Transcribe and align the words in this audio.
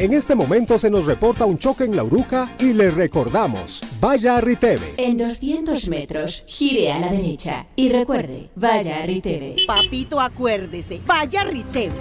En 0.00 0.14
este 0.14 0.34
momento 0.34 0.78
se 0.78 0.88
nos 0.88 1.04
reporta 1.04 1.44
un 1.44 1.58
choque 1.58 1.84
en 1.84 1.94
la 1.94 2.02
Uruca 2.02 2.50
y 2.58 2.72
le 2.72 2.90
recordamos, 2.90 3.82
vaya 4.00 4.38
a 4.38 4.40
Riteve. 4.40 4.94
En 4.96 5.18
200 5.18 5.88
metros, 5.88 6.42
gire 6.46 6.90
a 6.90 6.98
la 6.98 7.12
derecha 7.12 7.66
y 7.76 7.90
recuerde, 7.90 8.48
vaya 8.56 9.02
a 9.02 9.04
Riteve. 9.04 9.56
Papito, 9.66 10.18
acuérdese, 10.18 11.02
vaya 11.06 11.42
a 11.42 11.44
Riteve. 11.44 11.92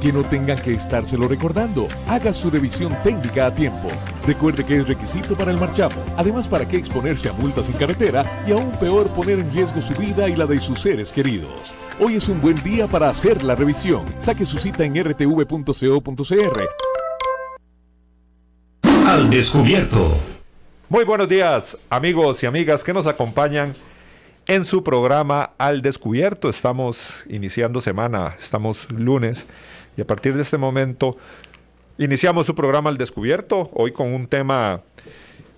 Que 0.00 0.12
no 0.12 0.22
tengan 0.22 0.62
que 0.62 0.74
estárselo 0.74 1.26
recordando. 1.26 1.88
Haga 2.06 2.32
su 2.32 2.50
revisión 2.50 2.96
técnica 3.02 3.46
a 3.46 3.54
tiempo. 3.54 3.88
Recuerde 4.28 4.64
que 4.64 4.76
es 4.76 4.86
requisito 4.86 5.36
para 5.36 5.50
el 5.50 5.58
marchamo. 5.58 5.96
Además, 6.16 6.46
¿para 6.46 6.68
qué 6.68 6.76
exponerse 6.76 7.30
a 7.30 7.32
multas 7.32 7.68
en 7.68 7.74
carretera 7.74 8.44
y 8.46 8.52
aún 8.52 8.70
peor 8.78 9.08
poner 9.08 9.40
en 9.40 9.52
riesgo 9.52 9.80
su 9.80 9.94
vida 9.94 10.28
y 10.28 10.36
la 10.36 10.46
de 10.46 10.60
sus 10.60 10.78
seres 10.78 11.12
queridos? 11.12 11.74
Hoy 11.98 12.14
es 12.14 12.28
un 12.28 12.40
buen 12.40 12.62
día 12.62 12.86
para 12.86 13.08
hacer 13.08 13.42
la 13.42 13.56
revisión. 13.56 14.06
Saque 14.18 14.46
su 14.46 14.56
cita 14.60 14.84
en 14.84 14.94
rtv.co.cr 15.04 16.99
al 19.06 19.30
descubierto. 19.30 20.16
Muy 20.88 21.04
buenos 21.04 21.28
días, 21.28 21.76
amigos 21.88 22.42
y 22.42 22.46
amigas 22.46 22.82
que 22.82 22.92
nos 22.92 23.06
acompañan 23.06 23.74
en 24.46 24.64
su 24.64 24.82
programa 24.82 25.50
Al 25.58 25.82
Descubierto. 25.82 26.48
Estamos 26.48 27.24
iniciando 27.28 27.80
semana, 27.80 28.36
estamos 28.40 28.90
lunes 28.90 29.46
y 29.96 30.00
a 30.00 30.06
partir 30.06 30.34
de 30.34 30.42
este 30.42 30.58
momento 30.58 31.16
iniciamos 31.98 32.46
su 32.46 32.54
programa 32.54 32.90
Al 32.90 32.98
Descubierto, 32.98 33.70
hoy 33.74 33.92
con 33.92 34.12
un 34.12 34.26
tema 34.26 34.82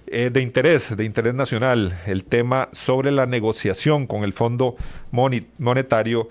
eh, 0.07 0.31
de 0.33 0.43
interés, 0.43 0.95
de 0.97 1.05
interés 1.05 1.35
nacional, 1.35 1.99
el 2.07 2.25
tema 2.25 2.69
sobre 2.73 3.11
la 3.11 3.27
negociación 3.27 4.07
con 4.07 4.25
el 4.25 4.33
Fondo 4.33 4.77
Monetario 5.11 6.29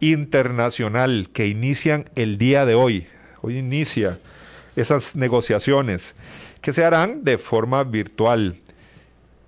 Internacional 0.00 1.28
que 1.32 1.46
inician 1.46 2.10
el 2.16 2.36
día 2.36 2.66
de 2.66 2.74
hoy. 2.74 3.06
Hoy 3.40 3.58
inicia 3.58 4.18
esas 4.76 5.16
negociaciones 5.16 6.14
que 6.62 6.72
se 6.72 6.84
harán 6.84 7.24
de 7.24 7.36
forma 7.36 7.84
virtual. 7.84 8.56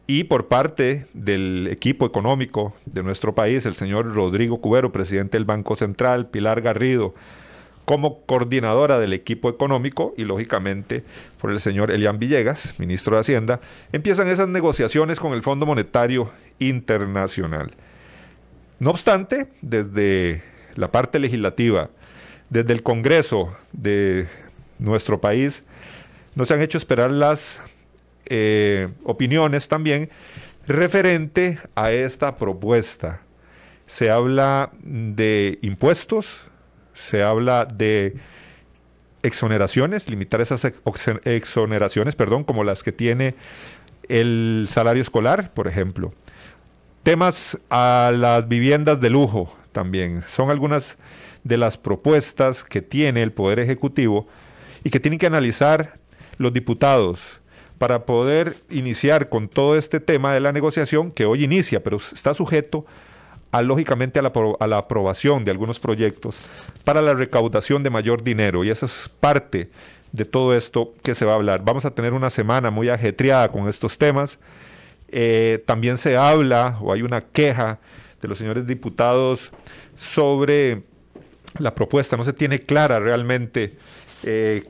Y 0.06 0.24
por 0.24 0.48
parte 0.48 1.06
del 1.14 1.68
equipo 1.70 2.04
económico 2.04 2.74
de 2.84 3.02
nuestro 3.02 3.34
país, 3.34 3.64
el 3.64 3.74
señor 3.74 4.12
Rodrigo 4.14 4.60
Cubero, 4.60 4.92
presidente 4.92 5.38
del 5.38 5.46
Banco 5.46 5.76
Central, 5.76 6.28
Pilar 6.28 6.60
Garrido, 6.60 7.14
como 7.86 8.22
coordinadora 8.22 8.98
del 8.98 9.12
equipo 9.12 9.48
económico 9.48 10.14
y 10.16 10.24
lógicamente 10.24 11.04
por 11.40 11.50
el 11.50 11.60
señor 11.60 11.90
Elian 11.90 12.18
Villegas, 12.18 12.78
ministro 12.78 13.16
de 13.16 13.20
Hacienda, 13.20 13.60
empiezan 13.92 14.28
esas 14.28 14.48
negociaciones 14.48 15.20
con 15.20 15.32
el 15.32 15.42
Fondo 15.42 15.66
Monetario 15.66 16.30
Internacional. 16.58 17.72
No 18.78 18.90
obstante, 18.90 19.46
desde 19.62 20.42
la 20.74 20.90
parte 20.90 21.18
legislativa, 21.18 21.90
desde 22.50 22.72
el 22.72 22.82
Congreso 22.82 23.56
de 23.72 24.28
nuestro 24.78 25.20
país, 25.20 25.62
nos 26.34 26.50
han 26.50 26.60
hecho 26.62 26.78
esperar 26.78 27.10
las 27.10 27.60
eh, 28.26 28.88
opiniones 29.04 29.68
también 29.68 30.10
referente 30.66 31.58
a 31.74 31.92
esta 31.92 32.36
propuesta. 32.36 33.20
Se 33.86 34.10
habla 34.10 34.70
de 34.82 35.58
impuestos, 35.62 36.38
se 36.94 37.22
habla 37.22 37.66
de 37.66 38.16
exoneraciones, 39.22 40.08
limitar 40.08 40.40
esas 40.40 40.64
exoneraciones, 41.24 42.14
perdón, 42.14 42.44
como 42.44 42.64
las 42.64 42.82
que 42.82 42.92
tiene 42.92 43.34
el 44.08 44.68
salario 44.70 45.02
escolar, 45.02 45.52
por 45.52 45.68
ejemplo. 45.68 46.12
Temas 47.02 47.58
a 47.68 48.12
las 48.14 48.48
viviendas 48.48 49.00
de 49.00 49.10
lujo 49.10 49.54
también. 49.72 50.24
Son 50.28 50.50
algunas 50.50 50.96
de 51.42 51.58
las 51.58 51.76
propuestas 51.76 52.64
que 52.64 52.80
tiene 52.80 53.22
el 53.22 53.32
Poder 53.32 53.58
Ejecutivo 53.60 54.26
y 54.82 54.90
que 54.90 55.00
tienen 55.00 55.18
que 55.18 55.26
analizar 55.26 55.98
los 56.36 56.52
diputados 56.52 57.40
para 57.78 58.06
poder 58.06 58.54
iniciar 58.70 59.28
con 59.28 59.48
todo 59.48 59.76
este 59.76 60.00
tema 60.00 60.32
de 60.32 60.40
la 60.40 60.52
negociación 60.52 61.10
que 61.10 61.26
hoy 61.26 61.44
inicia, 61.44 61.82
pero 61.82 61.96
está 61.96 62.32
sujeto 62.34 62.86
a, 63.50 63.62
lógicamente 63.62 64.18
a 64.18 64.22
la, 64.22 64.32
a 64.60 64.66
la, 64.66 64.78
aprobación 64.78 65.44
de 65.44 65.50
algunos 65.50 65.80
proyectos 65.80 66.40
para 66.84 67.02
la 67.02 67.14
recaudación 67.14 67.82
de 67.82 67.90
mayor 67.90 68.22
dinero. 68.22 68.64
Y 68.64 68.70
esa 68.70 68.86
es 68.86 69.10
parte 69.20 69.70
de 70.12 70.24
todo 70.24 70.56
esto 70.56 70.94
que 71.02 71.14
se 71.14 71.24
va 71.24 71.32
a 71.32 71.34
hablar. 71.36 71.62
Vamos 71.64 71.84
a 71.84 71.90
tener 71.90 72.12
una 72.12 72.30
semana 72.30 72.70
muy 72.70 72.88
ajetreada 72.88 73.50
con 73.50 73.68
estos 73.68 73.98
temas. 73.98 74.38
Eh, 75.08 75.62
también 75.66 75.98
se 75.98 76.16
habla 76.16 76.78
o 76.80 76.92
hay 76.92 77.02
una 77.02 77.20
queja 77.20 77.78
de 78.22 78.28
los 78.28 78.38
señores 78.38 78.66
diputados 78.66 79.50
sobre 79.96 80.82
la 81.58 81.74
propuesta. 81.74 82.16
No 82.16 82.24
se 82.24 82.32
tiene 82.32 82.60
clara 82.60 82.98
realmente 82.98 83.74
eh, 84.22 84.64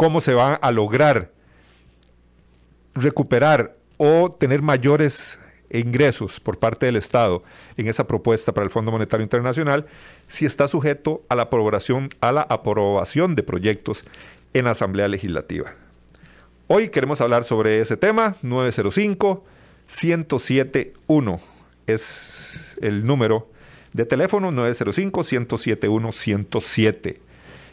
cómo 0.00 0.22
se 0.22 0.32
va 0.32 0.54
a 0.54 0.72
lograr 0.72 1.30
recuperar 2.94 3.76
o 3.98 4.32
tener 4.32 4.62
mayores 4.62 5.38
ingresos 5.68 6.40
por 6.40 6.58
parte 6.58 6.86
del 6.86 6.96
Estado 6.96 7.42
en 7.76 7.86
esa 7.86 8.06
propuesta 8.06 8.54
para 8.54 8.64
el 8.64 8.70
Fondo 8.70 8.90
Monetario 8.90 9.24
Internacional 9.24 9.84
si 10.26 10.46
está 10.46 10.68
sujeto 10.68 11.22
a 11.28 11.36
la 11.36 11.42
aprobación, 11.42 12.08
a 12.22 12.32
la 12.32 12.40
aprobación 12.40 13.36
de 13.36 13.42
proyectos 13.42 14.02
en 14.54 14.68
Asamblea 14.68 15.06
Legislativa. 15.06 15.74
Hoy 16.66 16.88
queremos 16.88 17.20
hablar 17.20 17.44
sobre 17.44 17.82
ese 17.82 17.98
tema, 17.98 18.36
905 18.40 19.44
1071 20.02 21.40
es 21.86 22.48
el 22.80 23.04
número 23.04 23.50
de 23.92 24.06
teléfono 24.06 24.50
905 24.50 25.20
1071 25.20 26.12
107 26.12 27.20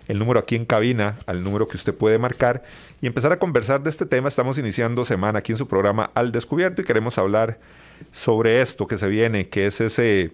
el 0.08 0.20
número 0.20 0.40
aquí 0.40 0.56
en 0.56 0.66
cabina, 0.66 1.16
al 1.26 1.44
número 1.44 1.68
que 1.68 1.78
usted 1.78 1.94
puede 1.94 2.18
marcar 2.18 2.64
y 3.02 3.08
empezar 3.08 3.32
a 3.32 3.40
conversar 3.40 3.84
de 3.84 3.90
este 3.90 4.06
tema. 4.06 4.30
Estamos 4.30 4.58
iniciando 4.58 5.06
semana 5.06 5.40
aquí 5.40 5.52
en 5.52 5.58
su 5.58 5.68
programa 5.68 6.12
Al 6.14 6.32
Descubierto 6.32 6.82
y 6.82 6.86
queremos 6.86 7.18
hablar 7.18 7.60
sobre 8.12 8.62
esto 8.62 8.88
que 8.88 8.98
se 8.98 9.08
viene, 9.08 9.50
que 9.50 9.68
es 9.68 9.82
ese 9.82 10.32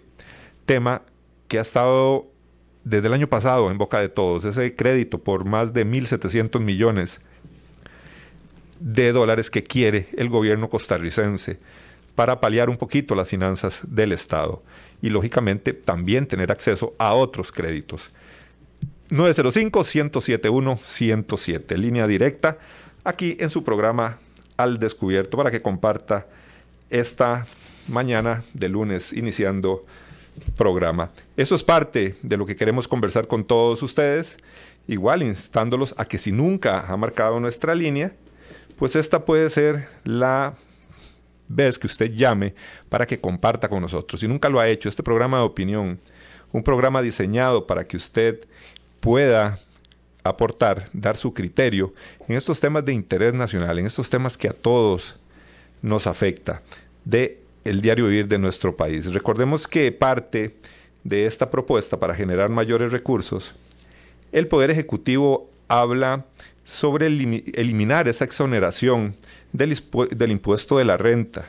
tema 0.65 1.01
que 1.47 1.57
ha 1.59 1.61
estado 1.61 2.27
desde 2.83 3.07
el 3.07 3.13
año 3.13 3.27
pasado 3.27 3.71
en 3.71 3.77
boca 3.77 3.99
de 3.99 4.09
todos, 4.09 4.45
ese 4.45 4.75
crédito 4.75 5.19
por 5.19 5.45
más 5.45 5.73
de 5.73 5.85
1.700 5.85 6.59
millones 6.59 7.21
de 8.79 9.13
dólares 9.13 9.49
que 9.49 9.63
quiere 9.63 10.07
el 10.17 10.29
gobierno 10.29 10.69
costarricense 10.69 11.59
para 12.15 12.41
paliar 12.41 12.69
un 12.69 12.77
poquito 12.77 13.15
las 13.15 13.29
finanzas 13.29 13.81
del 13.87 14.11
Estado 14.11 14.61
y 15.01 15.09
lógicamente 15.09 15.73
también 15.73 16.27
tener 16.27 16.51
acceso 16.51 16.93
a 16.97 17.13
otros 17.13 17.51
créditos. 17.51 18.09
905-107-107, 19.13 21.77
línea 21.77 22.07
directa, 22.07 22.57
aquí 23.03 23.37
en 23.39 23.51
su 23.51 23.63
programa 23.63 24.17
Al 24.57 24.79
Descubierto, 24.79 25.37
para 25.37 25.51
que 25.51 25.61
comparta 25.61 26.25
esta 26.89 27.45
mañana 27.87 28.43
de 28.55 28.69
lunes 28.69 29.13
iniciando 29.13 29.85
programa. 30.57 31.11
Eso 31.37 31.53
es 31.53 31.61
parte 31.61 32.15
de 32.23 32.37
lo 32.37 32.47
que 32.47 32.55
queremos 32.55 32.87
conversar 32.87 33.27
con 33.27 33.43
todos 33.43 33.83
ustedes, 33.83 34.35
igual 34.87 35.21
instándolos 35.21 35.93
a 35.99 36.05
que 36.05 36.17
si 36.17 36.31
nunca 36.31 36.87
ha 36.87 36.97
marcado 36.97 37.39
nuestra 37.39 37.75
línea, 37.75 38.13
pues 38.77 38.95
esta 38.95 39.25
puede 39.25 39.51
ser 39.51 39.85
la 40.03 40.55
vez 41.47 41.77
que 41.77 41.85
usted 41.85 42.13
llame 42.13 42.55
para 42.89 43.05
que 43.05 43.19
comparta 43.19 43.69
con 43.69 43.83
nosotros. 43.83 44.21
Si 44.21 44.27
nunca 44.27 44.49
lo 44.49 44.59
ha 44.59 44.67
hecho, 44.67 44.89
este 44.89 45.03
programa 45.03 45.37
de 45.37 45.43
opinión, 45.43 45.99
un 46.51 46.63
programa 46.63 47.03
diseñado 47.03 47.67
para 47.67 47.85
que 47.85 47.97
usted 47.97 48.47
pueda 49.03 49.59
aportar, 50.23 50.89
dar 50.93 51.17
su 51.17 51.33
criterio 51.33 51.93
en 52.29 52.37
estos 52.37 52.61
temas 52.61 52.85
de 52.85 52.93
interés 52.93 53.33
nacional, 53.33 53.77
en 53.77 53.85
estos 53.85 54.09
temas 54.09 54.37
que 54.37 54.47
a 54.47 54.53
todos 54.53 55.17
nos 55.81 56.07
afecta, 56.07 56.61
de 57.03 57.41
el 57.65 57.81
diario 57.81 58.07
vivir 58.07 58.29
de 58.29 58.39
nuestro 58.39 58.77
país. 58.77 59.13
Recordemos 59.13 59.67
que 59.67 59.91
parte 59.91 60.55
de 61.03 61.25
esta 61.25 61.51
propuesta 61.51 61.99
para 61.99 62.15
generar 62.15 62.47
mayores 62.47 62.93
recursos, 62.93 63.53
el 64.31 64.47
Poder 64.47 64.71
Ejecutivo 64.71 65.49
habla 65.67 66.23
sobre 66.63 67.07
eliminar 67.07 68.07
esa 68.07 68.23
exoneración 68.23 69.15
del, 69.51 69.77
del 70.11 70.31
impuesto 70.31 70.77
de 70.77 70.85
la 70.85 70.95
renta 70.95 71.47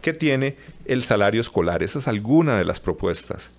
que 0.00 0.12
tiene 0.12 0.56
el 0.84 1.02
salario 1.02 1.40
escolar. 1.40 1.82
Esa 1.82 1.98
es 1.98 2.06
alguna 2.06 2.56
de 2.56 2.64
las 2.64 2.78
propuestas. 2.78 3.50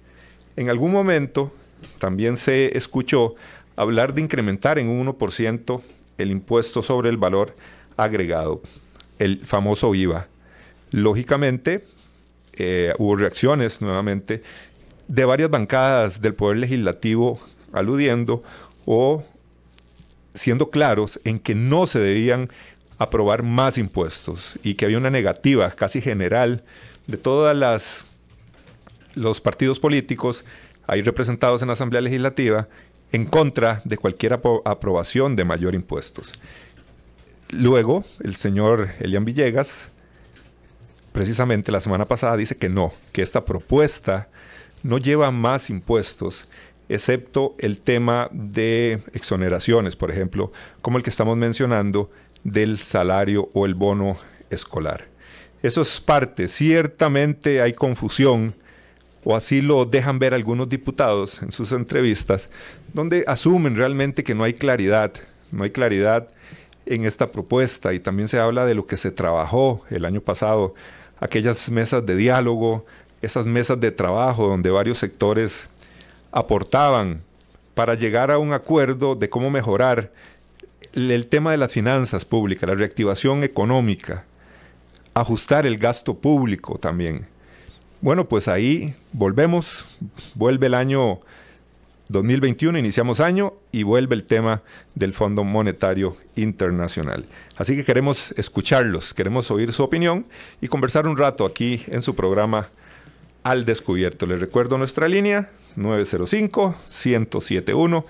En 0.56 0.70
algún 0.70 0.94
momento 0.94 1.52
también 2.00 2.38
se 2.38 2.78
escuchó 2.78 3.36
hablar 3.76 4.14
de 4.14 4.22
incrementar 4.22 4.80
en 4.80 4.90
un 4.90 5.08
1% 5.08 5.82
el 6.18 6.32
impuesto 6.32 6.82
sobre 6.82 7.10
el 7.10 7.18
valor 7.18 7.56
agregado, 7.98 8.62
el 9.20 9.40
famoso 9.40 9.94
IVA. 9.96 10.28
Lógicamente, 10.92 11.86
eh, 12.54 12.94
hubo 13.00 13.16
reacciones 13.16 13.82
nuevamente 13.82 14.44
de 15.08 15.26
varias 15.26 15.50
bancadas 15.50 16.22
del 16.22 16.36
Poder 16.36 16.58
Legislativo 16.58 17.40
aludiendo 17.72 18.44
o 18.86 19.24
siendo 20.34 20.70
claros 20.70 21.20
en 21.24 21.40
que 21.40 21.56
no 21.56 21.88
se 21.88 22.00
debían 22.00 22.50
aprobar 22.98 23.44
más 23.44 23.78
impuestos 23.78 24.58
y 24.64 24.76
que 24.76 24.86
había 24.86 24.98
una 24.98 25.10
negativa 25.10 25.70
casi 25.72 26.02
general 26.02 26.64
de 27.08 27.18
todas 27.18 27.56
las 27.56 28.06
los 29.16 29.42
partidos 29.42 29.80
políticos 29.80 30.44
ahí 30.88 31.02
representados 31.02 31.62
en 31.62 31.68
la 31.68 31.74
Asamblea 31.74 32.02
Legislativa 32.02 32.68
en 33.12 33.26
contra 33.26 33.82
de 33.86 33.98
cualquier 33.98 34.34
aprobación 34.66 35.36
de 35.36 35.46
mayor 35.46 35.76
impuestos. 35.76 36.34
Luego, 37.52 38.04
el 38.24 38.36
señor 38.36 38.90
Elian 39.00 39.26
Villegas, 39.26 39.88
precisamente 41.12 41.72
la 41.72 41.80
semana 41.80 42.06
pasada, 42.06 42.36
dice 42.36 42.58
que 42.58 42.70
no, 42.70 42.94
que 43.12 43.22
esta 43.22 43.46
propuesta 43.46 44.30
no 44.82 44.98
lleva 44.98 45.30
más 45.30 45.70
impuestos, 45.70 46.50
excepto 46.90 47.56
el 47.60 47.78
tema 47.78 48.30
de 48.32 49.02
exoneraciones, 49.14 49.96
por 49.96 50.10
ejemplo, 50.10 50.52
como 50.82 50.98
el 50.98 51.04
que 51.04 51.12
estamos 51.12 51.38
mencionando 51.38 52.10
del 52.44 52.80
salario 52.80 53.50
o 53.54 53.66
el 53.66 53.76
bono 53.76 54.18
escolar. 54.50 55.06
Eso 55.62 55.82
es 55.82 56.02
parte, 56.02 56.48
ciertamente 56.48 57.62
hay 57.62 57.74
confusión, 57.74 58.56
o 59.24 59.36
así 59.36 59.62
lo 59.62 59.86
dejan 59.86 60.20
ver 60.20 60.34
algunos 60.34 60.70
diputados 60.70 61.42
en 61.42 61.52
sus 61.52 61.72
entrevistas, 61.72 62.50
donde 62.94 63.24
asumen 63.28 63.76
realmente 63.76 64.24
que 64.24 64.36
no 64.36 64.44
hay 64.44 64.54
claridad, 64.54 65.14
no 65.52 65.64
hay 65.64 65.72
claridad 65.72 66.28
en 66.86 67.06
esta 67.06 67.32
propuesta 67.32 67.94
y 67.94 68.00
también 68.00 68.28
se 68.28 68.40
habla 68.40 68.66
de 68.66 68.76
lo 68.76 68.86
que 68.86 68.98
se 68.98 69.12
trabajó 69.12 69.84
el 69.90 70.06
año 70.06 70.22
pasado, 70.22 70.74
aquellas 71.20 71.70
mesas 71.70 72.06
de 72.06 72.16
diálogo, 72.16 72.86
esas 73.22 73.46
mesas 73.46 73.80
de 73.80 73.92
trabajo 73.92 74.48
donde 74.48 74.70
varios 74.70 74.98
sectores 74.98 75.70
aportaban 76.32 77.22
para 77.74 77.96
llegar 77.96 78.32
a 78.32 78.38
un 78.38 78.54
acuerdo 78.54 79.16
de 79.16 79.30
cómo 79.30 79.50
mejorar 79.50 80.12
el 80.94 81.28
tema 81.28 81.52
de 81.52 81.58
las 81.58 81.72
finanzas 81.72 82.26
públicas, 82.26 82.68
la 82.68 82.76
reactivación 82.76 83.44
económica, 83.44 84.26
ajustar 85.14 85.66
el 85.66 85.78
gasto 85.78 86.16
público 86.16 86.78
también. 86.78 87.33
Bueno, 88.04 88.28
pues 88.28 88.50
ahí 88.50 88.94
volvemos, 89.14 89.86
vuelve 90.36 90.68
el 90.68 90.74
año 90.74 91.22
2021, 92.10 92.78
iniciamos 92.78 93.22
año 93.22 93.54
y 93.72 93.84
vuelve 93.84 94.16
el 94.16 94.26
tema 94.26 94.62
del 94.94 95.14
Fondo 95.14 95.46
Monetario 95.46 96.18
Internacional. 96.36 97.26
Así 97.56 97.78
que 97.78 97.86
queremos 97.86 98.34
escucharlos, 98.36 99.14
queremos 99.14 99.50
oír 99.52 99.72
su 99.72 99.84
opinión 99.84 100.26
y 100.60 100.68
conversar 100.68 101.08
un 101.08 101.16
rato 101.16 101.46
aquí 101.46 101.82
en 101.88 102.02
su 102.02 102.14
programa 102.14 102.68
Al 103.42 103.64
Descubierto. 103.64 104.26
Les 104.26 104.42
recuerdo 104.42 104.78
nuestra 104.78 105.08
línea 105.08 105.50
905-107-1, 105.78 108.04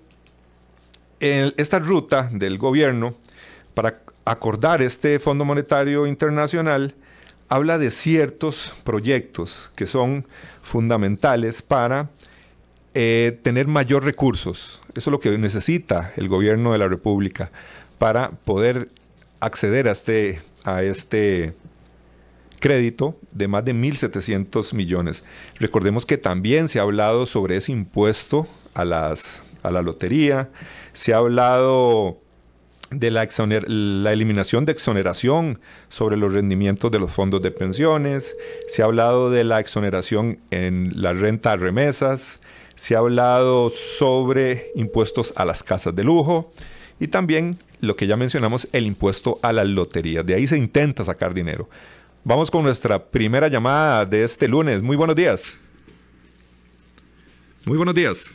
esta 1.21 1.79
ruta 1.79 2.29
del 2.33 2.59
gobierno 2.59 3.15
para 3.75 4.01
acordar 4.25 4.83
este 4.83 5.19
Fondo 5.19 5.45
Monetario 5.45 6.07
Internacional 6.07 6.95
habla 7.49 7.79
de 7.79 7.91
ciertos 7.91 8.73
proyectos 8.85 9.71
que 9.77 9.87
son 9.87 10.27
fundamentales 10.63 11.63
para 11.63 12.09
eh, 12.95 13.39
tener 13.43 13.67
mayor 13.67 14.05
recursos. 14.05 14.81
Eso 14.95 15.11
es 15.11 15.13
lo 15.13 15.21
que 15.21 15.37
necesita 15.37 16.13
el 16.17 16.29
gobierno 16.29 16.73
de 16.73 16.79
la 16.79 16.89
República 16.89 17.51
para 17.99 18.31
poder 18.31 18.89
acceder 19.41 19.89
a 19.89 19.93
este, 19.93 20.41
este 20.83 21.55
crédito 22.61 23.17
de 23.33 23.49
más 23.49 23.65
de 23.65 23.75
1.700 23.75 24.73
millones. 24.75 25.25
Recordemos 25.59 26.07
que 26.07 26.19
también 26.19 26.69
se 26.69 26.79
ha 26.79 26.83
hablado 26.83 27.27
sobre 27.27 27.57
ese 27.57 27.73
impuesto 27.73 28.47
a 28.75 28.85
la 28.85 29.83
lotería, 29.83 30.50
se 30.92 31.14
ha 31.14 31.18
hablado 31.18 32.18
de 32.90 33.11
la, 33.11 33.28
la, 33.66 34.12
eliminación 34.12 34.64
de 34.66 34.73
exoneración 34.73 35.61
sobre 35.88 36.16
los 36.16 36.32
rendimientos 36.32 36.90
de 36.90 36.99
los 36.99 37.12
fondos 37.12 37.40
de 37.42 37.50
pensiones, 37.50 38.35
se 38.68 38.82
ha 38.82 38.87
hablado 38.87 39.30
de 39.30 39.44
la 39.44 39.61
exoneración 39.61 40.40
en 40.50 40.92
la 41.00 41.12
renta 41.12 41.52
a 41.52 41.56
remesas, 41.56 42.40
se 42.75 42.97
ha 42.97 42.99
hablado 42.99 43.70
sobre 43.70 44.73
impuestos 44.75 45.32
a 45.37 45.44
las 45.44 45.62
casas 45.62 45.94
de 45.94 46.02
lujo 46.02 46.52
y 46.99 47.09
también 47.09 47.59
lo 47.80 47.97
que 47.97 48.06
ya 48.06 48.16
mencionamos, 48.16 48.68
el 48.73 48.87
impuesto 48.87 49.38
a 49.42 49.52
las 49.52 49.66
loterías. 49.66 50.25
De 50.26 50.35
ahí 50.35 50.47
se 50.47 50.59
intenta 50.59 51.04
sacar 51.04 51.32
dinero. 51.32 51.68
Vamos 52.25 52.50
con 52.50 52.62
nuestra 52.62 53.02
primera 53.02 53.49
llamada 53.49 54.04
de 54.04 54.25
este 54.25 54.47
lunes. 54.47 54.82
Muy 54.82 54.97
buenos 54.97 55.16
días. 55.16 55.54
Muy 57.64 57.76
buenos 57.76 57.94
días. 57.94 58.30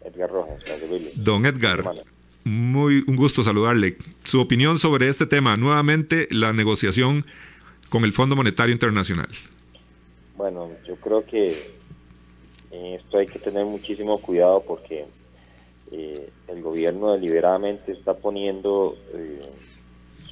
Edgar 0.04 0.30
Rojas, 0.30 0.62
Don 1.14 1.46
Edgar. 1.46 1.82
Muy 2.44 3.04
un 3.06 3.16
gusto 3.16 3.42
saludarle. 3.42 3.96
Su 4.24 4.40
opinión 4.40 4.78
sobre 4.78 5.08
este 5.08 5.26
tema, 5.26 5.56
nuevamente 5.56 6.26
la 6.30 6.52
negociación 6.52 7.24
con 7.90 8.04
el 8.04 8.12
Fondo 8.12 8.36
Monetario 8.36 8.72
Internacional. 8.72 9.28
Bueno, 10.36 10.70
yo 10.86 10.96
creo 10.96 11.24
que 11.26 11.80
esto 12.70 13.18
hay 13.18 13.26
que 13.26 13.38
tener 13.38 13.64
muchísimo 13.64 14.18
cuidado 14.18 14.62
porque 14.66 15.04
eh, 15.92 16.30
el 16.48 16.62
gobierno 16.62 17.12
deliberadamente 17.12 17.92
está 17.92 18.14
poniendo 18.14 18.96
eh, 19.12 19.40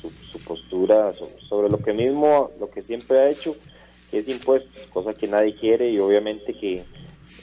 su, 0.01 0.39
postura 0.45 1.13
sobre 1.49 1.69
lo 1.69 1.79
que 1.79 1.93
mismo, 1.93 2.53
lo 2.61 2.71
que 2.71 2.83
siempre 2.83 3.19
ha 3.19 3.29
hecho, 3.29 3.57
que 4.11 4.21
es 4.21 4.29
impuestos, 4.29 4.87
cosa 4.93 5.13
que 5.13 5.27
nadie 5.27 5.55
quiere 5.57 5.91
y 5.91 5.99
obviamente 5.99 6.55
que 6.55 6.85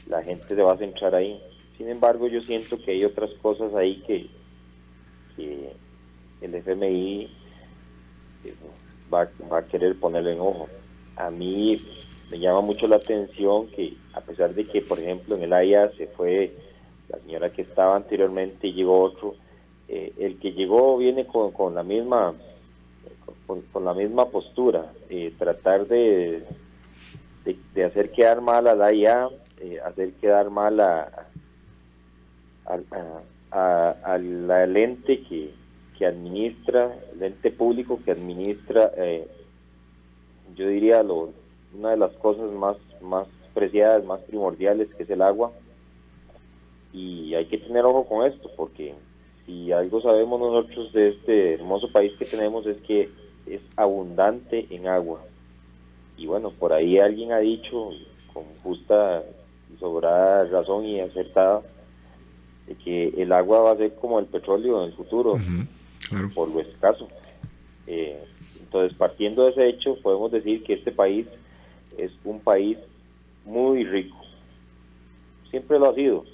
la 0.08 0.24
gente 0.24 0.56
se 0.56 0.62
va 0.62 0.74
a 0.74 0.78
centrar 0.78 1.14
ahí. 1.14 1.40
Sin 1.78 1.90
embargo, 1.90 2.28
yo 2.28 2.42
siento 2.42 2.82
que 2.82 2.92
hay 2.92 3.04
otras 3.04 3.30
cosas 3.42 3.76
ahí 3.76 4.02
que, 4.08 4.28
el 5.38 6.56
FMI 6.56 7.30
eh, 8.46 8.54
va, 9.14 9.28
va, 9.52 9.60
a 9.60 9.66
querer 9.66 9.96
ponerle 9.96 10.34
en 10.34 10.40
ojo. 10.40 10.68
A 11.16 11.30
mí 11.30 11.82
me 12.32 12.40
llama 12.40 12.62
mucho 12.62 12.88
la 12.88 12.98
atención 12.98 13.68
que 13.68 13.94
a 14.14 14.22
pesar 14.22 14.54
de 14.54 14.64
que, 14.64 14.82
por 14.82 15.00
ejemplo, 15.00 15.36
en 15.36 15.44
el 15.44 15.54
AIA 15.54 15.92
se 15.98 16.08
fue 16.08 16.54
la 17.10 17.20
señora 17.20 17.50
que 17.50 17.62
estaba 17.62 17.96
anteriormente 17.96 18.68
y 18.68 18.74
llegó 18.74 19.02
otro, 19.02 19.36
eh, 19.88 20.14
el 20.20 20.40
que 20.40 20.54
llegó 20.54 20.98
viene 20.98 21.26
con, 21.26 21.52
con 21.52 21.76
la 21.76 21.84
misma 21.84 22.34
con, 23.46 23.86
la 23.86 23.94
misma 23.94 24.26
postura, 24.26 24.92
eh, 25.10 25.34
tratar 25.38 25.88
de, 25.88 26.44
de, 27.74 27.84
hacer 27.84 28.12
quedar 28.12 28.42
mal 28.42 28.68
a 28.68 28.76
la 28.76 28.92
IA, 28.94 29.30
eh, 29.62 29.80
hacer 29.86 30.14
quedar 30.14 30.50
mal 30.50 30.80
a, 30.80 31.28
a, 32.66 32.80
la 33.56 34.66
lente 34.68 35.22
que, 35.22 35.52
que 35.98 36.06
administra, 36.06 36.94
el 37.14 37.24
ente 37.24 37.52
público 37.52 38.00
que 38.04 38.12
administra, 38.12 38.92
yo 40.56 40.68
diría, 40.68 41.04
lo, 41.04 41.32
una 41.78 41.92
de 41.92 41.98
las 41.98 42.12
cosas 42.14 42.52
más, 42.52 42.78
más 43.02 43.28
preciadas, 43.54 44.06
más 44.06 44.20
primordiales, 44.22 44.94
que 44.96 45.04
es 45.04 45.10
el 45.10 45.22
agua. 45.22 45.52
Y 46.94 47.34
hay 47.36 47.46
que 47.46 47.58
tener 47.58 47.86
ojo 47.86 48.06
con 48.06 48.26
esto, 48.26 48.50
porque 48.56 48.94
si 49.46 49.72
algo 49.72 50.02
sabemos 50.02 50.40
nosotros 50.40 50.94
de 50.94 51.10
este 51.10 51.54
hermoso 51.56 51.92
país 51.92 52.14
que 52.18 52.26
tenemos 52.26 52.66
es 52.66 52.78
que 52.82 53.10
es 53.46 53.62
abundante 53.76 54.66
en 54.70 54.88
agua. 54.88 55.22
Y 56.18 56.28
bueno, 56.28 56.52
por 56.52 56.72
ahí 56.74 56.98
alguien 56.98 57.32
ha 57.32 57.40
dicho, 57.40 57.90
con 58.34 58.44
justa 58.64 59.24
y 59.74 59.78
sobrada 59.80 60.46
razón 60.46 60.86
y 60.86 61.02
acertada, 61.02 61.62
de 62.68 62.76
que 62.76 63.10
el 63.18 63.32
agua 63.32 63.62
va 63.62 63.72
a 63.72 63.78
ser 63.78 63.94
como 63.96 64.20
el 64.20 64.26
petróleo 64.26 64.82
en 64.82 64.90
el 64.90 64.94
futuro, 64.94 65.38
por 66.34 66.50
lo 66.50 66.62
escaso. 66.62 67.08
Eh, 67.88 68.24
entonces, 68.60 68.98
partiendo 68.98 69.46
de 69.46 69.52
ese 69.52 69.70
hecho, 69.70 69.98
podemos 70.02 70.32
decir 70.32 70.64
que 70.64 70.74
este 70.74 70.92
país 70.92 71.28
es 71.98 72.12
un 72.24 72.40
país 72.40 72.78
muy 73.46 73.84
rico. 73.84 74.18
Siempre 75.50 75.80
lo 75.80 75.90
ha 75.90 75.96
sido. 75.96 76.26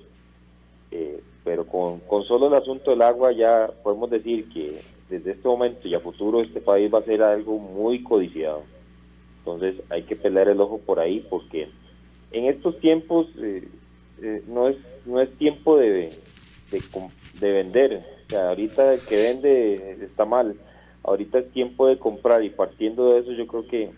Eh, 0.92 1.22
pero 1.44 1.66
con, 1.66 2.00
con 2.02 2.24
solo 2.24 2.48
el 2.48 2.54
asunto 2.54 2.92
del 2.92 3.02
agua 3.02 3.32
ya 3.32 3.70
podemos 3.84 4.10
decir 4.10 4.48
que 4.50 4.82
desde 5.10 5.32
este 5.32 5.48
momento 5.48 5.88
y 5.88 5.94
a 5.94 6.00
futuro 6.00 6.42
este 6.42 6.62
país 6.62 6.94
va 6.94 7.00
a 7.00 7.04
ser 7.04 7.22
algo 7.22 7.58
muy 7.58 8.04
codiciado. 8.04 8.64
Entonces 9.40 9.76
hay 9.90 10.04
que 10.04 10.16
pelear 10.16 10.50
el 10.50 10.62
ojo 10.62 10.80
por 10.80 11.00
ahí 11.00 11.26
porque 11.30 11.68
en 12.32 12.46
estos 12.46 12.80
tiempos 12.80 13.28
eh, 13.38 13.68
eh, 14.22 14.44
no 14.48 14.70
es 14.70 14.78
no 15.06 15.20
es 15.20 15.30
tiempo 15.38 15.78
de, 15.78 16.12
de, 16.72 16.82
de, 17.40 17.52
vender. 17.52 18.04
O 18.28 18.30
sea, 18.30 18.50
ahorita 18.50 18.94
el 18.94 19.00
que 19.02 19.16
vende 19.18 19.98
está 20.02 20.26
mal. 20.26 20.56
Ahorita 21.04 21.40
es 21.40 21.52
tiempo 21.52 21.88
de 21.88 21.98
comprar 21.98 22.44
y 22.44 22.50
partiendo 22.50 23.14
de 23.14 23.20
eso 23.20 23.32
yo 23.32 23.48
creo 23.48 23.68
que 23.68 23.90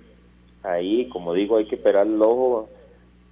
ahí, 0.64 1.10
como 1.10 1.34
digo, 1.34 1.58
hay 1.58 1.66
que 1.66 1.78
pelar 1.78 2.08
el 2.08 2.22
ojo 2.22 2.70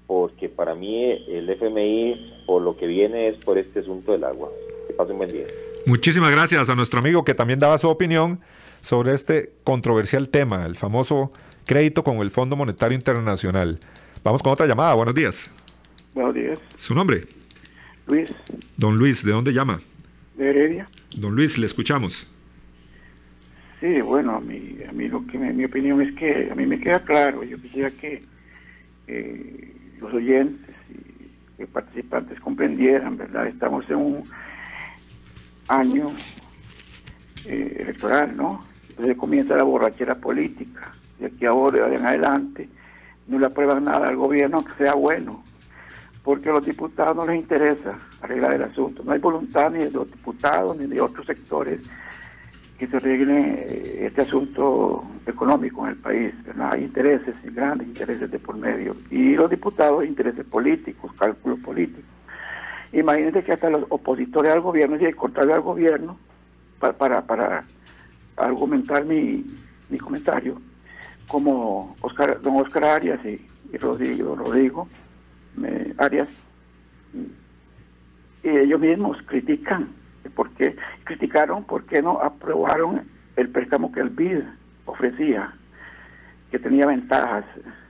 porque 0.08 0.50
para 0.50 0.76
mí 0.76 1.04
el 1.06 1.50
FMI 1.50 2.44
por 2.46 2.62
lo 2.62 2.76
que 2.76 2.86
viene 2.86 3.30
es 3.30 3.38
por 3.38 3.58
este 3.58 3.80
asunto 3.80 4.12
del 4.12 4.26
agua. 4.26 4.50
Que 4.88 4.94
pasen 4.94 5.18
buen 5.18 5.32
día. 5.32 5.46
Muchísimas 5.86 6.32
gracias 6.32 6.70
a 6.70 6.76
nuestro 6.76 7.00
amigo 7.00 7.24
que 7.24 7.34
también 7.34 7.60
daba 7.60 7.78
su 7.78 7.88
opinión 7.88 8.42
sobre 8.82 9.14
este 9.14 9.54
controversial 9.64 10.30
tema, 10.30 10.66
el 10.66 10.76
famoso 10.76 11.32
crédito 11.66 12.04
con 12.04 12.18
el 12.18 12.32
Fondo 12.32 12.56
Monetario 12.56 12.96
Internacional. 12.96 13.80
Vamos 14.24 14.44
con 14.44 14.52
otra 14.52 14.66
llamada. 14.66 14.94
Buenos 14.94 15.16
días. 15.16 15.50
Buenos 16.14 16.36
días. 16.36 16.62
¿Su 16.78 16.94
nombre? 16.94 17.26
Luis. 18.08 18.34
Don 18.78 18.98
Luis, 18.98 19.24
¿de 19.24 19.32
dónde 19.32 19.54
llama? 19.54 19.80
De 20.36 20.50
Heredia. 20.50 20.88
Don 21.18 21.36
Luis, 21.36 21.58
le 21.58 21.66
escuchamos. 21.66 22.28
Sí, 23.80 24.02
bueno, 24.02 24.36
a 24.36 24.40
mí, 24.42 24.78
a 24.88 24.92
mí 24.92 25.08
lo 25.08 25.26
que 25.26 25.38
mi 25.38 25.66
opinión 25.66 26.02
es 26.02 26.14
que 26.16 26.50
a 26.52 26.56
mí 26.56 26.66
me 26.68 26.80
queda 26.80 27.00
claro, 27.00 27.44
yo 27.44 27.60
quisiera 27.60 27.90
que 27.90 28.24
eh, 29.08 29.74
los 30.00 30.14
oyentes 30.14 30.70
y 31.58 31.66
participantes 31.66 32.40
comprendieran, 32.40 33.18
¿verdad? 33.18 33.48
Estamos 33.48 33.90
en 33.90 33.96
un 33.96 34.24
año 35.68 36.12
eh, 37.46 37.78
electoral, 37.80 38.36
¿no? 38.36 38.66
Entonces 38.90 39.18
comienza 39.18 39.56
la 39.56 39.64
borrachera 39.64 40.16
política. 40.16 40.92
De 41.20 41.28
aquí 41.28 41.46
ahora 41.46 41.88
en 41.94 42.06
adelante 42.06 42.68
no 43.28 43.40
le 43.40 43.46
aprueban 43.46 43.86
nada 43.86 44.08
al 44.10 44.16
gobierno 44.16 44.64
que 44.64 44.84
sea 44.84 44.94
bueno, 44.94 45.44
porque 46.24 46.50
a 46.50 46.54
los 46.54 46.66
diputados 46.66 47.16
no 47.16 47.26
les 47.26 47.40
interesa 47.40 47.98
arreglar 48.22 48.54
el 48.54 48.64
asunto. 48.64 49.04
No 49.04 49.12
hay 49.12 49.20
voluntad 49.20 49.72
ni 49.72 49.80
de 49.80 49.92
los 49.92 50.10
diputados 50.12 50.78
ni 50.78 50.86
de 50.86 51.02
otros 51.02 51.26
sectores 51.26 51.82
que 52.78 52.88
se 52.88 52.98
arregle 52.98 53.40
eh, 53.40 54.06
este 54.08 54.22
asunto 54.22 55.04
económico 55.26 55.86
en 55.86 55.92
el 55.92 55.98
país. 55.98 56.34
Hay 56.60 56.84
intereses, 56.84 57.36
grandes 57.54 57.88
intereses 57.88 58.30
de 58.30 58.40
por 58.40 58.58
medio. 58.58 58.96
Y 59.10 59.36
los 59.36 59.50
diputados, 59.50 60.06
intereses 60.06 60.46
políticos, 60.46 61.12
cálculos 61.18 61.60
políticos. 61.60 62.10
Imagínense 62.94 63.44
que 63.44 63.54
hasta 63.54 63.70
los 63.70 63.86
opositores 63.90 64.52
al 64.52 64.62
gobierno, 64.62 64.98
y 65.00 65.06
el 65.06 65.16
contrario 65.16 65.56
al 65.56 65.62
gobierno, 65.62 66.18
para, 66.80 67.64
argumentar 68.36 69.06
mi, 69.06 69.46
comentario, 70.00 70.60
como 71.28 71.96
Oscar, 72.02 72.42
don 72.42 72.58
Oscar 72.58 72.84
Arias 72.84 73.20
y, 73.26 73.48
Rodrigo, 73.78 74.36
Rodrigo 74.36 74.88
Arias, 75.98 76.30
y 78.44 78.50
ellos 78.50 78.80
mismos 78.80 79.18
critican 79.26 79.90
¿Por 80.30 80.50
qué 80.52 80.76
criticaron? 81.04 81.64
¿Por 81.64 81.86
qué 81.86 82.02
no 82.02 82.20
aprobaron 82.22 83.02
el 83.36 83.50
préstamo 83.50 83.92
que 83.92 84.02
el 84.02 84.10
BID 84.10 84.42
ofrecía, 84.86 85.54
que 86.52 86.60
tenía 86.60 86.86
ventajas 86.86 87.46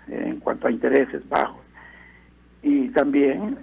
en 0.07 0.39
cuanto 0.39 0.67
a 0.67 0.71
intereses 0.71 1.27
bajos? 1.27 1.61
Y 2.63 2.89
también 2.89 3.57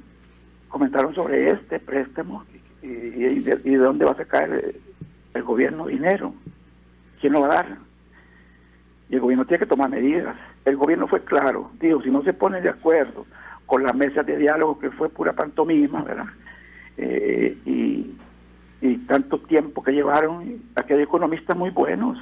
comentaron 0.69 1.15
sobre 1.15 1.51
este 1.51 1.79
préstamo 1.79 2.45
y, 2.83 3.41
de, 3.41 3.77
dónde 3.77 4.05
va 4.05 4.13
a 4.13 4.17
sacar 4.17 4.51
el, 4.51 5.43
gobierno 5.43 5.87
dinero, 5.87 6.35
quién 7.21 7.33
lo 7.33 7.43
va 7.43 7.47
a 7.47 7.55
dar. 7.55 7.79
Y 9.09 9.15
el 9.15 9.21
gobierno 9.21 9.47
tiene 9.47 9.61
que 9.61 9.67
tomar 9.67 9.89
medidas. 9.89 10.37
El 10.65 10.77
gobierno 10.77 11.07
fue 11.07 11.25
claro, 11.25 11.71
dijo, 11.81 12.03
si 12.03 12.11
no 12.11 12.23
se 12.23 12.35
pone 12.35 12.61
de 12.61 12.69
acuerdo 12.69 13.25
con 13.69 13.85
la 13.85 13.93
mesa 13.93 14.25
de 14.25 14.37
diálogo 14.37 14.81
que 14.81 14.91
fue 14.91 15.09
pura 15.09 15.35
pantomima, 15.35 16.03
¿verdad? 16.03 16.27
Eh, 16.97 17.57
y 17.65 18.19
y 18.81 18.97
tanto 18.99 19.39
tiempo 19.39 19.83
que 19.83 19.93
llevaron, 19.93 20.63
aquí 20.77 20.93
hay 20.93 21.03
economistas 21.03 21.57
muy 21.57 21.71
buenos, 21.71 22.19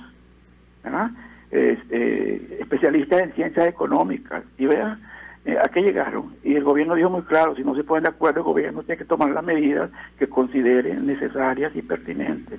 eh, 1.50 2.59
especialistas 2.61 3.23
en 3.23 3.33
ciencias 3.33 3.69
económicas, 3.69 4.43
y 4.57 4.67
vean 4.67 5.00
eh, 5.45 5.57
a 5.62 5.69
qué 5.69 5.83
llegaron. 5.83 6.35
Y 6.43 6.55
el 6.55 6.65
gobierno 6.65 6.95
dijo 6.95 7.11
muy 7.11 7.23
claro, 7.23 7.55
si 7.55 7.62
no 7.62 7.75
se 7.75 7.85
ponen 7.85 8.05
de 8.05 8.09
acuerdo, 8.11 8.41
el 8.41 8.47
gobierno 8.47 8.83
tiene 8.83 8.99
que 8.99 9.05
tomar 9.05 9.31
las 9.31 9.45
medidas 9.45 9.91
que 10.19 10.29
consideren 10.29 11.07
necesarias 11.07 11.76
y 11.76 11.83
pertinentes. 11.83 12.59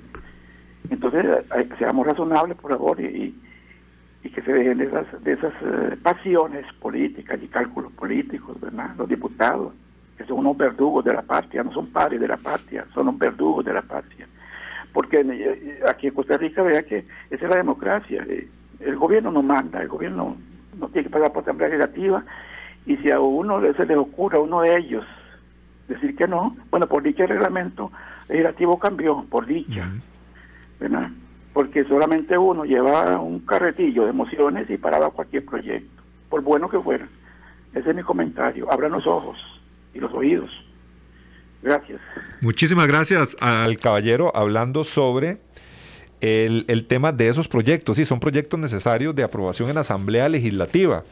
Entonces, 0.90 1.26
seamos 1.78 2.06
razonables, 2.06 2.56
por 2.56 2.70
favor, 2.70 3.00
y, 3.00 3.34
y 4.28 4.30
que 4.30 4.42
se 4.42 4.52
dejen 4.52 4.76
de 4.76 4.84
esas, 4.84 5.24
de 5.24 5.32
esas 5.32 5.54
eh, 5.62 5.96
pasiones 6.02 6.66
políticas 6.80 7.38
y 7.42 7.48
cálculos 7.48 7.90
políticos, 7.92 8.60
¿verdad? 8.60 8.90
Los 8.98 9.08
diputados 9.08 9.72
que 10.18 10.24
son 10.24 10.40
unos 10.40 10.56
verdugos 10.56 11.02
de 11.04 11.14
la 11.14 11.22
patria, 11.22 11.62
no 11.62 11.72
son 11.72 11.86
padres 11.86 12.20
de 12.20 12.28
la 12.28 12.36
patria, 12.36 12.84
son 12.92 13.08
unos 13.08 13.18
verdugos 13.18 13.64
de 13.64 13.72
la 13.72 13.80
patria. 13.80 14.26
Porque 14.92 15.20
eh, 15.20 15.80
aquí 15.88 16.08
en 16.08 16.14
Costa 16.14 16.36
Rica, 16.36 16.62
vea 16.62 16.82
que 16.82 17.06
esa 17.30 17.44
es 17.46 17.50
la 17.50 17.56
democracia. 17.56 18.22
Eh, 18.28 18.48
el 18.80 18.96
gobierno 18.96 19.30
no 19.30 19.42
manda, 19.42 19.80
el 19.80 19.88
gobierno 19.88 20.36
no 20.78 20.88
tiene 20.88 21.08
que 21.08 21.14
pasar 21.14 21.32
por 21.32 21.42
asamblea 21.42 21.70
legislativa, 21.70 22.22
y 22.84 22.96
si 22.98 23.10
a 23.10 23.20
uno 23.20 23.60
se 23.72 23.86
le 23.86 23.96
ocurre 23.96 24.36
a 24.36 24.40
uno 24.40 24.60
de 24.60 24.76
ellos 24.76 25.06
decir 25.88 26.14
que 26.16 26.28
no, 26.28 26.54
bueno, 26.70 26.86
por 26.86 27.02
dicha 27.02 27.22
el 27.22 27.30
reglamento 27.30 27.90
legislativo 28.28 28.78
cambió, 28.78 29.24
por 29.30 29.46
dicha, 29.46 29.88
¿verdad? 30.78 31.08
Porque 31.58 31.82
solamente 31.86 32.38
uno 32.38 32.64
llevaba 32.64 33.18
un 33.18 33.40
carretillo 33.40 34.04
de 34.04 34.10
emociones 34.10 34.70
y 34.70 34.76
paraba 34.76 35.10
cualquier 35.10 35.44
proyecto, 35.44 36.04
por 36.28 36.40
bueno 36.40 36.70
que 36.70 36.78
fuera. 36.78 37.08
Ese 37.74 37.90
es 37.90 37.96
mi 37.96 38.04
comentario. 38.04 38.72
Abran 38.72 38.92
los 38.92 39.04
ojos 39.08 39.36
y 39.92 39.98
los 39.98 40.14
oídos. 40.14 40.48
Gracias. 41.60 42.00
Muchísimas 42.40 42.86
gracias 42.86 43.36
al 43.40 43.76
caballero 43.78 44.30
hablando 44.36 44.84
sobre 44.84 45.38
el, 46.20 46.64
el, 46.68 46.86
tema 46.86 47.10
de 47.10 47.28
esos 47.28 47.48
proyectos. 47.48 47.96
Sí, 47.96 48.04
son 48.04 48.20
proyectos 48.20 48.60
necesarios 48.60 49.16
de 49.16 49.24
aprobación 49.24 49.68
en 49.68 49.78
Asamblea 49.78 50.28
Legislativa 50.28 51.02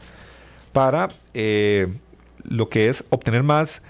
para 0.71 1.09
eh, 1.33 1.93
lo 2.45 2.69
que 2.69 2.87
es 2.87 3.03
obtener 3.09 3.43
más 3.43 3.81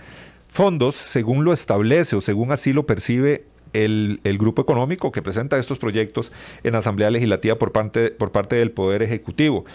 fondos 0.49 0.95
según 0.95 1.43
lo 1.43 1.53
establece 1.53 2.15
o 2.15 2.21
según 2.21 2.51
así 2.51 2.73
lo 2.73 2.87
percibe 2.87 3.45
el, 3.73 4.19
grupo 4.37 4.61
económico 4.61 5.11
que 5.11 5.21
presenta 5.21 5.57
estos 5.57 5.77
proyectos 5.77 6.31
en 6.63 6.75
Asamblea 6.75 7.09
Legislativa 7.09 7.55
por 7.55 7.71
parte, 7.71 8.11
por 8.11 8.31
parte 8.31 8.55
del 8.55 8.71
Poder 8.71 9.01
Ejecutivo. 9.01 9.65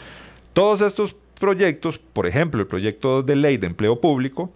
Todos 0.52 0.80
estos 0.80 1.16
proyectos, 1.38 1.99
por 1.99 2.26
ejemplo, 2.26 2.61
el 2.61 2.66
proyecto 2.66 3.22
de 3.22 3.37
ley 3.37 3.56
de 3.56 3.66
empleo 3.66 4.00
público, 4.00 4.52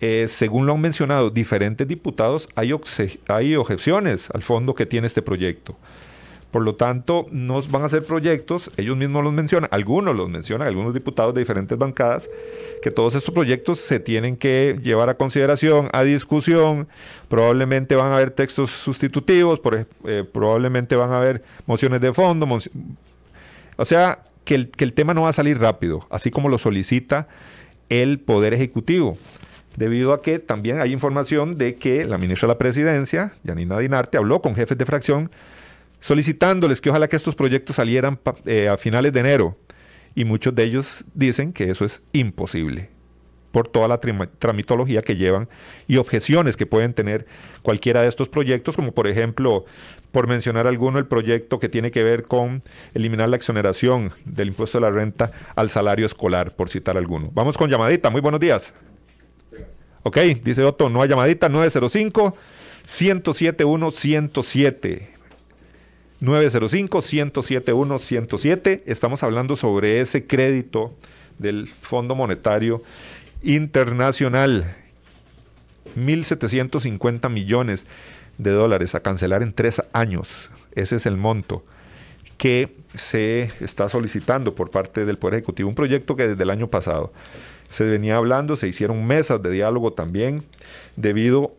eh, 0.00 0.26
según 0.28 0.66
lo 0.66 0.72
han 0.72 0.80
mencionado 0.80 1.30
diferentes 1.30 1.86
diputados, 1.86 2.48
hay, 2.54 2.72
hay 3.28 3.56
objeciones 3.56 4.28
al 4.30 4.42
fondo 4.42 4.74
que 4.74 4.86
tiene 4.86 5.06
este 5.06 5.22
proyecto. 5.22 5.76
Por 6.52 6.62
lo 6.62 6.74
tanto, 6.74 7.26
no 7.30 7.62
van 7.62 7.82
a 7.82 7.88
ser 7.88 8.04
proyectos, 8.04 8.70
ellos 8.76 8.94
mismos 8.94 9.24
los 9.24 9.32
mencionan, 9.32 9.70
algunos 9.72 10.14
los 10.14 10.28
mencionan, 10.28 10.68
algunos 10.68 10.92
diputados 10.92 11.34
de 11.34 11.40
diferentes 11.40 11.78
bancadas, 11.78 12.28
que 12.82 12.90
todos 12.90 13.14
estos 13.14 13.34
proyectos 13.34 13.80
se 13.80 13.98
tienen 13.98 14.36
que 14.36 14.78
llevar 14.82 15.08
a 15.08 15.14
consideración, 15.14 15.88
a 15.94 16.02
discusión, 16.02 16.88
probablemente 17.28 17.96
van 17.96 18.12
a 18.12 18.16
haber 18.16 18.32
textos 18.32 18.70
sustitutivos, 18.70 19.62
eh, 20.04 20.24
probablemente 20.30 20.94
van 20.94 21.12
a 21.12 21.16
haber 21.16 21.42
mociones 21.64 22.02
de 22.02 22.12
fondo, 22.12 22.46
o 23.76 23.84
sea, 23.86 24.18
que 24.44 24.54
el, 24.54 24.68
que 24.68 24.84
el 24.84 24.92
tema 24.92 25.14
no 25.14 25.22
va 25.22 25.30
a 25.30 25.32
salir 25.32 25.58
rápido, 25.58 26.06
así 26.10 26.30
como 26.30 26.50
lo 26.50 26.58
solicita 26.58 27.28
el 27.88 28.20
Poder 28.20 28.52
Ejecutivo 28.52 29.16
debido 29.76 30.12
a 30.12 30.22
que 30.22 30.38
también 30.38 30.80
hay 30.80 30.92
información 30.92 31.56
de 31.56 31.76
que 31.76 32.04
la 32.04 32.18
ministra 32.18 32.46
de 32.46 32.54
la 32.54 32.58
Presidencia, 32.58 33.32
Yanina 33.42 33.78
Dinarte, 33.78 34.18
habló 34.18 34.42
con 34.42 34.54
jefes 34.54 34.76
de 34.76 34.84
fracción 34.84 35.30
solicitándoles 36.02 36.82
que 36.82 36.90
ojalá 36.90 37.08
que 37.08 37.16
estos 37.16 37.34
proyectos 37.34 37.76
salieran 37.76 38.20
eh, 38.44 38.68
a 38.68 38.76
finales 38.76 39.14
de 39.14 39.20
enero. 39.20 39.56
Y 40.14 40.26
muchos 40.26 40.54
de 40.54 40.64
ellos 40.64 41.04
dicen 41.14 41.54
que 41.54 41.70
eso 41.70 41.86
es 41.86 42.02
imposible 42.12 42.90
por 43.52 43.68
toda 43.68 43.86
la 43.86 44.00
tramitología 44.00 45.02
que 45.02 45.16
llevan 45.16 45.48
y 45.86 45.98
objeciones 45.98 46.56
que 46.56 46.66
pueden 46.66 46.94
tener 46.94 47.26
cualquiera 47.62 48.02
de 48.02 48.08
estos 48.08 48.28
proyectos, 48.28 48.76
como 48.76 48.92
por 48.92 49.06
ejemplo, 49.08 49.66
por 50.10 50.26
mencionar 50.26 50.66
alguno, 50.66 50.98
el 50.98 51.06
proyecto 51.06 51.58
que 51.58 51.68
tiene 51.68 51.90
que 51.90 52.02
ver 52.02 52.24
con 52.24 52.62
eliminar 52.94 53.28
la 53.28 53.36
exoneración 53.36 54.12
del 54.24 54.48
impuesto 54.48 54.78
de 54.78 54.82
la 54.82 54.90
renta 54.90 55.32
al 55.54 55.68
salario 55.68 56.06
escolar, 56.06 56.56
por 56.56 56.70
citar 56.70 56.96
alguno. 56.96 57.30
Vamos 57.34 57.58
con 57.58 57.68
llamadita, 57.68 58.08
muy 58.08 58.22
buenos 58.22 58.40
días. 58.40 58.72
Ok, 60.02 60.16
dice 60.42 60.64
Otto, 60.64 60.88
no 60.88 61.02
hay 61.02 61.10
llamadita, 61.10 61.48
905 61.48 62.34
107 62.86 63.64
107 63.92 65.11
905-107-107. 66.22 68.82
Estamos 68.86 69.22
hablando 69.24 69.56
sobre 69.56 70.00
ese 70.00 70.24
crédito 70.24 70.94
del 71.38 71.66
Fondo 71.66 72.14
Monetario 72.14 72.80
Internacional. 73.42 74.76
1.750 75.96 77.28
millones 77.28 77.84
de 78.38 78.52
dólares 78.52 78.94
a 78.94 79.00
cancelar 79.00 79.42
en 79.42 79.52
tres 79.52 79.82
años. 79.92 80.48
Ese 80.76 80.94
es 80.96 81.06
el 81.06 81.16
monto 81.16 81.64
que 82.38 82.76
se 82.94 83.50
está 83.60 83.88
solicitando 83.88 84.54
por 84.54 84.70
parte 84.70 85.04
del 85.04 85.18
Poder 85.18 85.34
Ejecutivo. 85.34 85.68
Un 85.68 85.74
proyecto 85.74 86.14
que 86.14 86.28
desde 86.28 86.44
el 86.44 86.50
año 86.50 86.68
pasado 86.68 87.12
se 87.68 87.82
venía 87.84 88.16
hablando, 88.16 88.54
se 88.54 88.68
hicieron 88.68 89.04
mesas 89.06 89.42
de 89.42 89.50
diálogo 89.50 89.92
también, 89.92 90.44
debido 90.94 91.52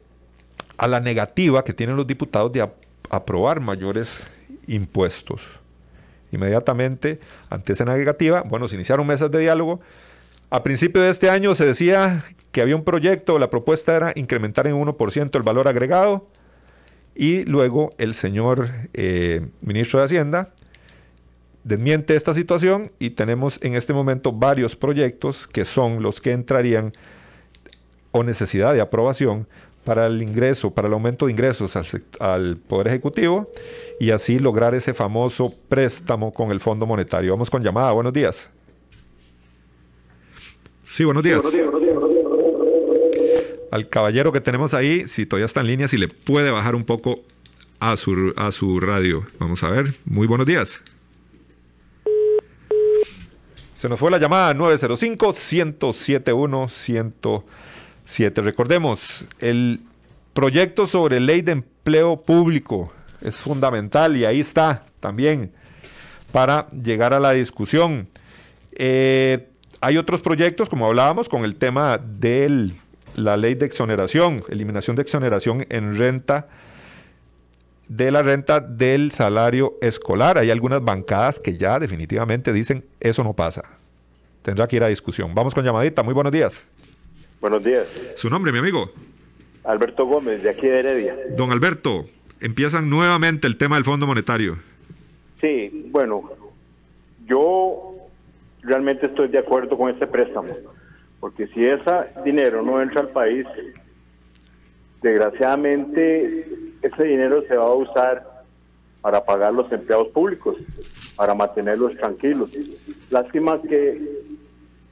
a 0.78 0.88
la 0.88 1.02
negativa 1.02 1.66
que 1.66 1.74
tienen 1.74 1.98
los 1.98 2.08
diputados 2.08 2.54
de 2.54 2.66
aprobar 3.10 3.60
mayores 3.60 4.22
impuestos. 4.68 5.42
Inmediatamente, 6.32 7.20
ante 7.50 7.74
esa 7.74 7.86
negativa, 7.86 8.44
bueno, 8.48 8.68
se 8.68 8.76
iniciaron 8.76 9.06
mesas 9.06 9.30
de 9.32 9.40
diálogo. 9.40 9.82
A 10.50 10.64
principio 10.64 11.02
de 11.02 11.10
este 11.10 11.30
año 11.30 11.56
se 11.56 11.66
decía 11.66 12.24
que 12.52 12.62
había 12.62 12.76
un 12.76 12.84
proyecto, 12.84 13.40
la 13.40 13.50
propuesta 13.50 13.96
era 13.96 14.14
incrementar 14.16 14.68
en 14.68 14.76
1% 14.76 15.36
el 15.36 15.44
valor 15.44 15.68
agregado 15.68 16.28
y 17.16 17.44
luego 17.44 17.92
el 17.98 18.14
señor 18.14 18.70
eh, 18.94 19.48
ministro 19.62 20.00
de 20.00 20.06
Hacienda 20.06 20.54
desmiente 21.64 22.16
esta 22.16 22.34
situación 22.34 22.92
y 23.00 23.12
tenemos 23.12 23.58
en 23.62 23.76
este 23.76 23.94
momento 23.94 24.32
varios 24.32 24.76
proyectos 24.76 25.48
que 25.48 25.66
son 25.66 26.04
los 26.04 26.20
que 26.20 26.32
entrarían 26.32 26.92
o 28.12 28.24
necesidad 28.24 28.74
de 28.74 28.82
aprobación 28.82 29.48
para 29.84 30.08
el 30.08 30.22
ingreso, 30.22 30.72
para 30.72 30.88
el 30.88 30.94
aumento 30.94 31.26
de 31.26 31.32
ingresos 31.32 31.76
al, 32.20 32.58
Poder 32.58 32.88
Ejecutivo 32.88 33.52
y 34.00 34.12
así 34.12 34.40
lograr 34.40 34.76
ese 34.76 34.94
famoso 34.94 35.50
préstamo 35.70 36.32
con 36.32 36.52
el 36.52 36.60
Fondo 36.60 36.86
Monetario. 36.86 37.34
Vamos 37.34 37.50
con 37.50 37.62
llamada. 37.62 37.92
Buenos 37.92 38.14
días. 38.14 38.50
Sí, 40.86 41.04
buenos 41.04 41.24
días. 41.24 41.44
Al 43.72 43.90
caballero 43.90 44.32
que 44.32 44.40
tenemos 44.40 44.74
ahí, 44.74 45.08
si 45.08 45.26
todavía 45.26 45.48
está 45.48 45.62
en 45.62 45.68
línea, 45.68 45.88
si 45.88 45.98
le 45.98 46.08
puede 46.08 46.52
bajar 46.52 46.76
un 46.76 46.84
poco 46.84 47.22
a 47.80 47.98
su, 47.98 48.34
a 48.36 48.52
su 48.52 48.80
radio. 48.80 49.24
Vamos 49.40 49.64
a 49.64 49.70
ver. 49.70 49.94
Muy 50.06 50.28
buenos 50.28 50.46
días. 50.46 50.82
Se 53.76 53.90
nos 53.90 54.00
fue 54.00 54.10
la 54.12 54.18
llamada 54.18 54.54
905 54.54 55.34
107 55.34 56.32
100 56.70 57.14
7. 58.06 58.42
Recordemos, 58.42 59.26
el 59.40 59.82
proyecto 60.34 60.88
sobre 60.88 61.20
ley 61.20 61.42
de 61.42 61.54
empleo 61.54 62.22
público 62.22 62.92
es 63.22 63.36
fundamental 63.36 64.18
y 64.18 64.26
ahí 64.26 64.40
está 64.40 64.86
también 65.00 65.52
para 66.32 66.70
llegar 66.72 67.14
a 67.14 67.20
la 67.20 67.32
discusión. 67.32 68.10
Eh, 68.74 69.48
hay 69.82 69.98
otros 69.98 70.22
proyectos, 70.22 70.70
como 70.70 70.88
hablábamos, 70.88 71.30
con 71.30 71.46
el 71.46 71.56
tema 71.56 71.98
de 71.98 72.72
la 73.16 73.38
ley 73.38 73.56
de 73.56 73.66
exoneración, 73.66 74.44
eliminación 74.50 74.96
de 74.96 75.04
exoneración 75.04 75.66
en 75.70 75.98
renta 75.98 76.48
de 77.88 78.12
la 78.12 78.24
renta 78.24 78.60
del 78.60 79.12
salario 79.12 79.78
escolar. 79.82 80.38
Hay 80.38 80.50
algunas 80.50 80.84
bancadas 80.84 81.40
que 81.40 81.58
ya 81.58 81.80
definitivamente 81.80 82.54
dicen 82.54 82.86
eso 83.00 83.24
no 83.24 83.34
pasa. 83.34 83.64
Tendrá 84.42 84.68
que 84.68 84.78
ir 84.78 84.84
a 84.84 84.88
discusión. 84.88 85.36
Vamos 85.36 85.54
con 85.54 85.64
llamadita. 85.64 86.02
Muy 86.02 86.14
buenos 86.14 86.32
días. 86.32 86.66
Buenos 87.44 87.62
días. 87.62 87.86
¿Su 88.16 88.30
nombre, 88.30 88.54
mi 88.54 88.60
amigo? 88.60 88.90
Alberto 89.66 90.06
Gómez, 90.06 90.44
de 90.44 90.50
aquí 90.50 90.66
de 90.66 90.80
Heredia. 90.80 91.18
Don 91.36 91.52
Alberto, 91.52 92.06
empiezan 92.40 92.90
nuevamente 92.90 93.48
el 93.48 93.58
tema 93.58 93.76
del 93.76 93.84
Fondo 93.84 94.08
Monetario. 94.08 94.60
Sí, 95.42 95.90
bueno, 95.92 96.32
yo 97.26 97.96
realmente 98.62 99.08
estoy 99.08 99.28
de 99.28 99.40
acuerdo 99.40 99.78
con 99.78 99.90
este 99.92 100.08
préstamo, 100.08 100.54
porque 101.20 101.48
si 101.48 101.66
ese 101.66 101.92
dinero 102.24 102.62
no 102.62 102.82
entra 102.82 103.02
al 103.02 103.10
país, 103.10 103.46
desgraciadamente 105.02 106.48
ese 106.82 107.04
dinero 107.04 107.44
se 107.46 107.58
va 107.58 107.66
a 107.66 107.74
usar 107.74 108.26
para 109.02 109.26
pagar 109.26 109.54
los 109.54 109.70
empleados 109.70 110.08
públicos, 110.14 110.56
para 111.18 111.34
mantenerlos 111.34 111.94
tranquilos. 111.98 112.52
Lástima 113.10 113.62
que 113.62 114.02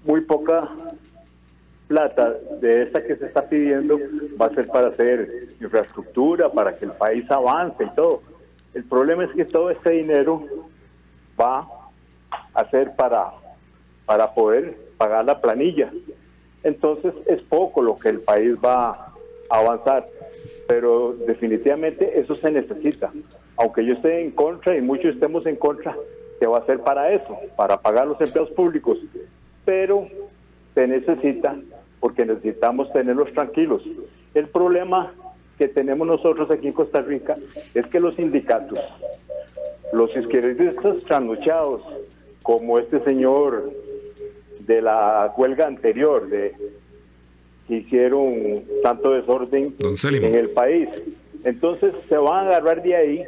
muy 0.04 0.20
poca 0.20 0.70
plata 1.92 2.38
de 2.62 2.84
esta 2.84 3.04
que 3.04 3.18
se 3.18 3.26
está 3.26 3.42
pidiendo 3.50 4.00
va 4.42 4.46
a 4.46 4.56
ser 4.56 4.66
para 4.68 4.88
hacer 4.88 5.50
infraestructura, 5.60 6.50
para 6.50 6.74
que 6.78 6.86
el 6.86 6.94
país 6.94 7.30
avance 7.30 7.84
y 7.84 7.90
todo. 7.96 8.22
El 8.74 8.86
problema 8.86 9.26
es 9.26 9.32
que 9.32 9.44
todo 9.44 9.70
este 9.70 9.90
dinero 9.90 10.42
va 11.40 11.68
a 12.54 12.70
ser 12.70 12.96
para, 12.96 13.32
para 14.06 14.34
poder 14.34 14.78
pagar 14.98 15.26
la 15.26 15.42
planilla. 15.42 15.92
Entonces 16.64 17.14
es 17.26 17.42
poco 17.42 17.82
lo 17.82 17.98
que 17.98 18.08
el 18.08 18.22
país 18.22 18.56
va 18.64 18.92
a 19.50 19.58
avanzar, 19.58 20.08
pero 20.70 21.14
definitivamente 21.28 22.22
eso 22.22 22.38
se 22.38 22.52
necesita. 22.52 23.12
Aunque 23.58 23.84
yo 23.84 23.96
esté 23.96 24.22
en 24.22 24.32
contra 24.32 24.78
y 24.78 24.82
muchos 24.82 25.16
estemos 25.16 25.46
en 25.46 25.58
contra, 25.58 25.94
se 26.40 26.48
va 26.48 26.60
a 26.60 26.62
hacer 26.62 26.80
para 26.80 27.12
eso, 27.12 27.38
para 27.58 27.82
pagar 27.82 28.08
los 28.08 28.22
empleados 28.22 28.52
públicos. 28.52 28.98
Pero 29.66 30.08
se 30.74 30.88
necesita 30.88 31.58
porque 32.02 32.26
necesitamos 32.26 32.92
tenerlos 32.92 33.32
tranquilos. 33.32 33.84
El 34.34 34.48
problema 34.48 35.14
que 35.58 35.70
tenemos 35.70 36.06
nosotros 36.06 36.50
aquí 36.52 36.68
en 36.68 36.74
Costa 36.74 37.02
Rica 37.02 37.38
es 37.74 37.86
que 37.86 38.00
los 38.02 38.16
sindicatos, 38.16 38.80
los 39.94 40.14
izquierdistas 40.18 40.98
trasnochados, 41.08 41.84
como 42.42 42.80
este 42.80 43.02
señor 43.04 43.72
de 44.62 44.82
la 44.82 45.32
huelga 45.38 45.68
anterior, 45.68 46.28
de 46.28 46.54
que 47.68 47.76
hicieron 47.76 48.64
tanto 48.82 49.12
desorden 49.12 49.76
en 49.80 50.36
el 50.36 50.50
país, 50.50 50.90
entonces 51.44 51.94
se 52.10 52.18
van 52.18 52.48
a 52.48 52.50
agarrar 52.50 52.82
de 52.82 52.96
ahí 52.96 53.24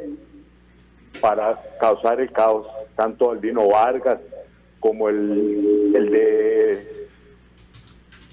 para 1.20 1.62
causar 1.78 2.20
el 2.20 2.32
caos, 2.32 2.66
tanto 2.96 3.30
Albino 3.30 3.68
Vargas 3.68 4.18
como 4.80 5.08
el, 5.08 5.92
el 5.94 6.10
de 6.10 7.03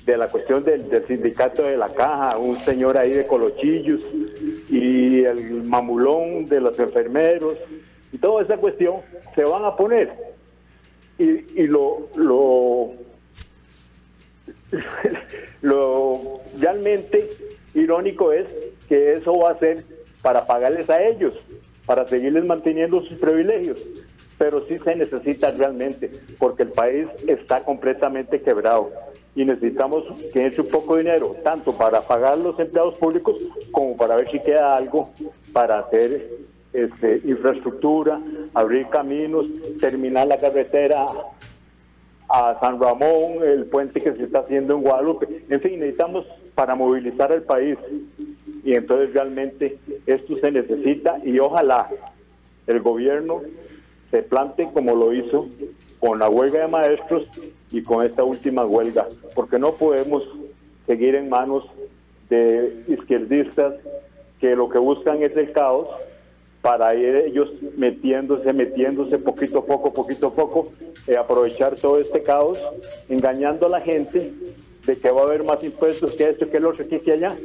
de 0.06 0.18
la 0.18 0.28
cuestión 0.28 0.64
del, 0.64 1.06
sindicato 1.08 1.64
de 1.64 1.78
la 1.78 1.90
caja, 1.90 2.38
un 2.38 2.58
señor 2.66 2.98
ahí 2.98 3.12
de 3.12 3.28
Colochillos 3.28 4.02
y 4.70 5.24
el 5.24 5.64
mamulón 5.64 6.46
de 6.46 6.60
los 6.60 6.78
enfermeros 6.80 7.58
y 8.12 8.18
toda 8.18 8.44
esa 8.44 8.58
cuestión 8.58 8.96
se 9.36 9.44
van 9.44 9.64
a 9.66 9.76
poner. 9.76 10.12
Y, 11.20 11.62
y 11.62 11.68
lo, 11.68 12.10
lo, 12.16 12.94
lo 15.62 16.40
realmente 16.60 17.30
irónico 17.74 18.32
es 18.32 18.48
que 18.90 19.14
eso 19.14 19.38
va 19.38 19.50
a 19.50 19.54
hacer 19.54 19.84
para 20.22 20.46
pagarles 20.46 20.90
a 20.90 21.02
ellos, 21.04 21.36
para 21.86 22.08
seguirles 22.08 22.46
manteniendo 22.46 23.02
sus 23.04 23.20
privilegios. 23.20 23.80
Pero 24.38 24.66
sí 24.66 24.80
se 24.84 24.96
necesita 24.96 25.52
realmente, 25.52 26.10
porque 26.40 26.64
el 26.64 26.72
país 26.72 27.08
está 27.28 27.64
completamente 27.64 28.42
quebrado 28.42 28.92
y 29.36 29.46
necesitamos 29.46 30.04
que 30.34 30.46
entre 30.46 30.62
un 30.62 30.67
poco 30.67 30.96
de 30.96 31.04
dinero, 31.04 31.36
tanto 31.44 31.74
para 31.74 32.02
pagar 32.02 32.38
los 32.38 32.60
empleados 32.60 32.98
públicos 32.98 33.38
como 33.72 33.96
para 33.96 34.17
ver 34.17 34.30
si 34.30 34.39
queda 34.39 34.76
algo 34.76 35.10
para 35.54 35.80
hacer 35.80 36.30
este, 36.74 37.22
infraestructura, 37.26 38.20
abrir 38.54 38.88
caminos, 38.88 39.46
terminar 39.80 40.28
la 40.28 40.38
carretera 40.38 41.08
a 42.30 42.58
San 42.60 42.80
Ramón, 42.80 43.44
el 43.44 43.65
puente 43.65 44.02
que 44.02 44.13
se 44.13 44.24
está 44.24 44.39
haciendo 44.39 44.76
en 44.76 44.82
Guadalupe. 44.82 45.28
En 45.50 45.62
fin, 45.62 45.80
necesitamos 45.80 46.26
para 46.56 46.76
movilizar 46.76 47.32
al 47.32 47.44
país. 47.44 47.78
Y 48.63 48.74
entonces 48.74 49.13
realmente 49.13 49.78
esto 50.06 50.38
se 50.38 50.52
necesita 50.52 51.20
y 51.24 51.39
ojalá 51.39 51.89
el 52.67 52.80
gobierno 52.80 53.41
se 54.12 54.24
plante 54.24 54.70
como 54.74 54.96
lo 54.96 55.13
hizo 55.13 55.48
con 56.00 56.20
la 56.20 56.30
huelga 56.30 56.62
de 56.62 56.67
maestros 56.67 57.28
y 57.71 57.81
con 57.81 58.05
esta 58.05 58.23
última 58.23 58.65
huelga, 58.65 59.07
porque 59.36 59.57
no 59.57 59.73
podemos 59.73 60.23
seguir 60.86 61.15
en 61.15 61.29
manos 61.29 61.65
de 62.29 62.84
izquierdistas 62.88 63.75
que 64.39 64.55
lo 64.55 64.69
que 64.69 64.77
buscan 64.77 65.21
es 65.21 65.36
el 65.38 65.51
caos 65.51 65.88
para 66.62 66.93
ir 66.95 67.15
ellos 67.15 67.49
metiéndose, 67.77 68.53
metiéndose 68.53 69.17
poquito 69.17 69.60
a 69.60 69.65
poco, 69.65 69.93
poquito 69.93 70.27
a 70.27 70.34
poco, 70.34 70.71
eh, 71.07 71.17
aprovechar 71.17 71.75
todo 71.75 71.99
este 71.99 72.21
caos, 72.21 72.60
engañando 73.10 73.65
a 73.65 73.69
la 73.69 73.81
gente 73.81 74.31
de 74.86 74.97
que 74.97 75.10
va 75.12 75.21
a 75.21 75.23
haber 75.25 75.43
más 75.43 75.63
impuestos 75.63 76.15
que 76.15 76.29
esto, 76.29 76.49
que 76.49 76.60
lo 76.60 76.69
otro, 76.69 76.88
que 76.88 77.12
allá, 77.12 77.36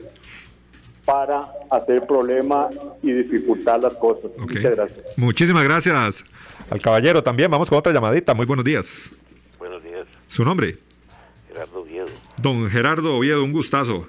para 1.05 1.49
hacer 1.71 2.07
problema 2.07 2.69
y 3.03 3.13
dificultar 3.13 3.81
las 3.81 3.95
cosas. 3.95 4.31
Muchas 4.37 4.75
gracias. 4.75 5.01
Muchísimas 5.17 5.65
gracias 5.65 6.25
al 6.69 6.81
caballero 6.81 7.23
también. 7.23 7.51
Vamos 7.51 7.71
con 7.71 7.79
otra 7.79 7.93
llamadita. 7.93 8.35
Muy 8.35 8.45
buenos 8.45 8.65
días. 8.65 9.11
Buenos 9.59 9.83
días. 9.83 9.96
¿Su 10.37 10.45
nombre? 10.45 10.77
Gerardo 11.49 11.81
Oviedo. 11.81 12.09
Don 12.37 12.69
Gerardo 12.69 13.17
Oviedo, 13.17 13.43
un 13.43 13.53
gustazo. 13.53 14.07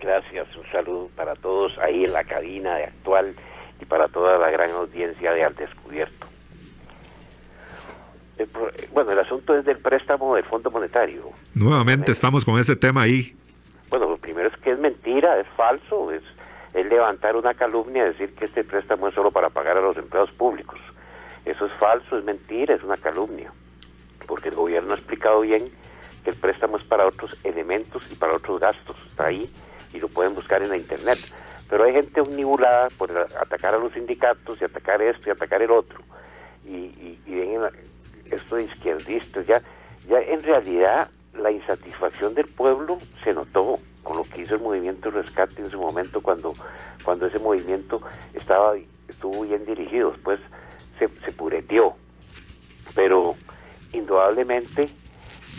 Gracias, 0.00 0.48
un 0.56 0.66
saludo 0.72 1.08
para 1.14 1.36
todos 1.36 1.78
ahí 1.78 2.02
en 2.02 2.12
la 2.12 2.24
cabina 2.24 2.74
de 2.74 2.86
actual 2.86 3.36
y 3.80 3.84
para 3.84 4.08
toda 4.08 4.36
la 4.38 4.50
gran 4.50 4.72
audiencia 4.72 5.30
de 5.30 5.44
Al 5.44 5.54
Descubierto. 5.54 6.26
bueno, 8.92 9.12
el 9.12 9.20
asunto 9.20 9.56
es 9.56 9.64
del 9.64 9.78
préstamo 9.78 10.34
del 10.34 10.42
Fondo 10.42 10.72
Monetario. 10.72 11.30
Nuevamente 11.54 12.10
estamos 12.10 12.44
con 12.44 12.58
ese 12.58 12.74
tema 12.74 13.02
ahí. 13.02 13.36
Bueno, 13.90 14.08
lo 14.08 14.16
primero 14.16 14.48
es 14.48 14.56
que 14.56 14.72
es 14.72 14.78
mentira, 14.80 15.38
es 15.38 15.46
falso, 15.56 16.10
es, 16.10 16.24
es 16.74 16.84
levantar 16.86 17.36
una 17.36 17.54
calumnia, 17.54 18.06
decir 18.06 18.34
que 18.34 18.46
este 18.46 18.64
préstamo 18.64 19.06
es 19.06 19.14
solo 19.14 19.30
para 19.30 19.50
pagar 19.50 19.76
a 19.76 19.80
los 19.80 19.96
empleados 19.96 20.32
públicos. 20.32 20.80
Eso 21.44 21.66
es 21.66 21.72
falso, 21.74 22.18
es 22.18 22.24
mentira, 22.24 22.74
es 22.74 22.82
una 22.82 22.96
calumnia, 22.96 23.52
porque 24.26 24.48
el 24.48 24.54
gobierno 24.54 24.92
ha 24.92 24.96
explicado 24.96 25.40
bien 25.40 25.70
que 26.24 26.30
el 26.30 26.36
préstamo 26.36 26.76
es 26.76 26.84
para 26.84 27.06
otros 27.06 27.36
elementos 27.44 28.06
y 28.10 28.14
para 28.14 28.34
otros 28.34 28.60
gastos, 28.60 28.96
está 29.08 29.26
ahí 29.26 29.50
y 29.92 29.98
lo 29.98 30.08
pueden 30.08 30.34
buscar 30.34 30.62
en 30.62 30.70
la 30.70 30.76
internet. 30.76 31.18
Pero 31.68 31.84
hay 31.84 31.92
gente 31.92 32.20
omnibulada 32.20 32.88
por 32.98 33.16
atacar 33.16 33.74
a 33.74 33.78
los 33.78 33.92
sindicatos 33.92 34.60
y 34.60 34.64
atacar 34.64 35.00
esto 35.02 35.28
y 35.28 35.30
atacar 35.30 35.62
el 35.62 35.70
otro. 35.70 36.00
Y, 36.66 37.18
y, 37.26 37.34
ven 37.34 37.60
esto 38.30 38.56
de 38.56 38.64
izquierdistas, 38.64 39.46
ya, 39.46 39.62
ya 40.08 40.20
en 40.20 40.42
realidad 40.42 41.08
la 41.34 41.50
insatisfacción 41.50 42.34
del 42.34 42.46
pueblo 42.46 42.98
se 43.22 43.32
notó 43.32 43.78
con 44.02 44.16
lo 44.16 44.24
que 44.24 44.42
hizo 44.42 44.54
el 44.54 44.60
movimiento 44.60 45.10
rescate 45.10 45.62
en 45.62 45.70
su 45.70 45.78
momento 45.78 46.20
cuando, 46.20 46.54
cuando 47.04 47.26
ese 47.26 47.38
movimiento 47.38 48.00
estaba 48.34 48.74
estuvo 49.08 49.42
bien 49.42 49.64
dirigido. 49.64 50.10
Después 50.10 50.40
se, 50.98 51.08
se 51.08 51.32
pureteó. 51.32 51.94
Pero 52.94 53.36
indudablemente 53.92 54.88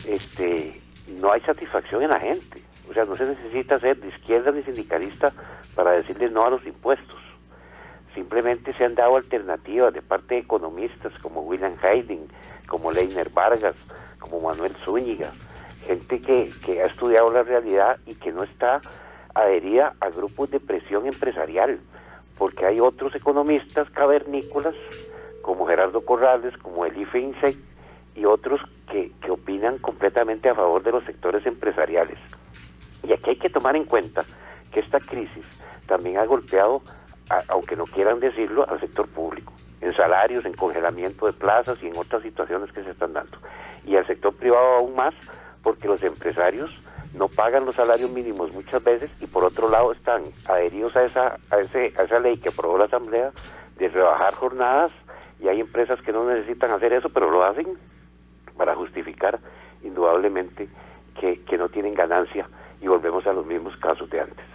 este, 0.08 0.82
no 1.20 1.32
hay 1.32 1.42
satisfacción 1.42 2.04
en 2.04 2.10
la 2.10 2.20
gente. 2.20 2.62
O 2.90 2.94
sea, 2.94 3.06
no 3.06 3.16
se 3.16 3.26
necesita 3.26 3.80
ser 3.80 3.98
de 3.98 4.10
izquierda 4.10 4.52
ni 4.52 4.64
sindicalista 4.64 5.34
para 5.76 5.92
decirle 5.92 6.30
no 6.30 6.46
a 6.46 6.50
los 6.50 6.66
impuestos. 6.66 7.20
Simplemente 8.14 8.74
se 8.74 8.84
han 8.84 8.96
dado 8.96 9.16
alternativas 9.16 9.94
de 9.94 10.02
parte 10.02 10.36
de 10.36 10.42
economistas 10.42 11.18
como 11.20 11.42
William 11.42 11.76
Haydn, 11.82 12.28
como 12.68 12.92
Leiner 12.92 13.30
Vargas, 13.30 13.76
como 14.20 14.42
Manuel 14.42 14.76
Zúñiga, 14.84 15.32
gente 15.86 16.22
que, 16.22 16.52
que 16.66 16.82
ha 16.82 16.88
estudiado 16.88 17.32
la 17.32 17.44
realidad 17.44 17.98
y 18.06 18.16
que 18.16 18.34
no 18.34 18.44
está 18.44 18.82
adherida 19.34 19.94
a 20.02 20.10
grupos 20.10 20.52
de 20.52 20.60
presión 20.60 21.06
empresarial, 21.06 21.80
porque 22.38 22.66
hay 22.66 22.82
otros 22.82 23.16
economistas 23.16 23.90
cavernícolas 23.92 24.76
como 25.42 25.66
Gerardo 25.66 26.04
Corrales, 26.04 26.58
como 26.58 26.86
Eli 26.86 27.06
Feinstein 27.06 27.71
y 28.16 28.26
otros 28.26 28.62
que, 28.90 29.12
que 29.22 29.32
opinan 29.32 29.78
completamente 29.78 30.50
a 30.50 30.56
favor 30.56 30.84
de 30.84 30.92
los 30.92 31.04
sectores 31.06 31.46
empresariales. 31.46 32.18
Y 33.04 33.14
aquí 33.14 33.32
hay 33.32 33.38
que 33.38 33.50
tomar 33.50 33.76
en 33.76 33.86
cuenta 33.86 34.26
que 34.72 34.80
esta 34.80 35.00
crisis 35.00 35.46
también 35.88 36.18
ha 36.18 36.26
golpeado, 36.26 36.82
aunque 37.48 37.76
no 37.76 37.86
quieran 37.86 38.20
decirlo, 38.20 38.68
al 38.70 38.80
sector 38.80 39.08
público, 39.08 39.54
en 39.82 39.94
salarios, 39.94 40.46
en 40.46 40.54
congelamiento 40.54 41.26
de 41.26 41.34
plazas 41.34 41.82
y 41.82 41.88
en 41.88 41.98
otras 41.98 42.22
situaciones 42.24 42.72
que 42.72 42.84
se 42.84 42.92
están 42.92 43.14
dando. 43.14 43.38
Y 43.86 43.96
al 43.96 44.06
sector 44.08 44.34
privado 44.34 44.76
aún 44.78 44.96
más, 44.96 45.14
porque 45.64 45.88
los 45.88 46.02
empresarios 46.04 46.70
no 47.14 47.28
pagan 47.28 47.66
los 47.66 47.76
salarios 47.76 48.10
mínimos 48.10 48.54
muchas 48.54 48.84
veces 48.84 49.12
y 49.20 49.28
por 49.28 49.44
otro 49.44 49.70
lado 49.70 49.92
están 49.92 50.24
adheridos 50.48 50.96
a 50.96 51.04
esa, 51.04 51.38
a, 51.50 51.60
ese, 51.60 51.94
a 51.98 52.04
esa 52.04 52.20
ley 52.20 52.38
que 52.38 52.50
aprobó 52.50 52.78
la 52.78 52.86
Asamblea 52.86 53.32
de 53.78 53.90
rebajar 53.90 54.34
jornadas 54.36 54.92
y 55.42 55.48
hay 55.48 55.60
empresas 55.60 56.02
que 56.02 56.14
no 56.14 56.24
necesitan 56.30 56.72
hacer 56.72 56.94
eso, 56.94 57.10
pero 57.10 57.30
lo 57.30 57.44
hacen 57.44 57.68
para 58.62 58.76
justificar 58.76 59.40
indudablemente 59.82 60.70
que, 61.20 61.42
que 61.46 61.58
no 61.58 61.68
tienen 61.70 61.96
ganancia 61.96 62.48
y 62.80 62.88
volvemos 62.88 63.26
a 63.26 63.34
los 63.34 63.44
mismos 63.44 63.76
casos 63.78 64.08
de 64.12 64.20
antes. 64.20 64.46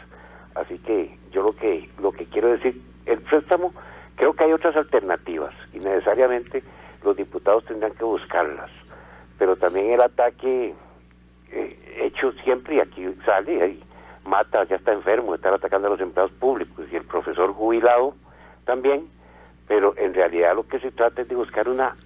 Así 0.55 0.79
que 0.79 1.19
yo 1.33 1.43
lo 1.43 1.57
que 1.57 1.91
lo 2.01 2.13
que 2.13 2.27
quiero 2.27 2.53
decir, 2.53 2.81
el 3.05 3.21
préstamo, 3.23 3.75
creo 4.15 4.33
que 4.33 4.45
hay 4.45 4.53
otras 4.53 4.77
alternativas 4.77 5.53
y 5.73 5.81
necesariamente 5.81 6.63
los 7.03 7.17
diputados 7.17 7.65
tendrán 7.65 7.95
que 7.95 8.05
buscarlas, 8.05 8.71
pero 9.41 9.57
también 9.57 9.91
el 9.91 10.01
ataque 10.01 10.73
eh, 11.51 12.01
hecho 12.05 12.31
siempre 12.45 12.77
y 12.77 12.79
aquí 12.79 13.13
sale, 13.25 13.61
ahí 13.61 13.83
mata, 14.25 14.63
ya 14.69 14.77
está 14.77 14.93
enfermo, 14.93 15.35
estar 15.35 15.53
atacando 15.53 15.89
a 15.89 15.91
los 15.91 16.01
empleados 16.01 16.31
públicos 16.31 16.87
y 16.93 16.95
el 16.95 17.05
profesor 17.05 17.53
jubilado 17.53 18.15
también, 18.67 19.09
pero 19.67 19.95
en 19.97 20.15
realidad 20.15 20.55
lo 20.55 20.69
que 20.69 20.79
se 20.79 20.93
trata 20.93 21.23
es 21.23 21.29
de 21.29 21.35
buscar 21.35 21.69
una 21.69 21.97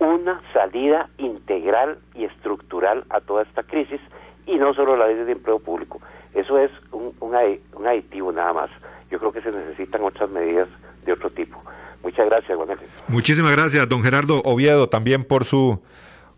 una 0.00 0.40
salida 0.52 1.08
integral 1.18 1.98
y 2.14 2.24
estructural 2.24 3.04
a 3.10 3.20
toda 3.20 3.42
esta 3.42 3.62
crisis 3.62 4.00
y 4.46 4.56
no 4.56 4.74
solo 4.74 4.96
la 4.96 5.06
ley 5.06 5.16
de 5.16 5.32
empleo 5.32 5.58
público. 5.58 6.00
Eso 6.34 6.58
es 6.58 6.70
un, 6.90 7.14
un, 7.20 7.86
aditivo 7.86 8.32
nada 8.32 8.52
más. 8.52 8.70
Yo 9.10 9.18
creo 9.18 9.32
que 9.32 9.42
se 9.42 9.52
necesitan 9.52 10.02
otras 10.02 10.30
medidas 10.30 10.68
de 11.04 11.12
otro 11.12 11.30
tipo. 11.30 11.62
Muchas 12.02 12.30
gracias, 12.30 12.56
Juan 12.56 12.78
Muchísimas 13.08 13.52
gracias, 13.52 13.86
don 13.88 14.02
Gerardo 14.02 14.40
Oviedo, 14.44 14.88
también 14.88 15.24
por 15.24 15.44
su 15.44 15.82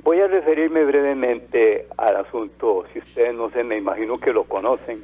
Voy 0.03 0.19
a 0.19 0.27
referirme 0.27 0.85
brevemente 0.85 1.87
al 1.97 2.17
asunto, 2.17 2.85
si 2.93 2.99
ustedes 2.99 3.35
no 3.35 3.49
sé, 3.49 3.63
me 3.63 3.77
imagino 3.77 4.15
que 4.15 4.31
lo 4.31 4.43
conocen, 4.45 5.03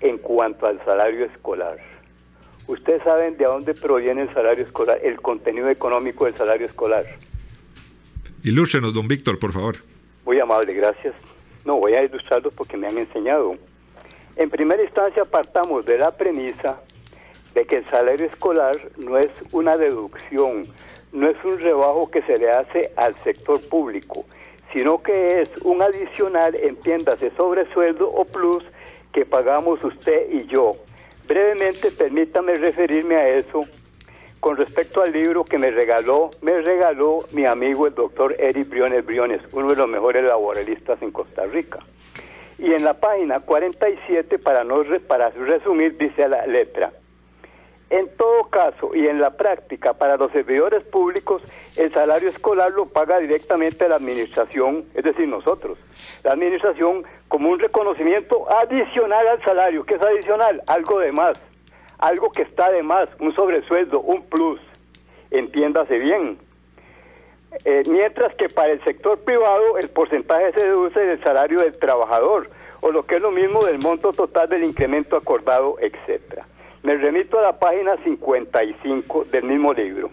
en 0.00 0.18
cuanto 0.18 0.66
al 0.66 0.82
salario 0.84 1.26
escolar. 1.26 1.76
¿Ustedes 2.66 3.02
saben 3.02 3.36
de 3.36 3.44
dónde 3.44 3.74
proviene 3.74 4.22
el 4.22 4.32
salario 4.32 4.64
escolar, 4.64 4.98
el 5.02 5.20
contenido 5.20 5.68
económico 5.68 6.24
del 6.24 6.34
salario 6.34 6.66
escolar? 6.66 7.04
Ilústrenos, 8.42 8.94
don 8.94 9.06
Víctor, 9.06 9.38
por 9.38 9.52
favor. 9.52 9.76
Muy 10.24 10.40
amable, 10.40 10.72
gracias. 10.72 11.14
No, 11.64 11.76
voy 11.76 11.94
a 11.94 12.02
ilustrarlos 12.02 12.54
porque 12.54 12.76
me 12.76 12.86
han 12.86 12.98
enseñado. 12.98 13.56
En 14.36 14.50
primera 14.50 14.82
instancia 14.82 15.24
partamos 15.24 15.84
de 15.84 15.98
la 15.98 16.10
premisa 16.16 16.80
de 17.54 17.64
que 17.66 17.76
el 17.76 17.90
salario 17.90 18.26
escolar 18.26 18.76
no 18.98 19.18
es 19.18 19.30
una 19.52 19.76
deducción, 19.76 20.66
no 21.12 21.28
es 21.28 21.36
un 21.44 21.60
rebajo 21.60 22.10
que 22.10 22.22
se 22.22 22.38
le 22.38 22.50
hace 22.50 22.90
al 22.96 23.14
sector 23.22 23.60
público, 23.68 24.24
sino 24.72 25.02
que 25.02 25.40
es 25.40 25.50
un 25.62 25.82
adicional, 25.82 26.54
entiéndase, 26.54 27.30
sobre 27.36 27.70
sueldo 27.72 28.10
o 28.10 28.24
plus 28.24 28.64
que 29.12 29.26
pagamos 29.26 29.84
usted 29.84 30.30
y 30.30 30.46
yo. 30.46 30.76
Brevemente, 31.28 31.90
permítame 31.90 32.54
referirme 32.54 33.16
a 33.16 33.28
eso 33.28 33.66
con 34.40 34.56
respecto 34.56 35.02
al 35.02 35.12
libro 35.12 35.44
que 35.44 35.56
me 35.56 35.70
regaló, 35.70 36.30
me 36.40 36.60
regaló 36.62 37.24
mi 37.30 37.46
amigo 37.46 37.86
el 37.86 37.94
doctor 37.94 38.34
Eric 38.40 38.70
Briones 38.70 39.06
Briones, 39.06 39.40
uno 39.52 39.70
de 39.70 39.76
los 39.76 39.88
mejores 39.88 40.24
laboralistas 40.24 41.00
en 41.00 41.12
Costa 41.12 41.44
Rica. 41.46 41.78
Y 42.58 42.72
en 42.72 42.84
la 42.84 42.94
página 42.94 43.40
47, 43.40 44.38
para, 44.38 44.64
no, 44.64 44.82
para 45.06 45.30
resumir, 45.30 45.96
dice 45.96 46.28
la 46.28 46.44
letra, 46.46 46.92
en 47.92 48.08
todo 48.16 48.44
caso 48.44 48.94
y 48.94 49.06
en 49.06 49.20
la 49.20 49.36
práctica, 49.36 49.92
para 49.92 50.16
los 50.16 50.32
servidores 50.32 50.82
públicos, 50.82 51.42
el 51.76 51.92
salario 51.92 52.30
escolar 52.30 52.70
lo 52.72 52.86
paga 52.86 53.18
directamente 53.18 53.86
la 53.86 53.96
administración, 53.96 54.86
es 54.94 55.04
decir, 55.04 55.28
nosotros. 55.28 55.76
La 56.24 56.32
administración 56.32 57.04
como 57.28 57.50
un 57.50 57.58
reconocimiento 57.58 58.50
adicional 58.50 59.28
al 59.28 59.44
salario. 59.44 59.84
¿Qué 59.84 59.96
es 59.96 60.02
adicional? 60.02 60.62
Algo 60.68 61.00
de 61.00 61.12
más, 61.12 61.38
algo 61.98 62.32
que 62.32 62.42
está 62.42 62.72
de 62.72 62.82
más, 62.82 63.10
un 63.20 63.34
sobresueldo, 63.34 64.00
un 64.00 64.22
plus. 64.22 64.58
Entiéndase 65.30 65.98
bien. 65.98 66.38
Eh, 67.66 67.82
mientras 67.90 68.34
que 68.36 68.48
para 68.48 68.72
el 68.72 68.82
sector 68.84 69.18
privado 69.18 69.76
el 69.76 69.90
porcentaje 69.90 70.50
se 70.52 70.64
deduce 70.64 70.98
del 70.98 71.22
salario 71.22 71.58
del 71.58 71.78
trabajador, 71.78 72.48
o 72.80 72.90
lo 72.90 73.04
que 73.04 73.16
es 73.16 73.20
lo 73.20 73.30
mismo 73.30 73.62
del 73.66 73.78
monto 73.80 74.14
total 74.14 74.48
del 74.48 74.64
incremento 74.64 75.14
acordado, 75.14 75.76
etcétera. 75.78 76.46
Me 76.82 76.96
remito 76.96 77.38
a 77.38 77.42
la 77.42 77.58
página 77.60 77.96
55 78.02 79.26
del 79.30 79.44
mismo 79.44 79.72
libro. 79.72 80.10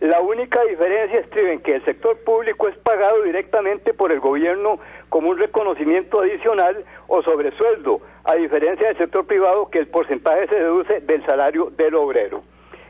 La 0.00 0.20
única 0.20 0.62
diferencia 0.64 1.20
escriben 1.20 1.60
que 1.60 1.76
el 1.76 1.84
sector 1.86 2.18
público 2.24 2.68
es 2.68 2.76
pagado 2.76 3.22
directamente 3.22 3.94
por 3.94 4.12
el 4.12 4.20
gobierno 4.20 4.78
como 5.08 5.30
un 5.30 5.38
reconocimiento 5.38 6.20
adicional 6.20 6.84
o 7.08 7.22
sobresueldo, 7.22 8.02
a 8.24 8.34
diferencia 8.34 8.88
del 8.88 8.98
sector 8.98 9.24
privado 9.24 9.70
que 9.70 9.78
el 9.78 9.86
porcentaje 9.86 10.46
se 10.48 10.56
deduce 10.56 11.00
del 11.00 11.24
salario 11.24 11.70
del 11.70 11.94
obrero. 11.94 12.42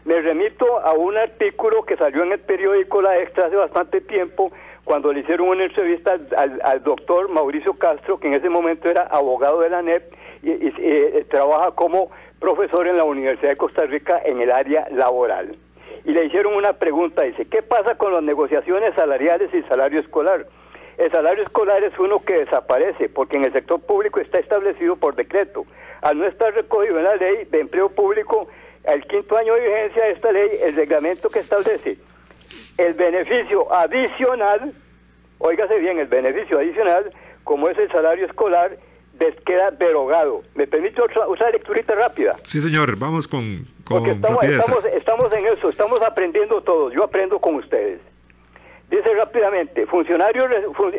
Me 0.05 0.21
remito 0.21 0.81
a 0.81 0.95
un 0.95 1.17
artículo 1.17 1.85
que 1.85 1.97
salió 1.97 2.25
en 2.25 2.33
el 2.33 2.41
periódico 2.41 3.01
La 3.01 3.21
Extra 3.21 3.47
hace 3.47 3.55
bastante 3.55 4.01
tiempo, 4.01 4.51
cuando 4.83 5.13
le 5.13 5.21
hicieron 5.21 5.49
una 5.49 5.65
entrevista 5.65 6.19
al, 6.37 6.83
doctor 6.83 7.29
Mauricio 7.29 7.75
Castro, 7.75 8.19
que 8.19 8.27
en 8.27 8.35
ese 8.35 8.49
momento 8.49 8.89
era 8.91 9.05
abogado 9.05 9.61
de 9.61 9.71
la 9.71 9.83
NEP 9.83 10.13
y, 10.43 10.51
eh, 10.51 11.25
trabaja 11.31 11.71
como 11.71 12.11
profesor 12.45 12.87
en 12.87 12.99
la 12.99 13.05
Universidad 13.05 13.53
de 13.53 13.57
Costa 13.57 13.87
Rica 13.87 14.21
en 14.23 14.39
el 14.39 14.51
área 14.51 14.87
laboral. 14.91 15.57
Y 16.05 16.11
le 16.13 16.27
hicieron 16.27 16.55
una 16.55 16.75
pregunta, 16.75 17.23
dice, 17.23 17.47
¿qué 17.47 17.63
pasa 17.63 17.95
con 17.95 18.13
las 18.13 18.23
negociaciones 18.23 18.95
salariales 18.95 19.49
y 19.55 19.63
salario 19.63 19.99
escolar? 19.99 20.45
El 20.99 21.11
salario 21.11 21.43
escolar 21.43 21.83
es 21.83 21.99
uno 21.99 22.23
que 22.23 22.41
desaparece 22.41 23.09
porque 23.09 23.39
en 23.39 23.47
el 23.47 23.53
sector 23.55 23.81
público 23.81 24.21
está 24.21 24.41
establecido 24.41 24.97
por 24.97 25.15
decreto. 25.15 25.65
Al 26.03 26.19
no 26.19 26.27
estar 26.27 26.53
recogido 26.53 26.99
en 26.99 27.05
la 27.05 27.17
ley 27.17 27.47
de 27.51 27.61
empleo 27.61 27.89
público, 27.89 28.47
el 28.85 29.07
quinto 29.07 29.39
año 29.39 29.55
de 29.55 29.61
vigencia 29.61 30.05
de 30.05 30.11
esta 30.11 30.31
ley, 30.31 30.51
el 30.65 30.77
reglamento 30.77 31.31
que 31.31 31.39
establece 31.39 31.97
el 32.77 32.93
beneficio 32.93 33.73
adicional, 33.73 34.71
óigase 35.39 35.79
bien, 35.79 35.99
el 35.99 36.09
beneficio 36.09 36.59
adicional, 36.59 37.11
como 37.43 37.71
es 37.71 37.79
el 37.79 37.91
salario 37.91 38.27
escolar, 38.27 38.77
queda 39.45 39.71
derogado. 39.71 40.43
¿Me 40.55 40.67
permite 40.67 41.01
usar 41.29 41.53
lecturita 41.53 41.95
rápida? 41.95 42.37
Sí, 42.45 42.61
señor, 42.61 42.97
vamos 42.99 43.29
con, 43.29 43.67
con 43.85 44.07
estamos, 44.07 44.45
estamos, 44.85 45.33
en 45.33 45.47
eso, 45.47 45.69
estamos 45.71 46.03
aprendiendo 46.03 46.61
todos, 46.63 46.93
yo 46.93 47.05
aprendo 47.05 47.39
con 47.39 47.57
ustedes. 47.57 48.01
Dice 48.91 49.15
rápidamente, 49.15 49.87
funcionarios, 49.87 50.47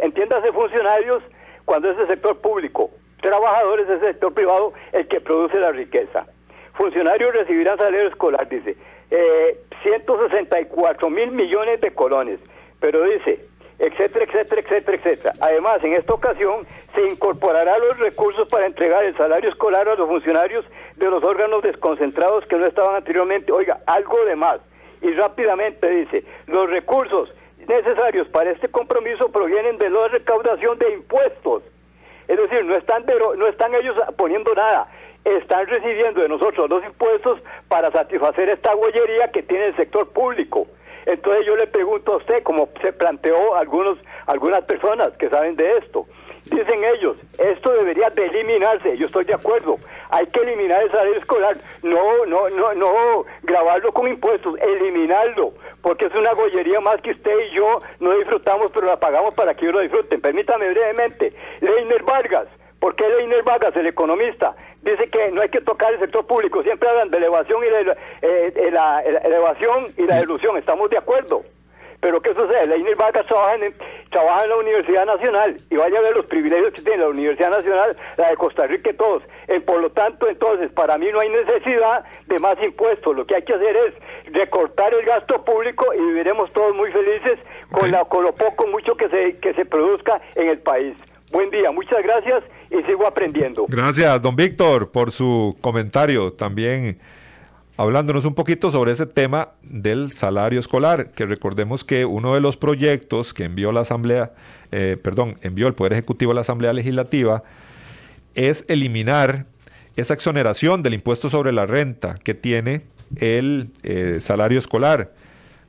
entiéndase 0.01 0.51
funcionarios 0.51 1.23
cuando 1.65 1.89
es 1.91 1.97
el 1.99 2.07
sector 2.07 2.37
público, 2.39 2.89
trabajadores 3.21 3.87
del 3.87 3.99
sector 4.01 4.33
privado 4.33 4.73
el 4.91 5.07
que 5.07 5.21
produce 5.21 5.59
la 5.59 5.71
riqueza. 5.71 6.25
Funcionarios 6.73 7.33
recibirán 7.33 7.77
salario 7.77 8.07
escolar, 8.07 8.47
dice, 8.49 8.75
eh, 9.11 9.57
164 9.83 11.09
mil 11.09 11.31
millones 11.31 11.79
de 11.81 11.91
colones, 11.91 12.39
pero 12.79 13.03
dice, 13.03 13.45
etcétera, 13.79 14.25
etcétera, 14.25 14.61
etcétera, 14.61 14.97
etcétera. 14.97 15.33
Además, 15.41 15.83
en 15.83 15.93
esta 15.93 16.13
ocasión 16.13 16.65
se 16.93 17.01
incorporará 17.07 17.77
los 17.77 17.99
recursos 17.99 18.47
para 18.49 18.65
entregar 18.65 19.03
el 19.03 19.15
salario 19.17 19.49
escolar 19.49 19.87
a 19.87 19.95
los 19.95 20.07
funcionarios 20.07 20.65
de 20.95 21.09
los 21.09 21.23
órganos 21.23 21.61
desconcentrados 21.61 22.45
que 22.45 22.55
no 22.55 22.65
estaban 22.65 22.95
anteriormente. 22.95 23.51
Oiga, 23.51 23.79
algo 23.85 24.23
de 24.25 24.35
más. 24.35 24.61
Y 25.01 25.11
rápidamente 25.13 25.89
dice, 25.89 26.23
los 26.47 26.69
recursos 26.69 27.29
necesarios 27.67 28.27
para 28.29 28.51
este 28.51 28.67
compromiso 28.69 29.29
provienen 29.31 29.77
de 29.77 29.89
la 29.89 30.07
recaudación 30.07 30.77
de 30.79 30.93
impuestos. 30.93 31.63
Es 32.27 32.37
decir, 32.37 32.65
no 32.65 32.75
están, 32.75 33.05
no 33.37 33.47
están 33.47 33.75
ellos 33.75 33.95
poniendo 34.17 34.53
nada, 34.55 34.87
están 35.23 35.67
recibiendo 35.67 36.21
de 36.21 36.29
nosotros 36.29 36.69
los 36.69 36.83
impuestos 36.85 37.39
para 37.67 37.91
satisfacer 37.91 38.49
esta 38.49 38.75
huellería 38.75 39.31
que 39.31 39.43
tiene 39.43 39.67
el 39.67 39.75
sector 39.75 40.09
público. 40.09 40.67
Entonces 41.05 41.45
yo 41.45 41.55
le 41.55 41.67
pregunto 41.67 42.13
a 42.13 42.17
usted, 42.17 42.43
como 42.43 42.69
se 42.81 42.91
planteó 42.93 43.55
algunos, 43.55 43.97
algunas 44.25 44.61
personas 44.61 45.15
que 45.17 45.29
saben 45.29 45.55
de 45.55 45.77
esto, 45.77 46.05
dicen 46.45 46.83
ellos, 46.83 47.17
esto 47.37 47.71
debería 47.73 48.09
de 48.09 48.25
eliminarse, 48.25 48.97
yo 48.97 49.07
estoy 49.07 49.25
de 49.25 49.33
acuerdo, 49.33 49.77
hay 50.09 50.25
que 50.27 50.41
eliminar 50.41 50.83
el 50.83 50.91
salario 50.91 51.15
escolar, 51.15 51.57
no, 51.83 52.25
no, 52.25 52.49
no, 52.49 52.73
no 52.73 53.25
grabarlo 53.43 53.91
con 53.91 54.07
impuestos, 54.07 54.55
eliminarlo, 54.59 55.53
porque 55.81 56.05
es 56.05 56.15
una 56.15 56.33
gollería 56.33 56.79
más 56.81 57.01
que 57.01 57.11
usted 57.11 57.33
y 57.51 57.55
yo 57.55 57.79
no 57.99 58.15
disfrutamos, 58.17 58.71
pero 58.71 58.87
la 58.87 58.99
pagamos 58.99 59.33
para 59.33 59.53
que 59.53 59.65
ellos 59.65 59.75
lo 59.75 59.81
disfruten. 59.81 60.21
Permítame 60.21 60.69
brevemente, 60.69 61.33
Leiner 61.61 62.03
Vargas, 62.03 62.47
¿por 62.85 62.95
qué 62.95 63.09
Leiner 63.09 63.41
Vargas, 63.41 63.75
el 63.77 63.87
economista, 63.87 64.55
dice 64.83 65.09
que 65.09 65.31
no 65.31 65.41
hay 65.41 65.49
que 65.49 65.59
tocar 65.61 65.91
el 65.91 65.99
sector 65.99 66.23
público, 66.27 66.61
siempre 66.61 66.87
hablan 66.87 67.09
de 67.09 67.17
elevación 67.17 67.63
y 67.63 67.67
de 67.67 67.97
eh, 68.21 68.69
la, 68.71 69.01
elevación 69.01 69.91
y 69.97 70.03
la 70.03 70.21
ilusión, 70.21 70.55
estamos 70.55 70.91
de 70.91 70.99
acuerdo. 70.99 71.41
Pero 71.99 72.21
¿qué 72.21 72.35
sucede? 72.35 72.67
Leiner 72.67 72.95
Vargas 72.95 73.25
trabaja 73.25 73.55
en, 73.55 73.73
trabaja 74.11 74.43
en 74.43 74.49
la 74.51 74.57
Universidad 74.57 75.03
Nacional 75.07 75.55
y 75.71 75.75
vaya 75.77 75.97
a 75.97 76.01
ver 76.03 76.15
los 76.15 76.27
privilegios 76.27 76.73
que 76.73 76.83
tiene 76.83 76.99
la 76.99 77.09
Universidad 77.09 77.49
Nacional, 77.49 77.97
la 78.17 78.29
de 78.29 78.35
Costa 78.35 78.67
Rica 78.67 78.91
y 78.91 78.93
todos. 78.93 79.23
Eh, 79.47 79.61
por 79.61 79.81
lo 79.81 79.89
tanto, 79.89 80.29
entonces, 80.29 80.71
para 80.71 80.99
mí 80.99 81.07
no 81.11 81.21
hay 81.21 81.29
necesidad 81.29 82.05
de 82.27 82.37
más 82.37 82.55
impuestos. 82.63 83.15
Lo 83.15 83.25
que 83.25 83.37
hay 83.37 83.41
que 83.41 83.55
hacer 83.55 83.75
es 83.77 84.31
recortar 84.31 84.93
el 84.93 85.03
gasto 85.03 85.43
público 85.43 85.91
y 85.91 86.01
viviremos 86.01 86.53
todos 86.53 86.75
muy 86.75 86.91
felices 86.91 87.39
con, 87.71 87.89
la, 87.89 88.05
con 88.05 88.23
lo 88.23 88.35
poco, 88.35 88.67
mucho 88.67 88.95
que 88.95 89.09
se, 89.09 89.39
que 89.39 89.55
se 89.55 89.65
produzca 89.65 90.21
en 90.35 90.51
el 90.51 90.59
país. 90.59 90.95
Buen 91.31 91.49
día, 91.49 91.71
muchas 91.71 92.03
gracias 92.03 92.43
y 92.79 92.83
sigo 92.83 93.07
aprendiendo. 93.07 93.65
Gracias, 93.67 94.21
don 94.21 94.35
Víctor, 94.35 94.91
por 94.91 95.11
su 95.11 95.55
comentario. 95.61 96.33
También 96.33 96.99
hablándonos 97.77 98.25
un 98.25 98.33
poquito 98.33 98.71
sobre 98.71 98.91
ese 98.91 99.05
tema 99.05 99.49
del 99.61 100.11
salario 100.13 100.59
escolar, 100.59 101.11
que 101.11 101.25
recordemos 101.25 101.83
que 101.83 102.05
uno 102.05 102.33
de 102.33 102.41
los 102.41 102.57
proyectos 102.57 103.33
que 103.33 103.43
envió 103.43 103.71
la 103.71 103.81
Asamblea, 103.81 104.33
eh, 104.71 104.97
perdón, 105.01 105.37
envió 105.41 105.67
el 105.67 105.73
Poder 105.73 105.93
Ejecutivo 105.93 106.31
a 106.31 106.35
la 106.35 106.41
Asamblea 106.41 106.73
Legislativa, 106.73 107.43
es 108.33 108.65
eliminar 108.67 109.45
esa 109.95 110.13
exoneración 110.13 110.83
del 110.83 110.93
impuesto 110.93 111.29
sobre 111.29 111.51
la 111.51 111.65
renta 111.65 112.15
que 112.23 112.33
tiene 112.33 112.81
el 113.17 113.71
eh, 113.83 114.19
salario 114.21 114.59
escolar. 114.59 115.13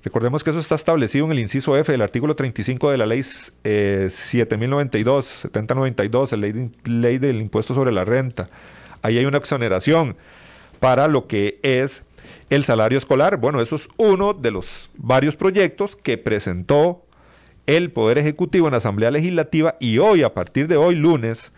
Recordemos 0.07 0.45
que 0.45 0.51
eso 0.51 0.61
está 0.61 0.77
establecido 0.77 1.27
en 1.27 1.33
el 1.33 1.41
inciso 1.41 1.77
F 1.77 1.91
del 1.91 2.01
artículo 2.01 2.37
35 2.37 2.93
de 2.93 2.97
la 2.97 3.07
ley 3.07 3.25
eh, 3.65 4.07
7092, 4.09 5.27
7092, 5.27 6.31
la 6.31 6.39
ley, 6.39 6.71
ley 6.85 7.19
del 7.19 7.41
impuesto 7.41 7.75
sobre 7.75 7.91
la 7.91 8.05
renta. 8.05 8.49
Ahí 9.03 9.19
hay 9.19 9.27
una 9.27 9.39
exoneración 9.39 10.17
para 10.79 11.09
lo 11.09 11.27
que 11.27 11.59
es 11.65 12.05
el 12.51 12.63
salario 12.63 12.99
escolar. 12.99 13.39
Bueno, 13.39 13.61
eso 13.61 13.75
es 13.75 13.89
uno 13.97 14.33
de 14.33 14.53
los 14.53 14.91
varios 14.95 15.35
proyectos 15.35 15.97
que 15.97 16.17
presentó 16.19 17.05
el 17.67 17.91
Poder 17.91 18.19
Ejecutivo 18.19 18.69
en 18.69 18.73
la 18.73 18.79
Asamblea 18.79 19.11
Legislativa 19.11 19.75
y 19.81 19.99
hoy, 19.99 20.23
a 20.23 20.33
partir 20.33 20.69
de 20.69 20.77
hoy, 20.77 20.95
lunes, 20.95 21.51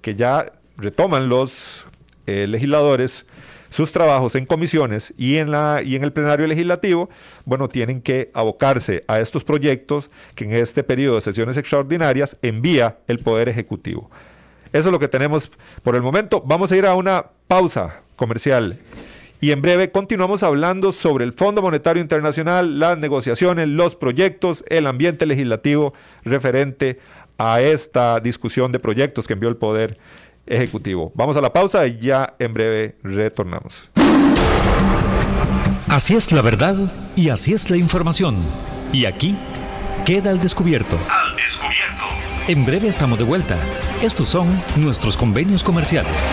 que 0.00 0.16
ya 0.16 0.50
retoman 0.76 1.28
los 1.28 1.86
eh, 2.26 2.48
legisladores 2.48 3.26
sus 3.72 3.90
trabajos 3.90 4.34
en 4.34 4.44
comisiones 4.46 5.14
y 5.16 5.38
en, 5.38 5.50
la, 5.50 5.82
y 5.82 5.96
en 5.96 6.04
el 6.04 6.12
plenario 6.12 6.46
legislativo, 6.46 7.08
bueno, 7.44 7.68
tienen 7.68 8.02
que 8.02 8.30
abocarse 8.34 9.02
a 9.08 9.20
estos 9.20 9.44
proyectos 9.44 10.10
que 10.34 10.44
en 10.44 10.52
este 10.52 10.84
periodo 10.84 11.16
de 11.16 11.22
sesiones 11.22 11.56
extraordinarias 11.56 12.36
envía 12.42 12.98
el 13.08 13.18
Poder 13.18 13.48
Ejecutivo. 13.48 14.10
Eso 14.72 14.88
es 14.88 14.92
lo 14.92 14.98
que 14.98 15.08
tenemos 15.08 15.50
por 15.82 15.96
el 15.96 16.02
momento. 16.02 16.42
Vamos 16.44 16.70
a 16.70 16.76
ir 16.76 16.86
a 16.86 16.94
una 16.94 17.26
pausa 17.48 18.02
comercial. 18.16 18.78
Y 19.40 19.50
en 19.50 19.60
breve 19.60 19.90
continuamos 19.90 20.42
hablando 20.42 20.92
sobre 20.92 21.24
el 21.24 21.32
Fondo 21.32 21.62
Monetario 21.62 22.00
Internacional, 22.00 22.78
las 22.78 22.96
negociaciones, 22.98 23.68
los 23.68 23.96
proyectos, 23.96 24.64
el 24.68 24.86
ambiente 24.86 25.26
legislativo 25.26 25.94
referente 26.24 27.00
a 27.38 27.60
esta 27.60 28.20
discusión 28.20 28.70
de 28.70 28.78
proyectos 28.78 29.26
que 29.26 29.32
envió 29.32 29.48
el 29.48 29.56
Poder 29.56 29.98
Ejecutivo. 30.46 31.12
Vamos 31.14 31.36
a 31.36 31.40
la 31.40 31.52
pausa 31.52 31.86
y 31.86 31.98
ya 31.98 32.34
en 32.38 32.52
breve 32.52 32.96
retornamos. 33.02 33.88
Así 35.88 36.14
es 36.14 36.32
la 36.32 36.42
verdad 36.42 36.76
y 37.16 37.28
así 37.28 37.52
es 37.52 37.68
la 37.70 37.76
información. 37.76 38.36
Y 38.92 39.04
aquí 39.04 39.36
queda 40.04 40.30
al 40.30 40.40
descubierto. 40.40 40.96
Al 41.08 41.36
descubierto. 41.36 42.04
En 42.48 42.64
breve 42.64 42.88
estamos 42.88 43.18
de 43.18 43.24
vuelta. 43.24 43.58
Estos 44.02 44.28
son 44.28 44.62
nuestros 44.76 45.16
convenios 45.16 45.62
comerciales. 45.62 46.32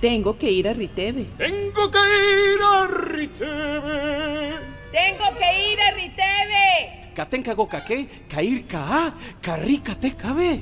Tengo 0.00 0.38
que 0.38 0.48
ir 0.50 0.68
a 0.68 0.74
Riteve. 0.74 1.26
Tengo 1.36 1.90
que 1.90 1.98
ir 1.98 2.62
a 2.62 2.86
Riteve. 2.86 4.52
Tengo 4.92 5.24
que 5.36 5.72
ir 5.72 5.80
a 5.80 5.90
Riteve. 5.90 7.12
Katenka 7.16 7.52
gokaque, 7.52 8.08
kair 8.28 8.64
ka, 8.68 9.12
carrica 9.40 9.96
te 9.96 10.14
cabe. 10.14 10.60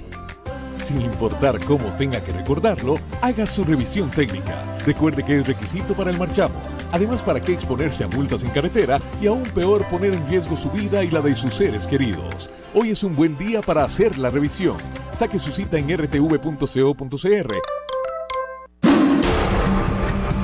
Sin 0.79 1.03
importar 1.03 1.62
cómo 1.66 1.85
tenga 1.99 2.25
que 2.25 2.33
recordarlo, 2.33 2.99
haga 3.20 3.44
su 3.44 3.62
revisión 3.64 4.11
técnica. 4.11 4.62
Recuerde 4.87 5.22
que 5.22 5.37
es 5.37 5.46
requisito 5.46 5.94
para 5.94 6.11
el 6.11 6.18
marchamo. 6.18 6.55
Además, 6.92 7.22
¿para 7.22 7.40
qué 7.40 7.53
exponerse 7.53 8.05
a 8.05 8.09
multas 8.09 8.42
en 8.42 8.51
carretera 8.51 9.01
y 9.20 9.27
aún 9.27 9.42
peor 9.42 9.87
poner 9.88 10.14
en 10.14 10.27
riesgo 10.29 10.57
su 10.57 10.70
vida 10.70 11.05
y 11.05 11.11
la 11.11 11.20
de 11.20 11.35
sus 11.35 11.53
seres 11.53 11.87
queridos? 11.87 12.51
Hoy 12.72 12.90
es 12.90 13.03
un 13.03 13.14
buen 13.14 13.37
día 13.37 13.61
para 13.61 13.85
hacer 13.85 14.16
la 14.16 14.31
revisión. 14.31 14.79
Saque 15.12 15.38
su 15.38 15.53
cita 15.53 15.77
en 15.77 15.94
rtv.co.cr. 15.94 17.55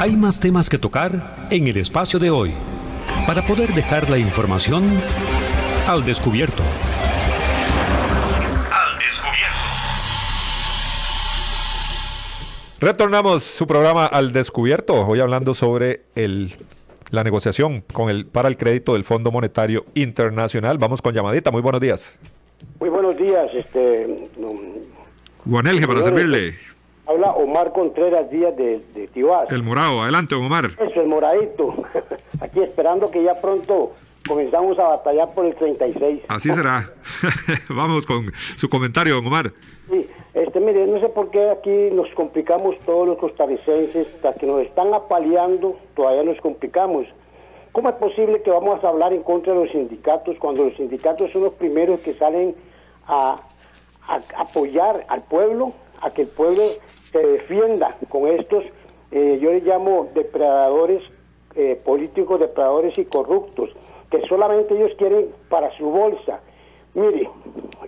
Hay 0.02 0.16
más 0.16 0.40
temas 0.40 0.68
que 0.68 0.78
tocar 0.78 1.12
en 1.48 1.68
el 1.68 1.76
espacio 1.76 2.18
de 2.18 2.28
hoy 2.28 2.52
para 3.24 3.46
poder 3.46 3.72
dejar 3.72 4.10
la 4.10 4.18
información 4.18 4.82
al 5.86 6.04
descubierto. 6.04 6.60
Al 8.68 8.98
descubierto. 8.98 9.60
Retornamos 12.80 13.44
su 13.44 13.64
programa 13.68 14.06
al 14.06 14.32
descubierto, 14.32 15.06
hoy 15.06 15.20
hablando 15.20 15.54
sobre 15.54 16.00
el, 16.16 16.52
la 17.10 17.22
negociación 17.22 17.84
con 17.92 18.10
el, 18.10 18.26
para 18.26 18.48
el 18.48 18.56
crédito 18.56 18.94
del 18.94 19.04
Fondo 19.04 19.30
Monetario 19.30 19.84
Internacional. 19.94 20.78
Vamos 20.78 21.00
con 21.00 21.14
llamadita, 21.14 21.52
muy 21.52 21.62
buenos 21.62 21.80
días. 21.80 22.18
Muy 22.80 22.88
buenos 22.88 23.16
días, 23.16 23.48
este... 23.54 24.16
Juanelge, 25.48 25.86
para 25.86 26.02
servirle. 26.02 26.71
Habla 27.06 27.32
Omar 27.32 27.72
Contreras 27.72 28.30
Díaz 28.30 28.56
de, 28.56 28.80
de 28.94 29.08
Tibás. 29.08 29.50
El 29.50 29.62
morado, 29.62 30.02
adelante, 30.02 30.34
Omar. 30.34 30.70
Eso, 30.78 31.00
el 31.00 31.08
moradito. 31.08 31.74
Aquí 32.40 32.60
esperando 32.60 33.10
que 33.10 33.22
ya 33.22 33.40
pronto 33.40 33.92
comenzamos 34.26 34.78
a 34.78 34.84
batallar 34.84 35.34
por 35.34 35.46
el 35.46 35.54
36. 35.56 36.22
Así 36.28 36.50
será. 36.50 36.90
Vamos 37.70 38.06
con 38.06 38.30
su 38.56 38.68
comentario, 38.68 39.18
Omar. 39.18 39.52
Sí, 39.90 40.08
este, 40.34 40.60
mire, 40.60 40.86
no 40.86 41.00
sé 41.00 41.08
por 41.08 41.30
qué 41.30 41.50
aquí 41.50 41.90
nos 41.92 42.08
complicamos 42.14 42.76
todos 42.86 43.06
los 43.08 43.18
costarricenses, 43.18 44.06
hasta 44.14 44.34
que 44.34 44.46
nos 44.46 44.60
están 44.62 44.94
apaleando, 44.94 45.76
todavía 45.96 46.22
nos 46.22 46.40
complicamos. 46.40 47.06
¿Cómo 47.72 47.88
es 47.88 47.94
posible 47.96 48.42
que 48.42 48.50
vamos 48.50 48.82
a 48.84 48.88
hablar 48.88 49.12
en 49.12 49.22
contra 49.22 49.54
de 49.54 49.60
los 49.60 49.70
sindicatos 49.72 50.36
cuando 50.38 50.64
los 50.64 50.76
sindicatos 50.76 51.32
son 51.32 51.42
los 51.42 51.54
primeros 51.54 52.00
que 52.00 52.14
salen 52.14 52.54
a, 53.06 53.36
a 54.06 54.20
apoyar 54.38 55.04
al 55.08 55.22
pueblo, 55.22 55.72
a 56.02 56.10
que 56.10 56.22
el 56.22 56.28
pueblo 56.28 56.62
se 57.10 57.18
defienda 57.18 57.96
con 58.08 58.26
estos, 58.26 58.64
eh, 59.10 59.38
yo 59.40 59.52
les 59.52 59.64
llamo 59.64 60.08
depredadores 60.14 61.02
eh, 61.54 61.80
políticos, 61.84 62.40
depredadores 62.40 62.96
y 62.98 63.04
corruptos, 63.04 63.70
que 64.10 64.20
solamente 64.26 64.74
ellos 64.74 64.92
quieren 64.98 65.28
para 65.48 65.70
su 65.76 65.84
bolsa. 65.86 66.40
Mire, 66.94 67.30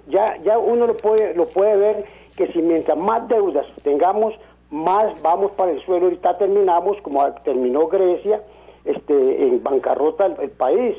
ya, 0.08 0.38
ya 0.42 0.58
uno 0.58 0.86
lo 0.86 0.96
puede, 0.96 1.34
lo 1.34 1.46
puede 1.46 1.76
ver 1.76 2.04
que 2.36 2.46
si 2.52 2.60
mientras 2.62 2.96
más 2.96 3.28
deudas 3.28 3.66
tengamos, 3.82 4.34
más 4.70 5.20
vamos 5.22 5.52
para 5.52 5.72
el 5.72 5.80
suelo. 5.82 6.06
Ahorita 6.06 6.34
terminamos, 6.34 7.00
como 7.02 7.24
terminó 7.44 7.86
Grecia, 7.88 8.42
este, 8.84 9.46
en 9.46 9.62
bancarrota 9.62 10.26
el, 10.26 10.36
el 10.40 10.50
país. 10.50 10.96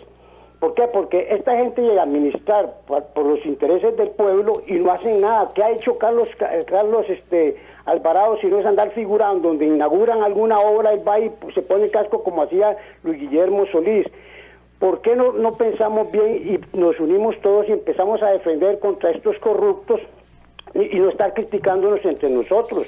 ¿Por 0.65 0.73
qué? 0.73 0.87
Porque 0.87 1.27
esta 1.29 1.55
gente 1.57 1.79
llega 1.83 2.01
a 2.01 2.05
administrar 2.05 2.73
por, 2.87 3.23
los 3.23 3.45
intereses 3.45 3.95
del 3.97 4.09
pueblo 4.09 4.53
y 4.65 4.73
no 4.73 4.91
hacen 4.91 5.21
nada. 5.21 5.51
¿Qué 5.53 5.61
ha 5.61 5.69
hecho 5.69 5.99
Carlos 5.99 6.27
Carlos 6.65 7.05
este 7.07 7.55
Alvarado 7.85 8.39
si 8.39 8.47
no 8.47 8.57
es 8.57 8.65
andar 8.65 8.89
figurando 8.89 9.49
donde 9.49 9.67
inauguran 9.67 10.23
alguna 10.23 10.59
obra 10.59 10.95
y 10.95 11.03
va 11.03 11.19
y 11.19 11.31
se 11.53 11.61
pone 11.61 11.91
casco 11.91 12.23
como 12.23 12.41
hacía 12.41 12.75
Luis 13.03 13.19
Guillermo 13.19 13.67
Solís? 13.67 14.07
¿Por 14.79 15.01
qué 15.01 15.15
no, 15.15 15.33
no 15.33 15.53
pensamos 15.53 16.11
bien 16.11 16.63
y 16.73 16.75
nos 16.75 16.99
unimos 16.99 17.39
todos 17.41 17.69
y 17.69 17.73
empezamos 17.73 18.23
a 18.23 18.31
defender 18.31 18.79
contra 18.79 19.11
estos 19.11 19.37
corruptos 19.37 20.01
y, 20.73 20.97
y 20.97 20.99
no 20.99 21.09
estar 21.09 21.35
criticándonos 21.35 22.03
entre 22.05 22.31
nosotros? 22.31 22.87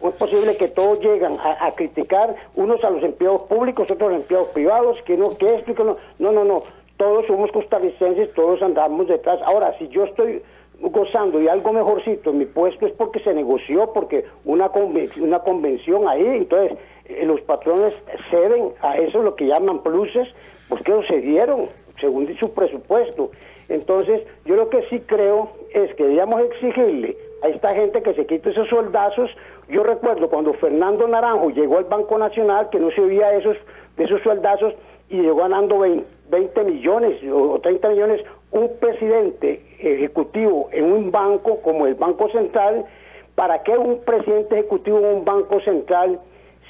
¿O 0.00 0.10
es 0.10 0.14
posible 0.14 0.56
que 0.56 0.68
todos 0.68 1.00
llegan 1.00 1.38
a, 1.40 1.66
a 1.66 1.72
criticar 1.72 2.36
unos 2.54 2.84
a 2.84 2.90
los 2.90 3.02
empleados 3.02 3.42
públicos, 3.42 3.90
otros 3.90 4.10
a 4.10 4.12
los 4.12 4.22
empleados 4.22 4.48
privados, 4.50 5.02
que 5.02 5.16
no, 5.16 5.36
que 5.36 5.56
esto 5.56 5.72
y 5.72 5.74
que 5.74 5.82
no? 5.82 5.96
No, 6.20 6.30
no, 6.30 6.44
no. 6.44 6.62
Todos 6.96 7.26
somos 7.26 7.50
costarricenses, 7.52 8.32
todos 8.34 8.62
andamos 8.62 9.06
detrás. 9.08 9.40
Ahora, 9.44 9.76
si 9.78 9.88
yo 9.88 10.04
estoy 10.04 10.42
gozando 10.80 11.38
de 11.38 11.50
algo 11.50 11.72
mejorcito 11.72 12.30
en 12.30 12.38
mi 12.38 12.44
puesto 12.46 12.86
es 12.86 12.92
porque 12.92 13.20
se 13.20 13.32
negoció, 13.34 13.92
porque 13.92 14.24
una, 14.44 14.70
conven- 14.72 15.10
una 15.20 15.38
convención 15.40 16.06
ahí, 16.08 16.24
entonces 16.26 16.78
eh, 17.06 17.24
los 17.24 17.40
patrones 17.42 17.94
ceden 18.30 18.70
a 18.82 18.96
eso 18.98 19.22
lo 19.22 19.34
que 19.36 19.46
llaman 19.46 19.82
pluses, 19.82 20.28
pues 20.68 20.82
que 20.82 20.92
lo 20.92 21.02
cedieron 21.04 21.68
según 22.00 22.34
su 22.38 22.52
presupuesto. 22.52 23.30
Entonces, 23.68 24.22
yo 24.44 24.54
lo 24.54 24.68
que 24.68 24.82
sí 24.90 25.00
creo 25.00 25.50
es 25.74 25.92
que 25.94 26.04
debíamos 26.04 26.40
exigirle 26.42 27.16
a 27.42 27.48
esta 27.48 27.74
gente 27.74 28.02
que 28.02 28.14
se 28.14 28.26
quite 28.26 28.50
esos 28.50 28.68
soldazos. 28.68 29.30
Yo 29.68 29.82
recuerdo 29.82 30.28
cuando 30.28 30.52
Fernando 30.54 31.08
Naranjo 31.08 31.50
llegó 31.50 31.78
al 31.78 31.84
Banco 31.84 32.16
Nacional, 32.18 32.68
que 32.70 32.78
no 32.78 32.90
se 32.92 33.00
oía 33.00 33.34
esos, 33.34 33.56
de 33.96 34.04
esos 34.04 34.22
soldazos, 34.22 34.74
y 35.08 35.20
llegó 35.20 35.36
ganando 35.36 35.78
20, 35.80 36.06
20 36.30 36.64
millones 36.64 37.22
o 37.30 37.52
o 37.52 37.60
30 37.60 37.88
millones, 37.90 38.20
un 38.50 38.70
presidente 38.80 39.62
ejecutivo 39.78 40.68
en 40.72 40.84
un 40.84 41.10
banco 41.10 41.60
como 41.62 41.86
el 41.86 41.94
Banco 41.94 42.28
Central, 42.30 42.84
¿para 43.34 43.62
qué 43.62 43.76
un 43.76 44.00
presidente 44.00 44.58
ejecutivo 44.58 44.98
en 44.98 45.16
un 45.18 45.24
banco 45.24 45.60
central 45.60 46.20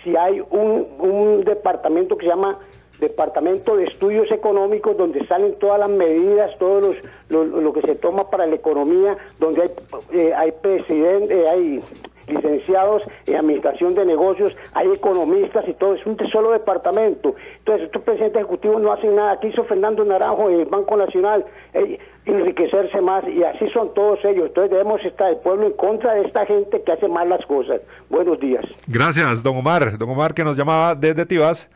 si 0.03 0.17
hay 0.17 0.41
un, 0.51 0.87
un 0.99 1.45
departamento 1.45 2.17
que 2.17 2.27
se 2.27 2.31
llama 2.31 2.59
Departamento 3.01 3.77
de 3.77 3.85
Estudios 3.85 4.31
Económicos, 4.31 4.97
donde 4.97 5.27
salen 5.27 5.55
todas 5.59 5.79
las 5.79 5.91
medidas, 5.91 6.57
todo 6.59 6.81
los, 6.81 6.97
lo, 7.29 7.73
que 7.73 7.83
se 7.83 7.95
toma 7.97 8.31
para 8.31 8.47
la 8.47 8.55
economía, 8.55 9.17
donde 9.39 9.63
hay, 9.63 9.71
eh, 10.13 10.33
hay 10.35 10.53
presidente, 10.53 11.49
hay 11.49 11.83
licenciados 12.27 13.03
en 13.27 13.37
administración 13.37 13.95
de 13.95 14.05
negocios, 14.05 14.55
hay 14.75 14.91
economistas 14.91 15.67
y 15.69 15.75
todo, 15.75 15.95
es 15.95 16.05
un 16.07 16.17
solo 16.33 16.53
departamento. 16.53 17.35
Entonces, 17.59 17.87
estos 17.87 18.03
presidentes 18.03 18.41
ejecutivos 18.41 18.81
no 18.83 18.93
hacen 18.93 19.15
nada. 19.15 19.33
Aquí 19.33 19.49
hizo 19.49 19.65
Fernando 19.65 20.05
Naranjo 20.05 20.51
en 20.51 20.61
el 20.61 20.67
Banco 20.67 20.97
Nacional, 20.97 21.45
eh, 21.75 21.99
enriquecerse 22.25 23.01
más, 23.01 23.25
y 23.29 23.43
así 23.45 23.69
son 23.71 23.95
todos 23.95 24.19
ellos. 24.25 24.47
Entonces, 24.47 24.71
debemos 24.71 25.05
estar 25.05 25.31
el 25.31 25.39
pueblo 25.39 25.67
en 25.67 25.73
contra 25.73 26.15
de 26.15 26.23
esta 26.23 26.47
gente 26.47 26.83
que 26.83 26.93
hace 26.93 27.09
mal 27.09 27.29
las 27.29 27.45
cosas. 27.47 27.81
Buenos 28.11 28.41
días. 28.41 28.65
Gracias, 28.87 29.43
don 29.43 29.57
Omar. 29.57 29.97
Don 29.99 30.11
Omar 30.11 30.35
que 30.35 30.45
nos 30.45 30.57
llamaba 30.57 30.95
desde 30.95 31.25
Tibás, 31.27 31.69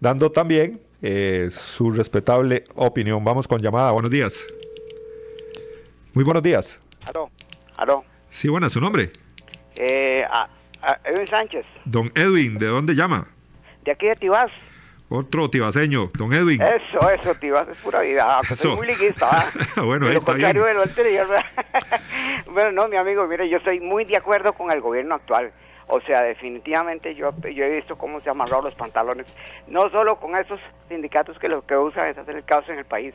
dando 0.00 0.30
también 0.30 0.80
eh, 1.02 1.48
su 1.50 1.90
respetable 1.90 2.64
opinión. 2.74 3.22
Vamos 3.24 3.46
con 3.46 3.58
llamada. 3.58 3.92
Buenos 3.92 4.10
días. 4.10 4.46
Muy 6.14 6.24
buenos 6.24 6.42
días. 6.42 6.80
Aló, 7.06 7.30
aló. 7.76 8.04
Sí, 8.30 8.48
buena, 8.48 8.68
su 8.68 8.80
nombre. 8.80 9.10
Eh, 9.78 10.24
a, 10.28 10.48
a 10.82 10.98
Edwin 11.04 11.26
Sánchez, 11.26 11.66
Don 11.84 12.10
Edwin, 12.14 12.58
¿de 12.58 12.66
dónde 12.66 12.94
llama? 12.94 13.26
de 13.84 13.92
aquí 13.92 14.06
de 14.06 14.14
Tibás. 14.16 14.50
Otro 15.10 15.48
tibaseño, 15.48 16.10
don 16.18 16.34
Edwin. 16.34 16.60
Eso, 16.60 17.10
eso, 17.10 17.34
Tibás 17.36 17.66
es 17.68 17.78
pura 17.78 18.00
vida. 18.00 18.40
Soy 18.54 18.76
muy 18.76 18.86
liguista. 18.88 19.46
bueno, 19.82 20.04
De 20.04 20.10
ahí 20.10 20.14
lo 20.14 20.18
está 20.18 20.32
contrario 20.32 20.64
bien. 20.64 20.66
de 20.66 20.74
lo 20.74 20.82
anterior. 20.82 21.26
bueno, 22.52 22.72
no, 22.72 22.88
mi 22.88 22.96
amigo, 22.98 23.26
mire, 23.26 23.48
yo 23.48 23.56
estoy 23.56 23.80
muy 23.80 24.04
de 24.04 24.18
acuerdo 24.18 24.52
con 24.52 24.70
el 24.70 24.82
gobierno 24.82 25.14
actual. 25.14 25.50
O 25.86 26.00
sea, 26.02 26.20
definitivamente 26.22 27.14
yo, 27.14 27.32
yo 27.42 27.64
he 27.64 27.76
visto 27.76 27.96
cómo 27.96 28.20
se 28.20 28.28
han 28.28 28.36
amarrado 28.36 28.62
los 28.64 28.74
pantalones. 28.74 29.26
No 29.68 29.88
solo 29.88 30.16
con 30.16 30.36
esos 30.36 30.60
sindicatos 30.90 31.38
que 31.38 31.48
lo 31.48 31.64
que 31.64 31.76
usan 31.78 32.08
es 32.08 32.18
hacer 32.18 32.36
el 32.36 32.44
caos 32.44 32.68
en 32.68 32.78
el 32.78 32.84
país, 32.84 33.14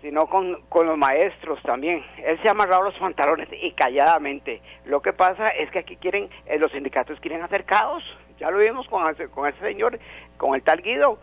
sino 0.00 0.26
con, 0.26 0.62
con 0.68 0.86
los 0.86 0.96
maestros 0.96 1.60
también. 1.62 2.04
Él 2.24 2.40
se 2.42 2.48
ha 2.48 2.52
amarrado 2.52 2.82
los 2.82 2.98
pantalones 2.98 3.48
y 3.52 3.72
calladamente. 3.72 4.60
Lo 4.86 5.00
que 5.02 5.12
pasa 5.12 5.50
es 5.50 5.70
que 5.70 5.80
aquí 5.80 5.96
quieren, 5.96 6.28
eh, 6.46 6.58
los 6.58 6.72
sindicatos 6.72 7.20
quieren 7.20 7.42
hacer 7.42 7.64
caos. 7.64 8.02
Ya 8.38 8.50
lo 8.50 8.58
vimos 8.58 8.88
con 8.88 9.02
con 9.34 9.48
ese 9.48 9.60
señor, 9.60 9.98
con 10.38 10.54
el 10.54 10.62
tal 10.62 10.80
Guido. 10.80 11.18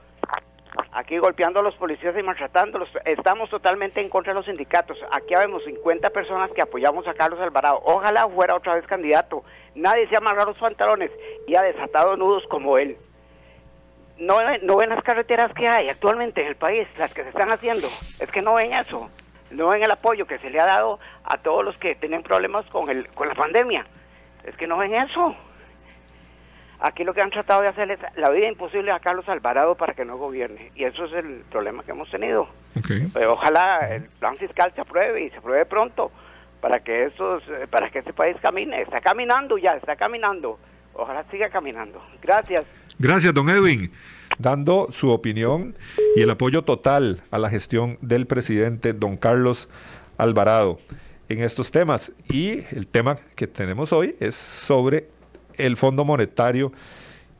Aquí 0.91 1.17
golpeando 1.17 1.59
a 1.59 1.63
los 1.63 1.75
policías 1.75 2.15
y 2.17 2.23
maltratándolos. 2.23 2.89
Estamos 3.05 3.49
totalmente 3.49 3.99
en 3.99 4.09
contra 4.09 4.33
de 4.33 4.35
los 4.35 4.45
sindicatos. 4.45 4.97
Aquí 5.11 5.33
vemos 5.35 5.63
50 5.63 6.09
personas 6.11 6.51
que 6.51 6.61
apoyamos 6.61 7.07
a 7.07 7.13
Carlos 7.13 7.39
Alvarado. 7.39 7.81
Ojalá 7.83 8.27
fuera 8.27 8.55
otra 8.55 8.75
vez 8.75 8.85
candidato. 8.85 9.43
Nadie 9.75 10.07
se 10.07 10.15
ha 10.15 10.19
amarrado 10.19 10.49
los 10.49 10.59
pantalones 10.59 11.11
y 11.47 11.55
ha 11.55 11.61
desatado 11.63 12.15
nudos 12.15 12.43
como 12.47 12.77
él. 12.77 12.97
No, 14.19 14.37
ven- 14.37 14.61
no 14.65 14.77
ven 14.77 14.89
las 14.89 15.03
carreteras 15.03 15.53
que 15.53 15.67
hay 15.67 15.89
actualmente 15.89 16.41
en 16.41 16.47
el 16.47 16.55
país, 16.55 16.87
las 16.97 17.13
que 17.13 17.23
se 17.23 17.29
están 17.29 17.51
haciendo. 17.51 17.87
Es 18.19 18.29
que 18.31 18.41
no 18.41 18.55
ven 18.55 18.73
eso. 18.73 19.09
No 19.51 19.69
ven 19.69 19.83
el 19.83 19.91
apoyo 19.91 20.25
que 20.25 20.39
se 20.39 20.49
le 20.49 20.59
ha 20.59 20.65
dado 20.65 20.99
a 21.23 21.37
todos 21.37 21.63
los 21.63 21.77
que 21.77 21.95
tienen 21.95 22.23
problemas 22.23 22.65
con, 22.67 22.89
el, 22.89 23.07
con 23.09 23.27
la 23.27 23.35
pandemia. 23.35 23.85
Es 24.43 24.55
que 24.57 24.67
no 24.67 24.77
ven 24.77 24.93
eso. 24.95 25.35
Aquí 26.79 27.03
lo 27.03 27.13
que 27.13 27.21
han 27.21 27.31
tratado 27.31 27.61
de 27.61 27.69
hacer 27.69 27.89
es 27.89 27.99
la 28.17 28.29
vida 28.29 28.47
imposible 28.47 28.91
a 28.91 28.99
Carlos 28.99 29.27
Alvarado 29.27 29.75
para 29.75 29.93
que 29.93 30.05
no 30.05 30.17
gobierne. 30.17 30.71
Y 30.75 30.83
eso 30.83 31.05
es 31.05 31.13
el 31.13 31.43
problema 31.49 31.83
que 31.83 31.91
hemos 31.91 32.09
tenido. 32.11 32.47
Pero 33.13 33.33
ojalá 33.33 33.87
el 33.91 34.03
plan 34.03 34.35
fiscal 34.35 34.71
se 34.75 34.81
apruebe 34.81 35.23
y 35.23 35.29
se 35.31 35.37
apruebe 35.37 35.65
pronto 35.65 36.11
para 36.61 36.79
que 36.81 37.05
esos, 37.05 37.41
eh, 37.49 37.65
para 37.69 37.89
que 37.89 37.99
este 37.99 38.13
país 38.13 38.37
camine. 38.41 38.81
Está 38.81 39.01
caminando 39.01 39.57
ya, 39.57 39.71
está 39.71 39.95
caminando. 39.95 40.59
Ojalá 40.97 41.23
siga 41.29 41.49
caminando. 41.49 42.01
Gracias. 42.21 42.65
Gracias, 42.97 43.33
don 43.33 43.49
Edwin. 43.49 43.91
Dando 44.39 44.87
su 44.91 45.11
opinión 45.11 45.75
y 46.15 46.21
el 46.21 46.29
apoyo 46.29 46.63
total 46.63 47.21
a 47.31 47.37
la 47.37 47.49
gestión 47.49 47.97
del 48.01 48.25
presidente 48.25 48.93
don 48.93 49.15
Carlos 49.15 49.69
Alvarado 50.17 50.79
en 51.29 51.43
estos 51.43 51.71
temas. 51.71 52.11
Y 52.29 52.63
el 52.71 52.87
tema 52.87 53.19
que 53.35 53.47
tenemos 53.47 53.93
hoy 53.93 54.15
es 54.19 54.35
sobre 54.35 55.07
el 55.57 55.77
Fondo 55.77 56.03
Monetario 56.03 56.71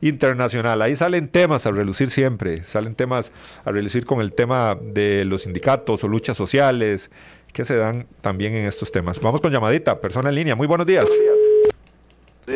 Internacional. 0.00 0.80
Ahí 0.80 0.94
salen 0.94 1.28
temas 1.28 1.66
a 1.66 1.72
relucir 1.72 2.10
siempre, 2.10 2.62
salen 2.62 2.94
temas 2.94 3.32
a 3.64 3.72
relucir 3.72 4.06
con 4.06 4.20
el 4.20 4.32
tema 4.32 4.78
de 4.80 5.24
los 5.24 5.42
sindicatos 5.42 6.04
o 6.04 6.08
luchas 6.08 6.36
sociales 6.36 7.10
que 7.52 7.64
se 7.64 7.76
dan 7.76 8.06
también 8.20 8.54
en 8.54 8.66
estos 8.66 8.92
temas. 8.92 9.20
Vamos 9.20 9.40
con 9.40 9.50
llamadita, 9.50 10.00
persona 10.00 10.28
en 10.28 10.36
línea. 10.36 10.54
Muy 10.54 10.68
buenos 10.68 10.86
días. 10.86 11.04
Buenos 11.04 11.24
días, 11.24 11.37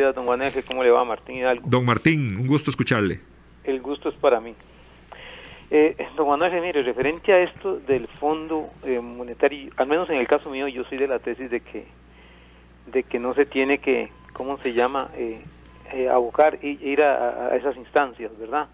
don 0.01 0.25
Juan 0.25 0.41
F. 0.43 0.63
¿Cómo 0.63 0.83
le 0.83 0.89
va, 0.89 1.03
Martín 1.03 1.37
Hidalgo? 1.37 1.67
Don 1.67 1.85
Martín, 1.85 2.35
un 2.37 2.47
gusto 2.47 2.69
escucharle. 2.69 3.19
El 3.63 3.81
gusto 3.81 4.09
es 4.09 4.15
para 4.15 4.39
mí. 4.39 4.53
Eh, 5.71 5.95
don 6.15 6.27
Juan 6.27 6.43
F., 6.43 6.61
mire, 6.61 6.83
referente 6.83 7.33
a 7.33 7.39
esto 7.39 7.79
del 7.79 8.07
Fondo 8.07 8.69
eh, 8.83 8.99
Monetario, 8.99 9.71
al 9.77 9.87
menos 9.87 10.09
en 10.09 10.17
el 10.17 10.27
caso 10.27 10.49
mío, 10.49 10.67
yo 10.67 10.83
soy 10.83 10.97
de 10.97 11.07
la 11.07 11.19
tesis 11.19 11.49
de 11.49 11.61
que, 11.61 11.85
de 12.87 13.03
que 13.03 13.19
no 13.19 13.33
se 13.33 13.45
tiene 13.45 13.79
que, 13.79 14.09
¿cómo 14.33 14.57
se 14.59 14.73
llama?, 14.73 15.09
eh, 15.15 15.41
eh, 15.93 16.09
abocar 16.09 16.59
e 16.61 16.77
ir 16.81 17.01
a, 17.01 17.47
a 17.47 17.55
esas 17.55 17.75
instancias, 17.77 18.31
¿verdad? 18.37 18.67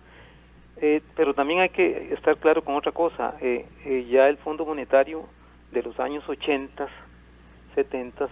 Pero 1.16 1.34
también 1.34 1.60
hay 1.60 1.70
que 1.70 2.14
estar 2.14 2.38
claro 2.38 2.64
con 2.64 2.76
otra 2.76 2.94
cosa. 2.94 3.34
ya 3.42 4.30
el 4.30 4.38
Fondo 4.38 4.66
Monetario 4.66 5.26
de 5.74 5.84
los 5.84 6.00
años 6.00 6.24
80, 6.28 6.88
70, 7.76 8.30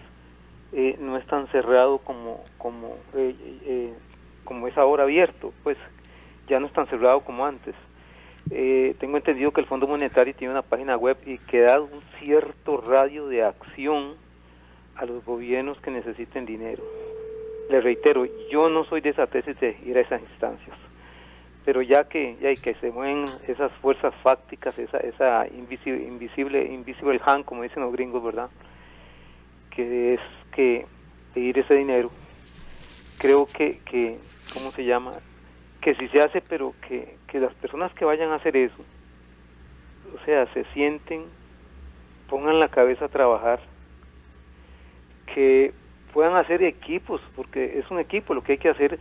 eh, 0.72 0.96
no 1.00 1.16
es 1.16 1.26
tan 1.26 1.46
cerrado 1.48 1.98
como 1.98 2.44
como 2.58 2.96
eh, 3.14 3.34
eh, 3.64 3.92
como 4.44 4.66
es 4.66 4.76
ahora 4.78 5.04
abierto, 5.04 5.52
pues 5.62 5.76
ya 6.48 6.58
no 6.58 6.66
es 6.66 6.72
tan 6.72 6.86
cerrado 6.86 7.20
como 7.20 7.44
antes. 7.44 7.74
Eh, 8.50 8.94
tengo 8.98 9.18
entendido 9.18 9.50
que 9.50 9.60
el 9.60 9.66
Fondo 9.66 9.86
Monetario 9.86 10.34
tiene 10.34 10.52
una 10.52 10.62
página 10.62 10.96
web 10.96 11.18
y 11.26 11.36
que 11.36 11.60
da 11.60 11.80
un 11.80 12.00
cierto 12.22 12.80
radio 12.80 13.28
de 13.28 13.44
acción 13.44 14.14
a 14.96 15.04
los 15.04 15.24
gobiernos 15.24 15.78
que 15.80 15.90
necesiten 15.90 16.46
dinero. 16.46 16.82
Le 17.68 17.82
reitero, 17.82 18.26
yo 18.50 18.70
no 18.70 18.84
soy 18.84 19.02
de 19.02 19.10
esa 19.10 19.26
tesis 19.26 19.58
de 19.60 19.76
ir 19.84 19.98
a 19.98 20.00
esas 20.00 20.22
instancias, 20.22 20.76
pero 21.66 21.82
ya 21.82 22.04
que 22.04 22.36
ya 22.40 22.54
que 22.54 22.74
se 22.76 22.90
mueven 22.90 23.26
esas 23.46 23.70
fuerzas 23.82 24.14
fácticas, 24.22 24.78
esa 24.78 24.96
esa 24.98 25.46
invisible 25.48 26.02
invisible 26.04 26.64
invisible 26.64 27.20
hand, 27.22 27.44
como 27.44 27.62
dicen 27.64 27.82
los 27.82 27.92
gringos, 27.92 28.24
¿verdad? 28.24 28.48
Que 29.68 30.14
es 30.14 30.20
que 30.58 30.86
pedir 31.34 31.56
ese 31.56 31.74
dinero, 31.74 32.10
creo 33.18 33.46
que 33.46 33.78
que 33.84 34.18
¿cómo 34.52 34.72
se 34.72 34.84
llama? 34.84 35.12
Que 35.80 35.94
si 35.94 36.08
se 36.08 36.20
hace, 36.20 36.40
pero 36.40 36.74
que 36.88 37.14
que 37.28 37.38
las 37.38 37.54
personas 37.54 37.92
que 37.94 38.04
vayan 38.04 38.32
a 38.32 38.34
hacer 38.34 38.56
eso, 38.56 38.84
o 40.20 40.24
sea, 40.24 40.52
se 40.52 40.64
sienten, 40.74 41.22
pongan 42.28 42.58
la 42.58 42.66
cabeza 42.66 43.04
a 43.04 43.08
trabajar, 43.08 43.60
que 45.32 45.72
puedan 46.12 46.34
hacer 46.34 46.64
equipos, 46.64 47.20
porque 47.36 47.78
es 47.78 47.88
un 47.92 48.00
equipo 48.00 48.34
lo 48.34 48.42
que 48.42 48.52
hay 48.52 48.58
que 48.58 48.70
hacer 48.70 48.98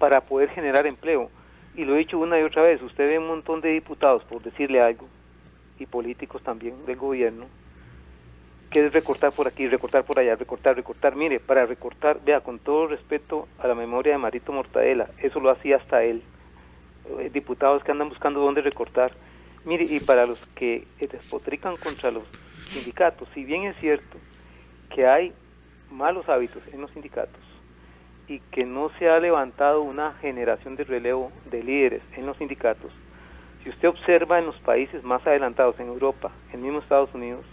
para 0.00 0.22
poder 0.22 0.48
generar 0.48 0.88
empleo. 0.88 1.30
Y 1.76 1.84
lo 1.84 1.94
he 1.94 1.98
dicho 1.98 2.18
una 2.18 2.40
y 2.40 2.42
otra 2.42 2.62
vez, 2.62 2.82
usted 2.82 3.06
ve 3.06 3.20
un 3.20 3.28
montón 3.28 3.60
de 3.60 3.68
diputados, 3.68 4.24
por 4.24 4.42
decirle 4.42 4.80
algo, 4.80 5.06
y 5.78 5.86
políticos 5.86 6.42
también 6.42 6.84
del 6.84 6.96
gobierno, 6.96 7.46
que 8.76 8.84
es 8.84 8.92
recortar 8.92 9.32
por 9.32 9.48
aquí, 9.48 9.66
recortar 9.68 10.04
por 10.04 10.18
allá, 10.18 10.36
recortar, 10.36 10.76
recortar. 10.76 11.16
Mire, 11.16 11.40
para 11.40 11.64
recortar, 11.64 12.18
vea, 12.22 12.40
con 12.40 12.58
todo 12.58 12.88
respeto 12.88 13.48
a 13.58 13.66
la 13.66 13.74
memoria 13.74 14.12
de 14.12 14.18
Marito 14.18 14.52
Mortadela, 14.52 15.08
eso 15.22 15.40
lo 15.40 15.50
hacía 15.50 15.76
hasta 15.76 16.04
él. 16.04 16.22
Eh, 17.20 17.30
Diputados 17.32 17.82
que 17.82 17.92
andan 17.92 18.10
buscando 18.10 18.40
dónde 18.40 18.60
recortar. 18.60 19.12
Mire, 19.64 19.84
y 19.84 19.98
para 20.00 20.26
los 20.26 20.44
que 20.48 20.84
eh, 21.00 21.08
despotrican 21.10 21.78
contra 21.78 22.10
los 22.10 22.24
sindicatos, 22.70 23.26
si 23.32 23.44
bien 23.44 23.62
es 23.62 23.76
cierto 23.78 24.18
que 24.94 25.06
hay 25.06 25.32
malos 25.90 26.28
hábitos 26.28 26.62
en 26.70 26.82
los 26.82 26.90
sindicatos, 26.90 27.40
y 28.28 28.40
que 28.50 28.66
no 28.66 28.90
se 28.98 29.08
ha 29.08 29.18
levantado 29.18 29.80
una 29.80 30.12
generación 30.20 30.76
de 30.76 30.84
relevo 30.84 31.32
de 31.50 31.62
líderes 31.62 32.02
en 32.14 32.26
los 32.26 32.36
sindicatos. 32.36 32.92
Si 33.64 33.70
usted 33.70 33.88
observa 33.88 34.38
en 34.38 34.44
los 34.44 34.56
países 34.56 35.02
más 35.02 35.26
adelantados, 35.26 35.80
en 35.80 35.86
Europa, 35.86 36.30
en 36.52 36.60
mismo 36.60 36.80
Estados 36.80 37.14
Unidos, 37.14 37.46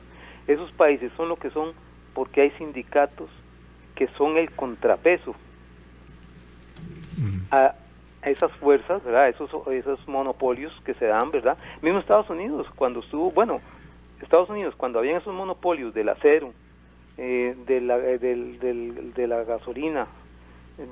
esos 0.47 0.71
países 0.71 1.11
son 1.15 1.29
lo 1.29 1.35
que 1.37 1.49
son 1.49 1.71
porque 2.13 2.41
hay 2.41 2.51
sindicatos 2.51 3.29
que 3.95 4.07
son 4.17 4.37
el 4.37 4.51
contrapeso 4.51 5.35
a, 7.51 7.75
a 8.23 8.29
esas 8.29 8.51
fuerzas, 8.53 9.03
¿verdad? 9.03 9.29
Esos, 9.29 9.49
esos 9.67 10.07
monopolios 10.07 10.73
que 10.85 10.93
se 10.95 11.05
dan, 11.05 11.31
¿verdad? 11.31 11.57
Mismo 11.81 11.99
Estados 11.99 12.29
Unidos, 12.29 12.67
cuando 12.75 12.99
estuvo, 13.01 13.31
bueno, 13.31 13.61
Estados 14.21 14.49
Unidos, 14.49 14.73
cuando 14.75 14.99
habían 14.99 15.17
esos 15.17 15.33
monopolios 15.33 15.93
del 15.93 16.09
acero, 16.09 16.51
eh, 17.17 17.55
de, 17.67 17.81
la, 17.81 17.97
eh, 17.99 18.17
del, 18.17 18.59
del- 18.59 19.13
de 19.13 19.27
la 19.27 19.43
gasolina, 19.43 20.07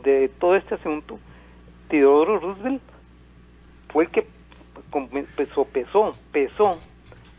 de 0.04 0.30
todo 0.30 0.56
este 0.56 0.76
asunto, 0.76 1.18
Theodore 1.90 2.40
Roosevelt 2.40 2.82
fue 3.90 4.04
el 4.06 4.10
que 4.12 4.28
pesó, 5.36 5.66
pesó, 5.66 6.16
pesó 6.32 6.78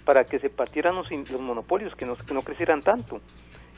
para 0.05 0.25
que 0.25 0.39
se 0.39 0.51
partieran 0.51 0.95
los, 0.95 1.11
los 1.11 1.41
monopolios, 1.41 1.95
que 1.95 2.07
no, 2.07 2.17
crecieran 2.43 2.83
tanto. 2.83 3.21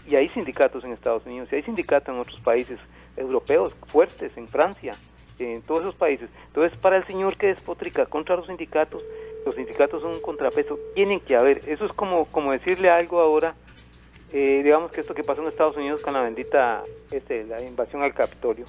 Y 0.07 0.17
hay 0.17 0.29
sindicatos 0.31 0.85
en 0.85 0.93
Estados 0.93 1.25
Unidos, 1.27 1.49
y 1.51 1.57
hay 1.57 1.63
sindicatos 1.63 2.15
en 2.15 2.21
otros 2.21 2.41
países 2.41 2.79
europeos 3.17 3.75
fuertes, 3.89 4.37
en 4.37 4.49
Francia, 4.49 4.95
en 5.39 5.63
todos 5.63 5.83
esos 5.83 5.95
países. 5.95 6.29
Entonces, 6.47 6.77
para 6.79 6.97
el 6.97 7.07
señor 7.07 7.37
que 7.37 7.49
despotrica 7.49 8.07
contra 8.07 8.37
los 8.37 8.47
sindicatos, 8.47 9.03
los 9.45 9.55
sindicatos 9.55 10.03
son 10.03 10.13
un 10.13 10.23
contrapeso, 10.23 10.79
tienen 10.95 11.21
que 11.21 11.37
haber. 11.37 11.63
Eso 11.69 11.85
es 11.85 11.93
como, 11.93 12.27
como 12.27 12.53
decirle 12.53 12.89
algo 12.89 13.21
ahora, 13.21 13.55
eh, 14.33 14.63
digamos 14.65 14.91
que 14.91 15.01
esto 15.01 15.15
que 15.15 15.23
pasó 15.23 15.43
en 15.43 15.49
Estados 15.49 15.77
Unidos 15.77 16.01
con 16.03 16.15
la 16.15 16.23
bendita 16.23 16.83
este, 17.11 17.45
la 17.45 17.63
invasión 17.63 18.03
al 18.03 18.15
Capitolio. 18.15 18.67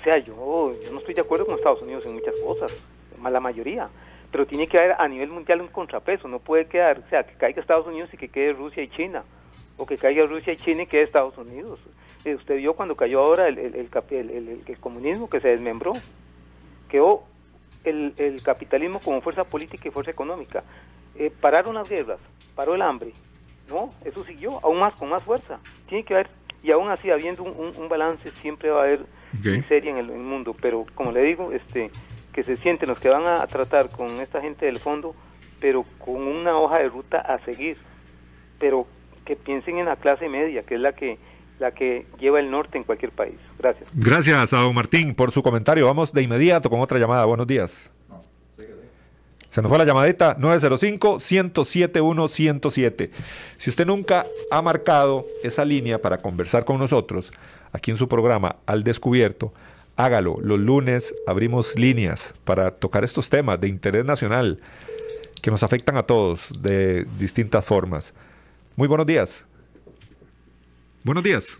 O 0.00 0.04
sea, 0.04 0.18
yo, 0.18 0.74
yo 0.84 0.92
no 0.92 0.98
estoy 0.98 1.14
de 1.14 1.20
acuerdo 1.20 1.46
con 1.46 1.54
Estados 1.54 1.82
Unidos 1.82 2.04
en 2.04 2.14
muchas 2.14 2.34
cosas, 2.40 2.74
la 3.22 3.40
mayoría, 3.40 3.88
pero 4.34 4.46
tiene 4.46 4.66
que 4.66 4.76
haber 4.76 4.96
a 4.98 5.06
nivel 5.06 5.30
mundial 5.30 5.60
un 5.60 5.68
contrapeso, 5.68 6.26
no 6.26 6.40
puede 6.40 6.66
quedar, 6.66 6.98
o 6.98 7.08
sea, 7.08 7.22
que 7.22 7.34
caiga 7.34 7.60
Estados 7.60 7.86
Unidos 7.86 8.12
y 8.12 8.16
que 8.16 8.26
quede 8.28 8.52
Rusia 8.52 8.82
y 8.82 8.88
China, 8.88 9.22
o 9.76 9.86
que 9.86 9.96
caiga 9.96 10.26
Rusia 10.26 10.54
y 10.54 10.56
China 10.56 10.82
y 10.82 10.86
quede 10.88 11.02
Estados 11.02 11.38
Unidos. 11.38 11.78
Eh, 12.24 12.34
usted 12.34 12.56
vio 12.56 12.74
cuando 12.74 12.96
cayó 12.96 13.20
ahora 13.20 13.46
el, 13.46 13.58
el, 13.58 14.78
comunismo 14.80 15.30
que 15.30 15.38
se 15.38 15.50
desmembró, 15.50 15.92
quedó 16.88 17.22
el, 17.84 18.42
capitalismo 18.42 18.98
como 18.98 19.20
fuerza 19.20 19.44
política 19.44 19.86
y 19.86 19.92
fuerza 19.92 20.10
económica. 20.10 20.64
Eh, 21.14 21.30
pararon 21.40 21.76
las 21.76 21.88
guerras, 21.88 22.18
paró 22.56 22.74
el 22.74 22.82
hambre, 22.82 23.12
no, 23.68 23.94
eso 24.04 24.24
siguió, 24.24 24.58
aún 24.64 24.80
más, 24.80 24.94
con 24.94 25.10
más 25.10 25.22
fuerza. 25.22 25.60
Tiene 25.88 26.02
que 26.04 26.14
haber, 26.14 26.28
y 26.60 26.72
aún 26.72 26.88
así, 26.90 27.08
habiendo 27.08 27.44
un, 27.44 27.52
un- 27.56 27.76
un 27.76 27.88
balance, 27.88 28.32
siempre 28.42 28.70
va 28.70 28.80
a 28.80 28.82
haber 28.82 29.06
miseria 29.44 29.92
en 29.92 29.98
el, 29.98 30.10
en 30.10 30.16
el 30.16 30.22
mundo. 30.22 30.56
Pero, 30.60 30.86
como 30.96 31.12
le 31.12 31.22
digo, 31.22 31.52
este 31.52 31.92
que 32.34 32.42
se 32.42 32.56
sienten 32.56 32.88
los 32.88 32.98
que 32.98 33.08
van 33.08 33.26
a 33.26 33.46
tratar 33.46 33.90
con 33.90 34.20
esta 34.20 34.40
gente 34.40 34.66
del 34.66 34.78
fondo, 34.78 35.14
pero 35.60 35.84
con 35.98 36.16
una 36.16 36.58
hoja 36.58 36.80
de 36.80 36.88
ruta 36.88 37.18
a 37.18 37.38
seguir. 37.40 37.76
Pero 38.58 38.86
que 39.24 39.36
piensen 39.36 39.78
en 39.78 39.86
la 39.86 39.96
clase 39.96 40.28
media, 40.28 40.62
que 40.62 40.74
es 40.74 40.80
la 40.80 40.92
que 40.92 41.18
la 41.60 41.70
que 41.70 42.04
lleva 42.18 42.40
el 42.40 42.50
norte 42.50 42.78
en 42.78 42.84
cualquier 42.84 43.12
país. 43.12 43.36
Gracias. 43.58 43.88
Gracias 43.94 44.52
a 44.52 44.58
don 44.58 44.74
Martín 44.74 45.14
por 45.14 45.30
su 45.30 45.42
comentario. 45.42 45.86
Vamos 45.86 46.12
de 46.12 46.22
inmediato 46.22 46.68
con 46.68 46.80
otra 46.80 46.98
llamada. 46.98 47.24
Buenos 47.24 47.46
días. 47.46 47.90
Se 49.48 49.62
nos 49.62 49.68
fue 49.68 49.78
la 49.78 49.84
llamadita 49.84 50.36
905-107-107. 50.36 53.10
Si 53.56 53.70
usted 53.70 53.86
nunca 53.86 54.26
ha 54.50 54.60
marcado 54.60 55.26
esa 55.44 55.64
línea 55.64 56.02
para 56.02 56.18
conversar 56.18 56.64
con 56.64 56.76
nosotros 56.76 57.32
aquí 57.72 57.92
en 57.92 57.96
su 57.96 58.08
programa 58.08 58.56
Al 58.66 58.82
Descubierto, 58.82 59.52
hágalo. 59.96 60.34
Los 60.42 60.58
lunes 60.60 61.14
abrimos 61.26 61.76
líneas 61.76 62.34
para 62.44 62.70
tocar 62.72 63.04
estos 63.04 63.30
temas 63.30 63.60
de 63.60 63.68
interés 63.68 64.04
nacional 64.04 64.60
que 65.42 65.50
nos 65.50 65.62
afectan 65.62 65.96
a 65.96 66.04
todos 66.04 66.48
de 66.62 67.06
distintas 67.18 67.64
formas. 67.64 68.14
Muy 68.76 68.88
buenos 68.88 69.06
días. 69.06 69.44
Buenos 71.02 71.22
días. 71.22 71.58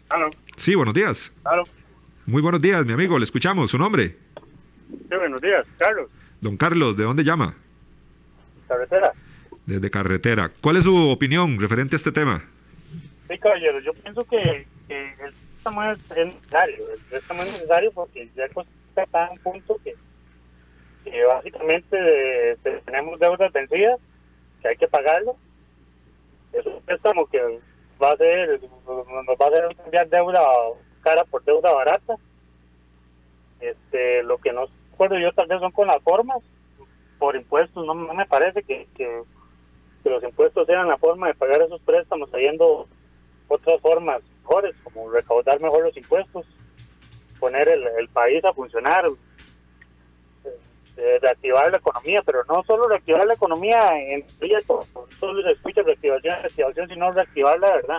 Sí, 0.56 0.74
buenos 0.74 0.94
días. 0.94 1.30
Muy 2.26 2.40
buenos 2.40 2.62
días, 2.62 2.84
mi 2.86 2.94
amigo. 2.94 3.18
Le 3.18 3.24
escuchamos. 3.24 3.70
¿Su 3.70 3.78
nombre? 3.78 4.16
Sí, 4.88 5.16
buenos 5.16 5.40
días, 5.40 5.66
Carlos, 5.76 6.08
Don 6.40 6.56
Carlos, 6.56 6.96
¿de 6.96 7.04
dónde 7.04 7.24
llama? 7.24 7.54
carretera. 8.68 9.12
Desde 9.66 9.90
carretera. 9.90 10.50
¿Cuál 10.60 10.76
es 10.76 10.84
su 10.84 11.10
opinión 11.10 11.58
referente 11.60 11.96
a 11.96 11.98
este 11.98 12.12
tema? 12.12 12.42
Sí, 13.28 13.38
caballero, 13.38 13.80
yo 13.80 13.92
pienso 13.94 14.22
que, 14.24 14.66
que 14.88 15.14
el 15.24 15.34
es, 15.92 16.10
es 16.10 16.26
necesario. 16.26 16.92
El 16.92 17.00
préstamo 17.00 17.42
es 17.42 17.52
necesario 17.52 17.92
porque 17.92 18.28
ya 18.34 18.44
está 18.44 19.24
a 19.24 19.30
un 19.30 19.38
punto 19.38 19.78
que, 19.82 19.94
básicamente 21.26 22.52
eh, 22.52 22.56
tenemos 22.84 23.18
deudas 23.18 23.52
vencidas, 23.52 24.00
que 24.62 24.68
hay 24.68 24.76
que 24.76 24.88
pagarlo. 24.88 25.36
Es 26.52 26.64
un 26.66 26.80
préstamo 26.82 27.26
que 27.26 27.40
va 28.02 28.12
a 28.12 28.16
ser, 28.16 28.60
nos 28.86 29.06
va 29.06 29.44
a 29.44 29.48
hacer 29.48 29.76
cambiar 29.76 30.08
deuda 30.08 30.42
cara 31.02 31.24
por 31.24 31.44
deuda 31.44 31.72
barata. 31.72 32.16
Este, 33.60 34.22
lo 34.22 34.38
que 34.38 34.52
no 34.52 34.66
acuerdo 34.94 35.18
yo 35.18 35.32
tal 35.32 35.48
vez 35.48 35.60
son 35.60 35.72
con 35.72 35.88
las 35.88 36.02
formas, 36.02 36.38
por 37.18 37.36
impuestos, 37.36 37.84
no, 37.84 37.94
me 37.94 38.26
parece 38.26 38.62
que, 38.62 38.86
que, 38.96 39.22
los 40.04 40.22
impuestos 40.22 40.66
sean 40.66 40.86
la 40.86 40.98
forma 40.98 41.28
de 41.28 41.34
pagar 41.34 41.62
esos 41.62 41.80
préstamos, 41.80 42.32
habiendo 42.32 42.86
otras 43.48 43.80
formas 43.80 44.22
mejores, 44.42 44.74
como 44.82 45.10
recaudar 45.10 45.60
mejor 45.60 45.84
los 45.84 45.96
impuestos, 45.96 46.46
poner 47.38 47.68
el, 47.68 47.86
el 47.98 48.08
país 48.08 48.44
a 48.44 48.52
funcionar, 48.52 49.06
eh, 50.96 51.18
reactivar 51.20 51.70
la 51.70 51.78
economía, 51.78 52.22
pero 52.24 52.44
no 52.48 52.62
solo 52.62 52.88
reactivar 52.88 53.26
la 53.26 53.34
economía 53.34 53.98
en 53.98 54.22
teoría, 54.38 54.60
solo 54.62 55.42
se 55.42 55.50
escucha 55.50 55.82
reactivación, 55.82 56.36
reactivación, 56.40 56.88
sino 56.88 57.10
reactivar 57.10 57.58
la 57.58 57.72
verdad. 57.72 57.98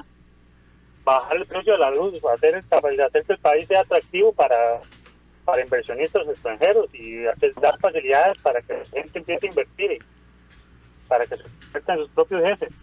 Bajar 1.03 1.37
el 1.37 1.45
precio 1.45 1.73
de 1.73 1.79
la 1.79 1.91
luz, 1.91 2.19
hacer, 2.33 2.55
hacer 2.55 3.25
que 3.25 3.33
el 3.33 3.39
país 3.39 3.67
sea 3.67 3.81
atractivo 3.81 4.33
para, 4.33 4.81
para 5.43 5.61
inversionistas 5.61 6.27
extranjeros 6.27 6.93
y 6.95 7.27
hacer, 7.27 7.53
dar 7.55 7.77
facilidades 7.79 8.41
para 8.41 8.61
que 8.61 8.73
la 8.73 8.85
gente 8.85 9.19
empiece 9.19 9.45
a 9.45 9.49
invertir 9.49 9.99
para 11.07 11.25
que 11.27 11.37
se 11.37 11.43
conviertan 11.43 11.97
sus 11.99 12.09
propios 12.09 12.41
jefes. 12.41 12.73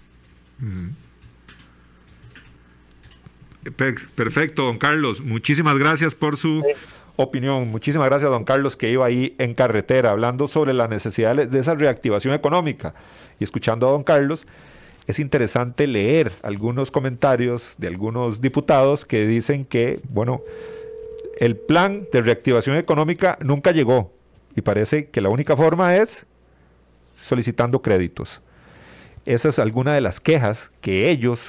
Perfecto, 3.63 4.65
don 4.65 4.79
Carlos. 4.79 5.21
Muchísimas 5.21 5.79
gracias 5.79 6.15
por 6.15 6.37
su 6.37 6.63
opinión. 7.17 7.69
Muchísimas 7.69 8.09
gracias, 8.09 8.31
don 8.31 8.45
Carlos, 8.45 8.77
que 8.77 8.91
iba 8.91 9.07
ahí 9.07 9.35
en 9.39 9.55
carretera 9.55 10.11
hablando 10.11 10.49
sobre 10.49 10.73
la 10.73 10.89
necesidad 10.89 11.37
de 11.37 11.59
esa 11.59 11.75
reactivación 11.75 12.35
económica. 12.35 12.95
Y 13.39 13.45
escuchando 13.45 13.89
a 13.89 13.93
don 13.93 14.03
Carlos, 14.03 14.47
es 15.07 15.19
interesante 15.19 15.87
leer 15.87 16.33
algunos 16.43 16.91
comentarios 16.91 17.75
de 17.79 17.89
algunos 17.89 18.41
diputados 18.41 19.05
que 19.05 19.27
dicen 19.27 19.65
que, 19.65 20.01
bueno, 20.09 20.43
el 21.39 21.57
plan 21.57 22.07
de 22.13 22.23
reactivación 22.23 22.77
económica 22.77 23.39
nunca 23.43 23.73
llegó 23.73 24.13
y 24.55 24.61
parece 24.61 25.09
que 25.09 25.21
la 25.21 25.29
única 25.29 25.57
forma 25.57 25.97
es 25.97 26.27
solicitando 27.15 27.83
créditos. 27.83 28.41
Esa 29.25 29.49
es 29.49 29.59
alguna 29.59 29.95
de 29.95 30.01
las 30.01 30.21
quejas 30.21 30.71
que 30.81 31.11
ellos 31.11 31.41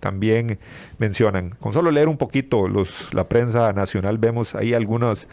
también 0.00 0.58
mencionan. 0.98 1.50
Con 1.50 1.72
solo 1.72 1.90
leer 1.90 2.08
un 2.08 2.16
poquito 2.18 2.66
los, 2.68 3.12
la 3.14 3.28
prensa 3.28 3.72
nacional 3.72 4.18
vemos 4.18 4.54
ahí 4.54 4.74
algunas, 4.74 5.28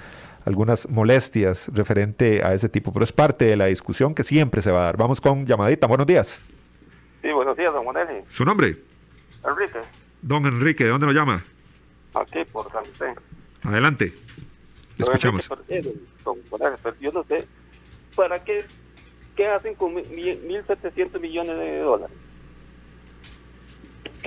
algunas 0.46 0.88
molestias 0.90 1.70
referente 1.74 2.44
a 2.44 2.54
ese 2.54 2.70
tipo, 2.70 2.92
pero 2.94 3.04
es 3.04 3.12
parte 3.12 3.46
de 3.46 3.56
la 3.56 3.66
discusión 3.66 4.14
que 4.14 4.24
siempre 4.24 4.62
se 4.62 4.72
va 4.72 4.82
a 4.82 4.86
dar. 4.86 4.98
Vamos 4.98 5.20
con 5.22 5.46
llamadita. 5.46 5.88
Buenos 5.88 6.06
días. 6.08 6.40
Sí, 7.22 7.32
buenos 7.32 7.58
días, 7.58 7.74
don 7.74 7.84
Juaneli. 7.84 8.22
¿Su 8.30 8.46
nombre? 8.46 8.76
Enrique, 9.44 9.80
Don 10.22 10.46
Enrique, 10.46 10.84
¿de 10.84 10.90
dónde 10.90 11.06
lo 11.08 11.14
llama? 11.14 11.44
aquí 12.14 12.40
por 12.52 12.72
San 12.72 12.84
José. 12.86 13.14
Adelante. 13.64 14.14
Le 14.98 15.04
escuchamos. 15.06 15.50
Enrique, 15.70 15.90
eh, 15.90 15.94
don 16.24 16.38
yo 17.00 17.12
no 17.12 17.24
sé, 17.24 17.46
¿para 18.16 18.44
qué, 18.44 18.66
qué 19.36 19.48
hacen 19.48 19.76
con 19.76 19.94
mi- 19.94 20.02
mi- 20.04 20.24
1.700 20.48 21.20
millones 21.22 21.58
de 21.58 21.80
dólares? 21.80 22.16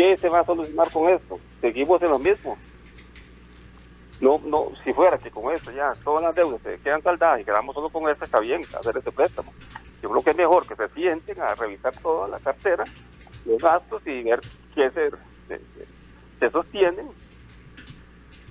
¿Qué 0.01 0.16
se 0.16 0.30
va 0.30 0.40
a 0.40 0.46
solucionar 0.46 0.90
con 0.90 1.11
esto? 1.11 1.38
Seguimos 1.61 2.01
en 2.01 2.09
lo 2.09 2.18
mismo. 2.18 2.57
No, 4.18 4.40
no, 4.46 4.68
si 4.82 4.94
fuera 4.94 5.18
que 5.18 5.30
con 5.30 5.55
esto 5.55 5.70
ya 5.72 5.92
todas 6.03 6.22
las 6.22 6.34
deudas 6.34 6.59
se 6.62 6.78
quedan 6.78 7.03
saldadas 7.03 7.42
y 7.42 7.44
quedamos 7.44 7.74
solo 7.74 7.90
con 7.90 8.09
esto, 8.09 8.24
está 8.24 8.40
bien 8.40 8.62
hacer 8.78 8.96
ese 8.96 9.12
préstamo. 9.12 9.53
Yo 10.03 10.09
creo 10.09 10.22
que 10.22 10.30
es 10.30 10.36
mejor 10.38 10.66
que 10.66 10.74
se 10.74 10.88
sienten 10.94 11.38
a 11.42 11.55
revisar 11.55 11.94
toda 11.98 12.28
la 12.28 12.38
cartera, 12.38 12.84
los 13.44 13.61
gastos 13.61 14.01
y 14.07 14.22
ver 14.22 14.40
qué 14.74 14.90
se, 14.90 15.11
se, 16.38 16.51
sostienen. 16.51 17.07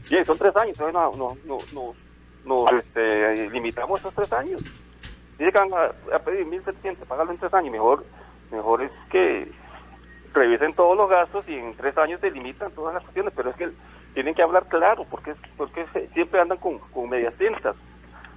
Bien, 0.07 0.23
son 0.27 0.37
tres 0.37 0.55
años, 0.55 0.77
entonces 0.77 0.93
no, 0.93 1.15
no, 1.15 1.37
no, 1.45 1.57
no, 1.73 1.95
nos 2.45 2.71
este, 2.73 3.49
limitamos 3.49 3.99
esos 4.01 4.13
tres 4.13 4.31
años. 4.33 4.61
Si 5.35 5.43
llegan 5.43 5.69
a, 5.73 6.15
a 6.15 6.19
pedir 6.19 6.45
1.700, 6.45 6.97
pagarlo 7.07 7.31
en 7.31 7.39
tres 7.39 7.55
años, 7.55 7.71
mejor, 7.71 8.05
mejor 8.51 8.83
es 8.83 8.91
que 9.09 9.51
revisen 10.33 10.73
todos 10.73 10.97
los 10.97 11.09
gastos 11.09 11.47
y 11.47 11.55
en 11.55 11.75
tres 11.75 11.97
años 11.97 12.19
se 12.21 12.31
limitan 12.31 12.71
todas 12.71 12.93
las 12.93 13.03
cuestiones, 13.03 13.33
pero 13.35 13.49
es 13.49 13.55
que 13.55 13.69
tienen 14.13 14.35
que 14.35 14.43
hablar 14.43 14.65
claro, 14.67 15.05
porque, 15.09 15.33
porque 15.57 15.85
siempre 16.13 16.39
andan 16.39 16.57
con, 16.57 16.79
con 16.79 17.09
medias 17.09 17.33
tintas. 17.35 17.75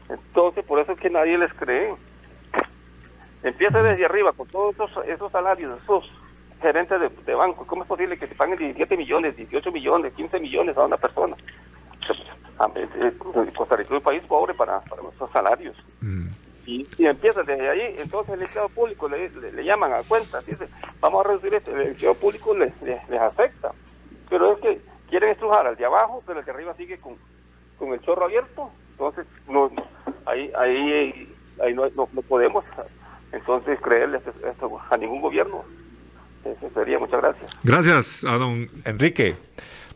Entonces, 0.08 0.64
por 0.64 0.78
eso 0.78 0.92
es 0.92 0.98
que 0.98 1.10
nadie 1.10 1.38
les 1.38 1.52
cree. 1.54 1.94
Empieza 3.42 3.82
desde 3.82 4.04
arriba 4.04 4.32
con 4.32 4.46
todos 4.48 4.74
esos, 4.74 4.90
esos 5.06 5.32
salarios, 5.32 5.82
esos 5.82 6.10
gerentes 6.60 7.00
de, 7.00 7.08
de 7.08 7.34
banco. 7.34 7.66
¿Cómo 7.66 7.82
es 7.82 7.88
posible 7.88 8.18
que 8.18 8.28
se 8.28 8.34
paguen 8.34 8.58
17 8.58 8.96
millones, 8.96 9.36
18 9.36 9.72
millones, 9.72 10.12
15 10.14 10.38
millones 10.40 10.76
a 10.76 10.84
una 10.84 10.96
persona? 10.96 11.36
Ver, 12.74 12.88
eh, 12.94 13.12
Costa 13.56 13.76
Rica 13.76 13.88
es 13.88 13.98
un 13.98 14.00
país 14.02 14.22
pobre 14.28 14.54
para, 14.54 14.80
para 14.80 15.02
nuestros 15.02 15.30
salarios. 15.32 15.76
Y, 16.66 16.86
y 16.96 17.06
empiezan 17.06 17.44
desde 17.44 17.68
ahí, 17.68 17.96
entonces 17.98 18.34
el 18.34 18.42
empleado 18.42 18.68
público 18.68 19.08
le, 19.08 19.28
le- 19.30 19.52
le 19.52 19.64
llaman 19.64 19.92
a 19.92 20.02
cuentas, 20.04 20.46
dice, 20.46 20.68
vamos 21.00 21.24
a 21.24 21.28
reducir 21.28 21.54
esto, 21.56 21.74
el 21.74 21.88
empleado 21.88 22.14
público 22.14 22.54
les, 22.56 22.72
les, 22.82 23.20
afecta. 23.20 23.72
Pero 24.30 24.52
es 24.54 24.60
que 24.60 24.80
quieren 25.10 25.30
estrujar 25.30 25.66
al 25.66 25.76
de 25.76 25.84
abajo, 25.84 26.22
pero 26.26 26.38
el 26.38 26.44
de 26.44 26.50
arriba 26.52 26.74
sigue 26.76 26.98
con, 26.98 27.14
con 27.78 27.92
el 27.92 28.00
chorro 28.02 28.24
abierto, 28.26 28.70
entonces 28.92 29.26
no, 29.48 29.70
ahí, 30.26 30.52
ahí, 30.56 31.34
ahí 31.62 31.74
no, 31.74 31.88
no, 31.96 32.06
podemos 32.22 32.64
entonces 33.32 33.80
creerle 33.80 34.18
esto, 34.18 34.32
esto 34.48 34.80
a 34.90 34.96
ningún 34.96 35.20
gobierno. 35.20 35.64
Sería, 36.74 36.98
muchas 36.98 37.20
gracias. 37.22 37.50
Gracias 37.62 38.24
a 38.24 38.32
don 38.36 38.68
Enrique 38.84 39.36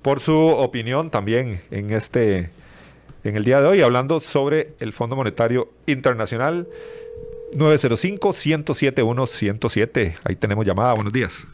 por 0.03 0.21
su 0.21 0.37
opinión 0.37 1.11
también 1.11 1.61
en 1.71 1.91
este 1.93 2.51
en 3.29 3.37
el 3.37 3.45
día 3.45 3.61
de 3.61 3.67
hoy 3.67 3.83
hablando 3.83 4.21
sobre 4.21 4.75
el 4.79 4.93
Fondo 4.93 5.17
Monetario 5.17 5.69
Internacional 5.87 6.69
905 7.55 8.33
107 8.33 9.03
107. 9.27 10.15
Ahí 10.25 10.37
tenemos 10.37 10.65
llamada. 10.65 10.95
Buenos 10.95 11.13
días. 11.13 11.45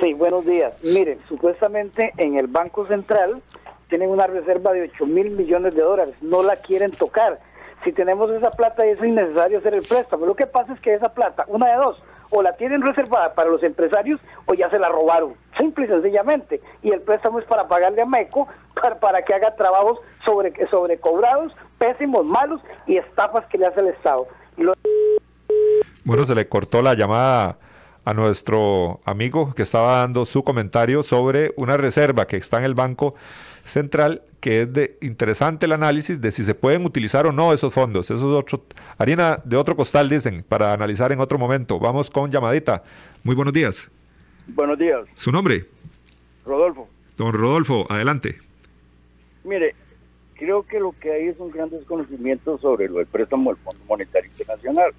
Sí, 0.00 0.12
buenos 0.14 0.46
días. 0.46 0.72
Miren, 0.82 1.18
supuestamente 1.28 2.12
en 2.16 2.38
el 2.38 2.46
Banco 2.46 2.86
Central 2.86 3.42
tienen 3.88 4.10
una 4.10 4.26
reserva 4.26 4.72
de 4.72 4.82
8 4.82 5.06
mil 5.06 5.30
millones 5.30 5.74
de 5.74 5.82
dólares. 5.82 6.14
No 6.20 6.42
la 6.42 6.56
quieren 6.56 6.92
tocar. 6.92 7.40
Si 7.84 7.92
tenemos 7.92 8.30
esa 8.30 8.50
plata, 8.50 8.86
es 8.86 9.02
innecesario 9.02 9.58
hacer 9.58 9.74
el 9.74 9.82
préstamo. 9.82 10.26
Lo 10.26 10.36
que 10.36 10.46
pasa 10.46 10.74
es 10.74 10.80
que 10.80 10.94
esa 10.94 11.12
plata, 11.12 11.44
una 11.48 11.66
de 11.66 11.76
dos, 11.76 12.02
o 12.32 12.42
la 12.42 12.54
tienen 12.56 12.82
reservada 12.82 13.34
para 13.34 13.50
los 13.50 13.62
empresarios 13.62 14.20
o 14.46 14.54
ya 14.54 14.68
se 14.70 14.78
la 14.78 14.88
robaron. 14.88 15.34
Simple 15.58 15.84
y 15.84 15.88
sencillamente. 15.88 16.60
Y 16.82 16.90
el 16.90 17.00
préstamo 17.02 17.38
es 17.38 17.44
para 17.44 17.68
pagarle 17.68 18.02
a 18.02 18.06
MECO 18.06 18.48
para, 18.74 18.98
para 18.98 19.22
que 19.22 19.34
haga 19.34 19.54
trabajos 19.54 19.98
sobre, 20.24 20.52
sobrecobrados, 20.68 21.52
pésimos, 21.78 22.24
malos 22.24 22.60
y 22.86 22.96
estafas 22.96 23.46
que 23.46 23.58
le 23.58 23.66
hace 23.66 23.80
el 23.80 23.88
Estado. 23.88 24.26
Bueno, 26.04 26.24
se 26.24 26.34
le 26.34 26.48
cortó 26.48 26.82
la 26.82 26.94
llamada 26.94 27.58
a 28.04 28.14
nuestro 28.14 29.00
amigo 29.04 29.54
que 29.54 29.62
estaba 29.62 29.98
dando 29.98 30.24
su 30.24 30.42
comentario 30.42 31.02
sobre 31.02 31.52
una 31.56 31.76
reserva 31.76 32.26
que 32.26 32.36
está 32.36 32.56
en 32.58 32.64
el 32.64 32.74
Banco 32.74 33.14
Central, 33.64 34.22
que 34.40 34.62
es 34.62 34.72
de 34.72 34.98
interesante 35.00 35.66
el 35.66 35.72
análisis 35.72 36.20
de 36.20 36.30
si 36.32 36.44
se 36.44 36.54
pueden 36.54 36.84
utilizar 36.84 37.26
o 37.26 37.32
no 37.32 37.52
esos 37.52 37.72
fondos. 37.72 38.10
Eso 38.10 38.16
es 38.16 38.44
otro, 38.44 38.64
harina 38.98 39.40
de 39.44 39.56
otro 39.56 39.76
costal, 39.76 40.08
dicen, 40.08 40.44
para 40.48 40.72
analizar 40.72 41.12
en 41.12 41.20
otro 41.20 41.38
momento. 41.38 41.78
Vamos 41.78 42.10
con 42.10 42.30
llamadita. 42.30 42.82
Muy 43.22 43.34
buenos 43.34 43.54
días. 43.54 43.88
Buenos 44.48 44.78
días, 44.78 45.06
¿Su 45.14 45.30
nombre? 45.30 45.64
Rodolfo. 46.44 46.88
Don 47.16 47.32
Rodolfo, 47.32 47.86
adelante. 47.88 48.38
Mire, 49.44 49.74
creo 50.34 50.64
que 50.66 50.80
lo 50.80 50.92
que 50.92 51.12
hay 51.12 51.28
es 51.28 51.38
un 51.38 51.50
gran 51.52 51.70
desconocimiento 51.70 52.58
sobre 52.58 52.88
lo 52.88 52.98
del 52.98 53.06
préstamo 53.06 53.50
del 53.50 53.62
Fondo 53.62 53.84
Monetario 53.88 54.28
Internacional. 54.30 54.92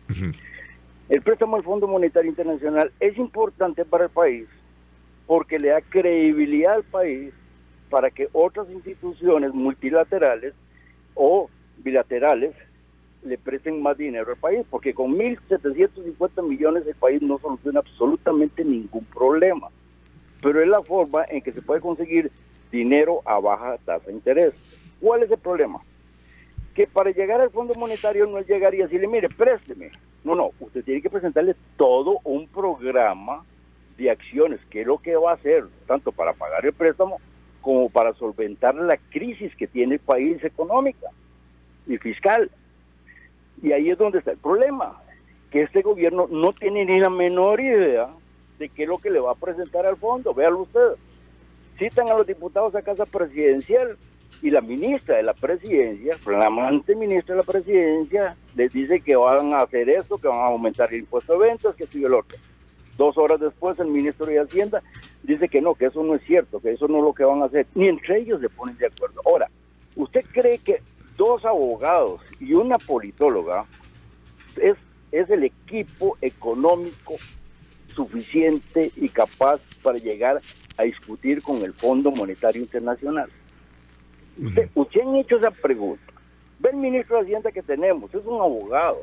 El 1.10 1.22
préstamo 1.22 1.58
del 1.58 1.66
Fondo 1.66 1.88
Monetario 1.88 2.30
Internacional 2.30 2.92
es 3.02 3.18
importante 3.18 3.84
para 3.84 4.06
el 4.06 4.10
país 4.10 4.48
porque 5.28 5.60
le 5.60 5.70
da 5.70 5.82
credibilidad 5.82 6.76
al 6.76 6.84
país 6.84 7.34
para 7.94 8.10
que 8.10 8.28
otras 8.34 8.68
instituciones 8.72 9.54
multilaterales 9.54 10.56
o 11.14 11.48
bilaterales 11.78 12.56
le 13.24 13.38
presten 13.38 13.84
más 13.84 13.96
dinero 14.00 14.32
al 14.32 14.38
país, 14.38 14.66
porque 14.68 14.96
con 14.96 15.16
1.750 15.16 16.42
millones 16.42 16.88
el 16.88 16.96
país 16.96 17.22
no 17.22 17.38
soluciona 17.38 17.82
absolutamente 17.82 18.66
ningún 18.66 19.06
problema. 19.06 19.68
Pero 20.42 20.60
es 20.60 20.68
la 20.68 20.82
forma 20.82 21.24
en 21.30 21.44
que 21.44 21.52
se 21.52 21.62
puede 21.62 21.82
conseguir 21.82 22.32
dinero 22.72 23.22
a 23.26 23.40
baja 23.40 23.78
tasa 23.86 24.08
de 24.08 24.14
interés. 24.14 24.56
¿Cuál 25.00 25.22
es 25.22 25.30
el 25.30 25.38
problema? 25.38 25.80
Que 26.74 26.88
para 26.88 27.12
llegar 27.12 27.42
al 27.42 27.52
Fondo 27.52 27.76
Monetario 27.76 28.26
no 28.26 28.40
es 28.40 28.48
llegar 28.48 28.74
y 28.74 28.80
decirle, 28.80 29.08
mire, 29.08 29.30
présteme. 29.30 29.92
No, 30.24 30.34
no, 30.34 30.50
usted 30.60 30.84
tiene 30.84 31.00
que 31.00 31.12
presentarle 31.12 31.54
todo 31.78 32.18
un 32.24 32.48
programa 32.48 33.46
de 34.00 34.10
acciones, 34.10 34.60
que 34.72 34.82
es 34.82 34.88
lo 34.88 34.98
que 34.98 35.16
va 35.16 35.30
a 35.30 35.36
hacer, 35.36 35.66
tanto 35.86 36.12
para 36.12 36.34
pagar 36.34 36.66
el 36.66 36.74
préstamo 36.74 37.22
como 37.64 37.90
para 37.90 38.14
solventar 38.14 38.76
la 38.76 38.98
crisis 38.98 39.56
que 39.56 39.68
tiene 39.68 39.96
el 39.96 40.00
país 40.00 40.44
económica 40.44 41.08
y 41.88 41.98
fiscal. 41.98 42.52
Y 43.64 43.72
ahí 43.72 43.90
es 43.90 43.98
donde 43.98 44.20
está 44.20 44.32
el 44.32 44.38
problema, 44.38 45.02
que 45.50 45.64
este 45.64 45.82
gobierno 45.82 46.28
no 46.30 46.52
tiene 46.52 46.86
ni 46.86 47.00
la 47.00 47.10
menor 47.10 47.62
idea 47.62 48.10
de 48.60 48.70
qué 48.70 48.84
es 48.84 48.90
lo 48.90 48.98
que 48.98 49.10
le 49.10 49.20
va 49.20 49.32
a 49.32 49.36
presentar 49.36 49.86
al 49.86 49.96
fondo. 49.96 50.34
Véalo 50.34 50.64
usted. 50.64 50.90
Citan 51.80 52.10
a 52.10 52.16
los 52.16 52.28
diputados 52.28 52.76
a 52.76 52.82
casa 52.82 53.06
presidencial 53.06 53.98
y 54.42 54.52
la 54.52 54.62
ministra 54.62 55.16
de 55.16 55.24
la 55.24 55.34
presidencia, 55.34 56.18
flamante 56.18 56.96
ministra 56.96 57.36
de 57.36 57.42
la 57.42 57.52
presidencia, 57.52 58.36
les 58.56 58.74
dice 58.74 59.00
que 59.00 59.16
van 59.16 59.54
a 59.54 59.62
hacer 59.62 59.90
esto, 59.90 60.18
que 60.18 60.28
van 60.28 60.40
a 60.40 60.48
aumentar 60.48 60.94
el 60.94 61.00
impuesto 61.00 61.34
de 61.34 61.48
ventas, 61.48 61.76
que 61.76 61.88
sigue 61.88 62.08
el 62.08 62.14
otro. 62.14 62.38
Dos 62.98 63.18
horas 63.18 63.40
después 63.40 63.80
el 63.80 63.88
ministro 63.88 64.26
de 64.26 64.40
Hacienda 64.40 64.82
dice 65.24 65.50
que 65.50 65.62
no, 65.62 65.76
que 65.76 65.86
eso 65.86 66.04
no 66.04 66.16
es 66.16 66.24
cierto, 66.24 66.60
que 66.60 66.72
eso 66.72 66.88
no 66.88 66.98
es 67.00 67.04
lo 67.04 67.14
que 67.14 67.24
van 67.24 67.42
a 67.42 67.46
hacer. 67.46 67.66
Ni 67.76 67.88
entre 67.88 68.20
ellos 68.20 68.42
se 68.42 68.50
ponen 68.50 68.78
de 68.78 68.88
acuerdo. 68.88 69.22
Ahora, 69.26 69.50
¿usted 69.96 70.24
cree 70.32 70.60
que 70.60 70.82
dos 71.18 71.44
abogados 71.46 72.22
y 72.40 72.54
una 72.54 72.78
politóloga 72.78 73.66
es, 74.58 74.76
es 75.12 75.30
el 75.30 75.44
equipo 75.44 76.18
económico 76.22 77.16
suficiente 77.96 78.92
y 78.96 79.10
capaz 79.10 79.62
para 79.82 79.98
llegar 79.98 80.42
a 80.78 80.84
discutir 80.84 81.42
con 81.42 81.62
el 81.64 81.74
Fondo 81.74 82.12
Monetario 82.12 82.62
Internacional? 82.62 83.30
Usted, 84.42 84.70
usted 84.74 85.02
han 85.02 85.16
hecho 85.16 85.38
esa 85.38 85.52
pregunta. 85.52 86.14
Ve 86.60 86.70
el 86.70 86.78
ministro 86.78 87.18
de 87.18 87.24
Hacienda 87.24 87.52
que 87.52 87.62
tenemos, 87.62 88.14
es 88.14 88.26
un 88.26 88.42
abogado. 88.42 89.02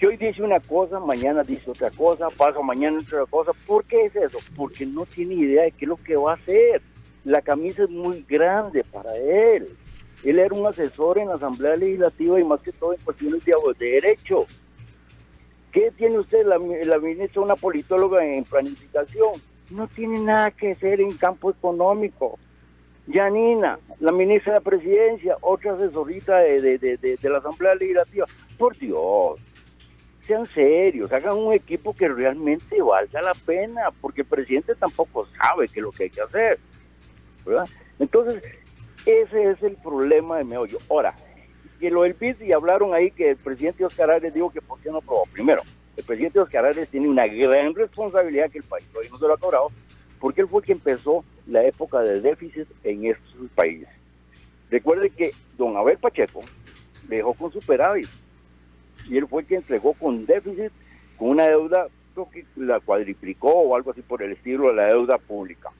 Que 0.00 0.06
hoy 0.06 0.16
dice 0.16 0.42
una 0.42 0.60
cosa, 0.60 0.98
mañana 0.98 1.42
dice 1.42 1.70
otra 1.70 1.90
cosa, 1.90 2.30
pasa 2.30 2.62
mañana 2.62 3.00
otra 3.00 3.26
cosa. 3.26 3.52
¿Por 3.66 3.84
qué 3.84 4.06
es 4.06 4.16
eso? 4.16 4.38
Porque 4.56 4.86
no 4.86 5.04
tiene 5.04 5.34
idea 5.34 5.64
de 5.64 5.72
qué 5.72 5.84
es 5.84 5.88
lo 5.90 5.98
que 5.98 6.16
va 6.16 6.30
a 6.30 6.34
hacer. 6.36 6.80
La 7.22 7.42
camisa 7.42 7.82
es 7.82 7.90
muy 7.90 8.24
grande 8.26 8.82
para 8.82 9.14
él. 9.18 9.68
Él 10.24 10.38
era 10.38 10.54
un 10.54 10.66
asesor 10.66 11.18
en 11.18 11.28
la 11.28 11.34
Asamblea 11.34 11.76
Legislativa 11.76 12.40
y 12.40 12.44
más 12.44 12.62
que 12.62 12.72
todo 12.72 12.94
en 12.94 13.00
cuestiones 13.00 13.44
de 13.44 13.52
de 13.78 13.86
derecho. 13.86 14.46
¿Qué 15.70 15.90
tiene 15.90 16.18
usted, 16.18 16.46
la, 16.46 16.56
la 16.56 16.98
ministra, 16.98 17.42
una 17.42 17.56
politóloga 17.56 18.24
en 18.24 18.44
planificación? 18.44 19.32
No 19.68 19.86
tiene 19.86 20.18
nada 20.18 20.50
que 20.50 20.70
hacer 20.70 21.02
en 21.02 21.12
campo 21.12 21.50
económico. 21.50 22.38
Yanina, 23.06 23.78
la 23.98 24.12
ministra 24.12 24.54
de 24.54 24.60
la 24.60 24.64
Presidencia, 24.64 25.36
otra 25.42 25.74
asesorita 25.74 26.38
de, 26.38 26.78
de, 26.78 26.96
de 26.96 27.28
la 27.28 27.36
Asamblea 27.36 27.74
Legislativa. 27.74 28.24
Por 28.56 28.78
Dios, 28.78 29.38
sean 30.30 30.46
serios, 30.54 31.12
hagan 31.12 31.36
un 31.36 31.52
equipo 31.52 31.92
que 31.92 32.06
realmente 32.06 32.80
valga 32.80 33.20
la 33.20 33.34
pena, 33.34 33.90
porque 34.00 34.20
el 34.20 34.28
presidente 34.28 34.76
tampoco 34.76 35.26
sabe 35.36 35.66
qué 35.66 35.80
es 35.80 35.82
lo 35.82 35.90
que 35.90 36.04
hay 36.04 36.10
que 36.10 36.20
hacer. 36.20 36.58
Entonces, 37.98 38.40
ese 39.04 39.50
es 39.50 39.62
el 39.64 39.74
problema 39.74 40.38
de 40.38 40.44
meollo. 40.44 40.78
Ahora, 40.88 41.16
que 41.80 41.90
lo 41.90 42.02
del 42.02 42.12
BID 42.12 42.42
y 42.42 42.52
hablaron 42.52 42.94
ahí 42.94 43.10
que 43.10 43.30
el 43.30 43.36
presidente 43.38 43.84
Oscar 43.84 44.12
Arias 44.12 44.32
dijo 44.32 44.52
que 44.52 44.60
por 44.60 44.78
qué 44.80 44.90
no 44.90 44.98
aprobó. 44.98 45.24
Primero, 45.32 45.62
el 45.96 46.04
presidente 46.04 46.38
Oscar 46.38 46.66
Arias 46.66 46.88
tiene 46.88 47.08
una 47.08 47.26
gran 47.26 47.74
responsabilidad 47.74 48.50
que 48.52 48.58
el 48.58 48.64
país 48.64 48.86
hoy 48.94 49.08
no 49.10 49.18
se 49.18 49.26
lo 49.26 49.34
ha 49.34 49.38
cobrado, 49.38 49.72
porque 50.20 50.42
él 50.42 50.48
fue 50.48 50.62
que 50.62 50.72
empezó 50.72 51.24
la 51.48 51.64
época 51.64 52.02
de 52.02 52.20
déficit 52.20 52.68
en 52.84 53.06
estos 53.06 53.50
países. 53.56 53.88
Recuerde 54.70 55.10
que 55.10 55.32
don 55.58 55.76
Abel 55.76 55.98
Pacheco 55.98 56.42
dejó 57.08 57.34
con 57.34 57.50
superávit 57.50 58.08
y 59.10 59.18
él 59.18 59.26
fue 59.26 59.44
que 59.44 59.56
entregó 59.56 59.92
con 59.94 60.24
déficit, 60.24 60.72
con 61.18 61.30
una 61.30 61.48
deuda, 61.48 61.88
creo 62.14 62.30
que 62.30 62.44
la 62.56 62.78
cuadriplicó 62.78 63.48
o 63.48 63.74
algo 63.74 63.90
así 63.90 64.02
por 64.02 64.22
el 64.22 64.32
estilo 64.32 64.68
de 64.68 64.74
la 64.74 64.86
deuda 64.86 65.18
pública. 65.18 65.70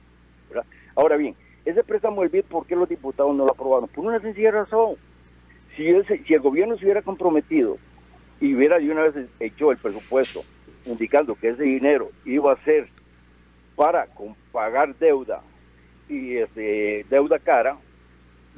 Ahora 0.95 1.15
bien, 1.15 1.33
ese 1.63 1.83
préstamo 1.83 2.21
del 2.21 2.29
BID, 2.29 2.43
¿por 2.43 2.65
qué 2.65 2.75
los 2.75 2.89
diputados 2.89 3.33
no 3.33 3.45
lo 3.45 3.51
aprobaron? 3.51 3.87
Por 3.87 4.05
una 4.05 4.19
sencilla 4.19 4.51
razón. 4.51 4.95
Si, 5.75 5.87
ese, 5.87 6.21
si 6.25 6.33
el 6.33 6.41
gobierno 6.41 6.77
se 6.77 6.83
hubiera 6.83 7.01
comprometido 7.01 7.77
y 8.41 8.53
hubiera 8.53 8.77
de 8.77 8.91
una 8.91 9.03
vez 9.03 9.27
hecho 9.39 9.71
el 9.71 9.77
presupuesto, 9.77 10.43
indicando 10.85 11.35
que 11.35 11.49
ese 11.49 11.63
dinero 11.63 12.11
iba 12.25 12.51
a 12.51 12.63
ser 12.63 12.89
para 13.77 14.07
pagar 14.51 14.93
deuda 14.95 15.41
y 16.09 16.35
este, 16.35 17.05
deuda 17.09 17.39
cara, 17.39 17.77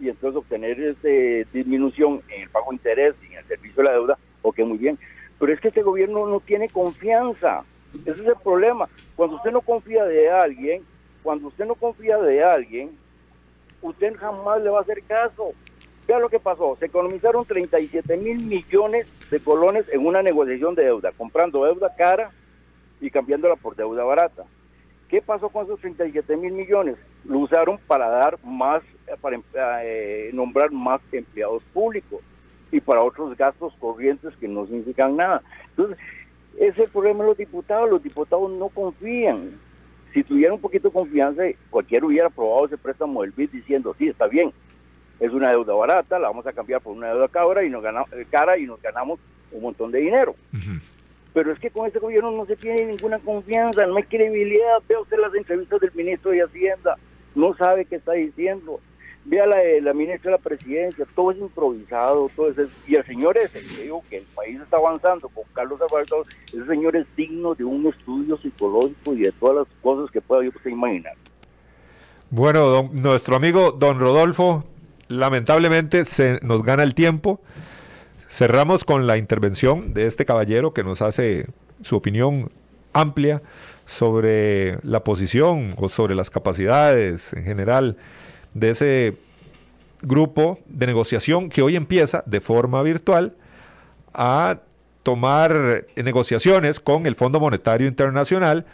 y 0.01 0.09
entonces 0.09 0.37
obtener 0.37 0.81
este, 0.81 1.45
disminución 1.53 2.21
en 2.29 2.41
el 2.41 2.49
pago 2.49 2.71
de 2.71 2.77
interés 2.77 3.15
y 3.21 3.33
en 3.33 3.39
el 3.39 3.45
servicio 3.45 3.83
de 3.83 3.89
la 3.89 3.93
deuda, 3.93 4.17
ok, 4.43 4.59
muy 4.59 4.77
bien. 4.77 4.99
Pero 5.39 5.51
es 5.51 5.59
que 5.59 5.69
este 5.69 5.81
gobierno 5.81 6.27
no 6.27 6.39
tiene 6.39 6.69
confianza. 6.69 7.63
Ese 8.05 8.21
es 8.21 8.27
el 8.27 8.35
problema. 8.35 8.87
Cuando 9.15 9.37
usted 9.37 9.51
no 9.51 9.61
confía 9.61 10.05
de 10.05 10.29
alguien, 10.29 10.83
cuando 11.23 11.47
usted 11.47 11.65
no 11.65 11.75
confía 11.75 12.17
de 12.17 12.43
alguien, 12.43 12.91
usted 13.81 14.15
jamás 14.15 14.61
le 14.61 14.69
va 14.69 14.79
a 14.79 14.81
hacer 14.81 15.03
caso. 15.03 15.51
Vea 16.07 16.19
lo 16.19 16.29
que 16.29 16.39
pasó, 16.39 16.75
se 16.79 16.87
economizaron 16.87 17.45
37 17.45 18.17
mil 18.17 18.45
millones 18.45 19.07
de 19.31 19.39
colones 19.39 19.85
en 19.89 20.05
una 20.05 20.21
negociación 20.21 20.75
de 20.75 20.83
deuda, 20.83 21.13
comprando 21.13 21.63
deuda 21.63 21.95
cara 21.95 22.29
y 22.99 23.09
cambiándola 23.09 23.55
por 23.55 23.75
deuda 23.75 24.03
barata. 24.03 24.43
¿Qué 25.07 25.21
pasó 25.21 25.47
con 25.47 25.63
esos 25.63 25.79
37 25.79 26.35
mil 26.35 26.51
millones? 26.51 26.97
Lo 27.23 27.39
usaron 27.39 27.77
para 27.87 28.09
dar 28.09 28.37
más, 28.43 28.83
para 29.21 29.39
eh, 29.85 30.31
nombrar 30.33 30.71
más 30.71 30.99
empleados 31.13 31.63
públicos 31.73 32.19
y 32.73 32.81
para 32.81 33.03
otros 33.03 33.37
gastos 33.37 33.71
corrientes 33.79 34.35
que 34.37 34.47
no 34.47 34.65
significan 34.65 35.15
nada. 35.15 35.43
Entonces, 35.69 35.97
ese 36.57 36.69
es 36.69 36.79
el 36.79 36.89
problema 36.89 37.23
de 37.23 37.29
los 37.29 37.37
diputados. 37.37 37.87
Los 37.87 38.01
diputados 38.01 38.51
no 38.51 38.67
confían. 38.69 39.51
Si 40.11 40.23
tuvieran 40.23 40.55
un 40.55 40.59
poquito 40.59 40.87
de 40.89 40.93
confianza, 40.93 41.43
cualquiera 41.69 42.05
hubiera 42.05 42.27
aprobado 42.27 42.65
ese 42.65 42.77
préstamo 42.77 43.21
del 43.21 43.31
BID 43.31 43.51
diciendo, 43.51 43.95
sí, 43.97 44.07
está 44.07 44.27
bien, 44.27 44.51
es 45.19 45.31
una 45.31 45.51
deuda 45.51 45.73
barata, 45.75 46.17
la 46.17 46.29
vamos 46.29 46.45
a 46.47 46.53
cambiar 46.53 46.81
por 46.81 46.95
una 46.95 47.09
deuda 47.09 47.27
cabra 47.27 47.63
y 47.63 47.69
nos 47.69 47.83
ganamos, 47.83 48.09
cara 48.31 48.57
y 48.57 48.65
nos 48.65 48.81
ganamos 48.81 49.19
un 49.51 49.61
montón 49.61 49.91
de 49.91 49.99
dinero. 49.99 50.35
Pero 51.33 51.51
es 51.51 51.59
que 51.59 51.69
con 51.69 51.85
este 51.85 51.99
gobierno 51.99 52.31
no 52.31 52.45
se 52.47 52.55
tiene 52.55 52.85
ninguna 52.85 53.19
confianza, 53.19 53.85
no 53.85 53.97
hay 53.97 54.03
credibilidad. 54.03 54.81
Vea 54.87 54.99
usted 54.99 55.17
las 55.19 55.33
entrevistas 55.35 55.79
del 55.79 55.93
ministro 55.93 56.31
de 56.31 56.43
Hacienda, 56.43 56.97
no 57.35 57.55
sabe 57.55 57.85
qué 57.85 57.97
está 57.97 58.13
diciendo. 58.13 58.79
Vea 59.25 59.47
la, 59.47 59.57
la 59.81 59.93
ministra 59.93 60.31
de 60.31 60.37
la 60.37 60.43
presidencia, 60.43 61.05
todo 61.15 61.31
es 61.31 61.37
improvisado, 61.37 62.29
todo 62.35 62.49
es... 62.49 62.57
Y 62.87 62.95
el 62.95 63.05
señor 63.05 63.37
ese, 63.37 63.61
que 63.61 63.83
digo 63.83 64.03
que 64.09 64.17
el 64.17 64.25
país 64.35 64.59
está 64.59 64.77
avanzando 64.77 65.29
con 65.29 65.43
Carlos 65.53 65.79
Alvarado, 65.81 66.25
ese 66.47 66.65
señor 66.65 66.95
es 66.95 67.05
digno 67.15 67.55
de 67.55 67.63
un 67.63 67.87
estudio 67.87 68.37
psicológico 68.37 69.13
y 69.13 69.21
de 69.21 69.31
todas 69.31 69.67
las 69.67 69.67
cosas 69.81 70.11
que 70.11 70.19
pueda 70.19 70.47
usted 70.47 70.69
imaginar. 70.69 71.13
Bueno, 72.29 72.89
nuestro 72.91 73.35
amigo 73.35 73.71
don 73.71 73.99
Rodolfo, 73.99 74.65
lamentablemente 75.07 76.03
se 76.05 76.39
nos 76.41 76.63
gana 76.63 76.83
el 76.83 76.95
tiempo. 76.95 77.39
Cerramos 78.27 78.83
con 78.83 79.05
la 79.05 79.17
intervención 79.17 79.93
de 79.93 80.07
este 80.07 80.25
caballero 80.25 80.73
que 80.73 80.83
nos 80.83 81.01
hace 81.01 81.45
su 81.81 81.95
opinión 81.95 82.51
amplia 82.91 83.41
sobre 83.85 84.79
la 84.83 85.03
posición 85.03 85.75
o 85.77 85.89
sobre 85.89 86.15
las 86.15 86.29
capacidades 86.29 87.33
en 87.33 87.43
general 87.43 87.97
de 88.53 88.69
ese 88.69 89.17
grupo 90.01 90.59
de 90.67 90.87
negociación 90.87 91.49
que 91.49 91.61
hoy 91.61 91.75
empieza 91.75 92.23
de 92.25 92.41
forma 92.41 92.81
virtual 92.83 93.33
a 94.13 94.59
tomar 95.03 95.85
negociaciones 95.95 96.79
con 96.79 97.05
el 97.05 97.15
Fondo 97.15 97.39
Monetario 97.39 97.87
Internacional 97.87 98.65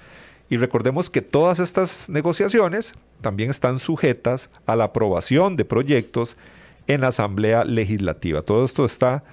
y 0.50 0.58
recordemos 0.58 1.10
que 1.10 1.22
todas 1.22 1.60
estas 1.60 2.10
negociaciones 2.10 2.94
también 3.22 3.50
están 3.50 3.80
sujetas 3.80 4.50
a 4.66 4.76
la 4.76 4.86
aprobación 4.86 5.56
de 5.56 5.66
proyectos 5.66 6.36
en 6.88 7.02
la 7.02 7.10
Asamblea 7.10 7.64
Legislativa. 7.64 8.42
Todo 8.42 8.66
esto 8.66 8.86
está 8.86 9.24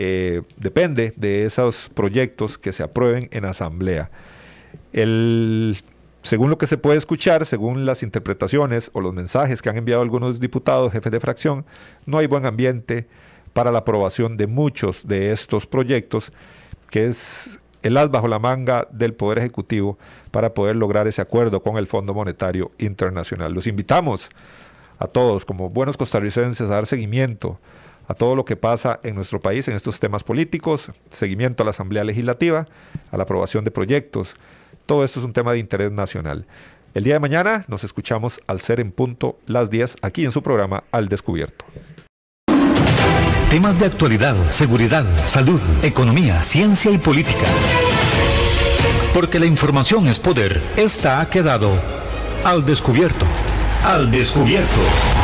eh, 0.00 0.42
depende 0.56 1.12
de 1.16 1.44
esos 1.44 1.90
proyectos 1.92 2.56
que 2.56 2.72
se 2.72 2.84
aprueben 2.84 3.28
en 3.32 3.44
asamblea. 3.44 4.10
Según 6.22 6.50
lo 6.50 6.58
que 6.58 6.66
se 6.66 6.78
puede 6.78 6.98
escuchar, 6.98 7.46
según 7.46 7.86
las 7.86 8.02
interpretaciones 8.02 8.90
o 8.92 9.00
los 9.00 9.14
mensajes 9.14 9.62
que 9.62 9.68
han 9.68 9.76
enviado 9.76 10.02
algunos 10.02 10.40
diputados, 10.40 10.92
jefes 10.92 11.12
de 11.12 11.20
fracción, 11.20 11.64
no 12.06 12.18
hay 12.18 12.26
buen 12.26 12.46
ambiente 12.46 13.06
para 13.52 13.72
la 13.72 13.78
aprobación 13.78 14.36
de 14.36 14.46
muchos 14.46 15.06
de 15.06 15.32
estos 15.32 15.66
proyectos, 15.66 16.32
que 16.90 17.06
es 17.06 17.60
el 17.82 17.96
as 17.96 18.10
bajo 18.10 18.28
la 18.28 18.38
manga 18.38 18.88
del 18.90 19.14
Poder 19.14 19.38
Ejecutivo 19.38 19.98
para 20.30 20.54
poder 20.54 20.76
lograr 20.76 21.06
ese 21.06 21.22
acuerdo 21.22 21.62
con 21.62 21.76
el 21.76 21.86
Fondo 21.86 22.12
Monetario 22.14 22.72
Internacional. 22.78 23.52
Los 23.52 23.66
invitamos 23.66 24.30
a 24.98 25.06
todos, 25.06 25.44
como 25.44 25.68
buenos 25.68 25.96
costarricenses, 25.96 26.68
a 26.68 26.74
dar 26.74 26.86
seguimiento 26.86 27.58
a 28.08 28.14
todo 28.14 28.34
lo 28.34 28.44
que 28.44 28.56
pasa 28.56 28.98
en 29.02 29.14
nuestro 29.14 29.38
país 29.38 29.68
en 29.68 29.76
estos 29.76 30.00
temas 30.00 30.24
políticos, 30.24 30.90
seguimiento 31.10 31.62
a 31.62 31.66
la 31.66 31.70
Asamblea 31.70 32.04
Legislativa, 32.04 32.66
a 33.12 33.16
la 33.16 33.22
aprobación 33.24 33.64
de 33.64 33.70
proyectos. 33.70 34.34
Todo 34.88 35.04
esto 35.04 35.20
es 35.20 35.26
un 35.26 35.34
tema 35.34 35.52
de 35.52 35.58
interés 35.58 35.92
nacional. 35.92 36.46
El 36.94 37.04
día 37.04 37.12
de 37.12 37.20
mañana 37.20 37.66
nos 37.68 37.84
escuchamos 37.84 38.40
al 38.46 38.62
ser 38.62 38.80
en 38.80 38.90
punto 38.90 39.38
las 39.44 39.68
10 39.68 39.96
aquí 40.00 40.24
en 40.24 40.32
su 40.32 40.42
programa 40.42 40.84
Al 40.92 41.08
Descubierto. 41.08 41.66
Temas 43.50 43.78
de 43.78 43.84
actualidad, 43.84 44.34
seguridad, 44.50 45.04
salud, 45.26 45.60
economía, 45.82 46.40
ciencia 46.40 46.90
y 46.90 46.96
política. 46.96 47.44
Porque 49.12 49.38
la 49.38 49.44
información 49.44 50.08
es 50.08 50.18
poder, 50.18 50.62
esta 50.78 51.20
ha 51.20 51.28
quedado 51.28 51.70
al 52.42 52.64
descubierto. 52.64 53.26
Al 53.84 54.10
descubierto. 54.10 55.17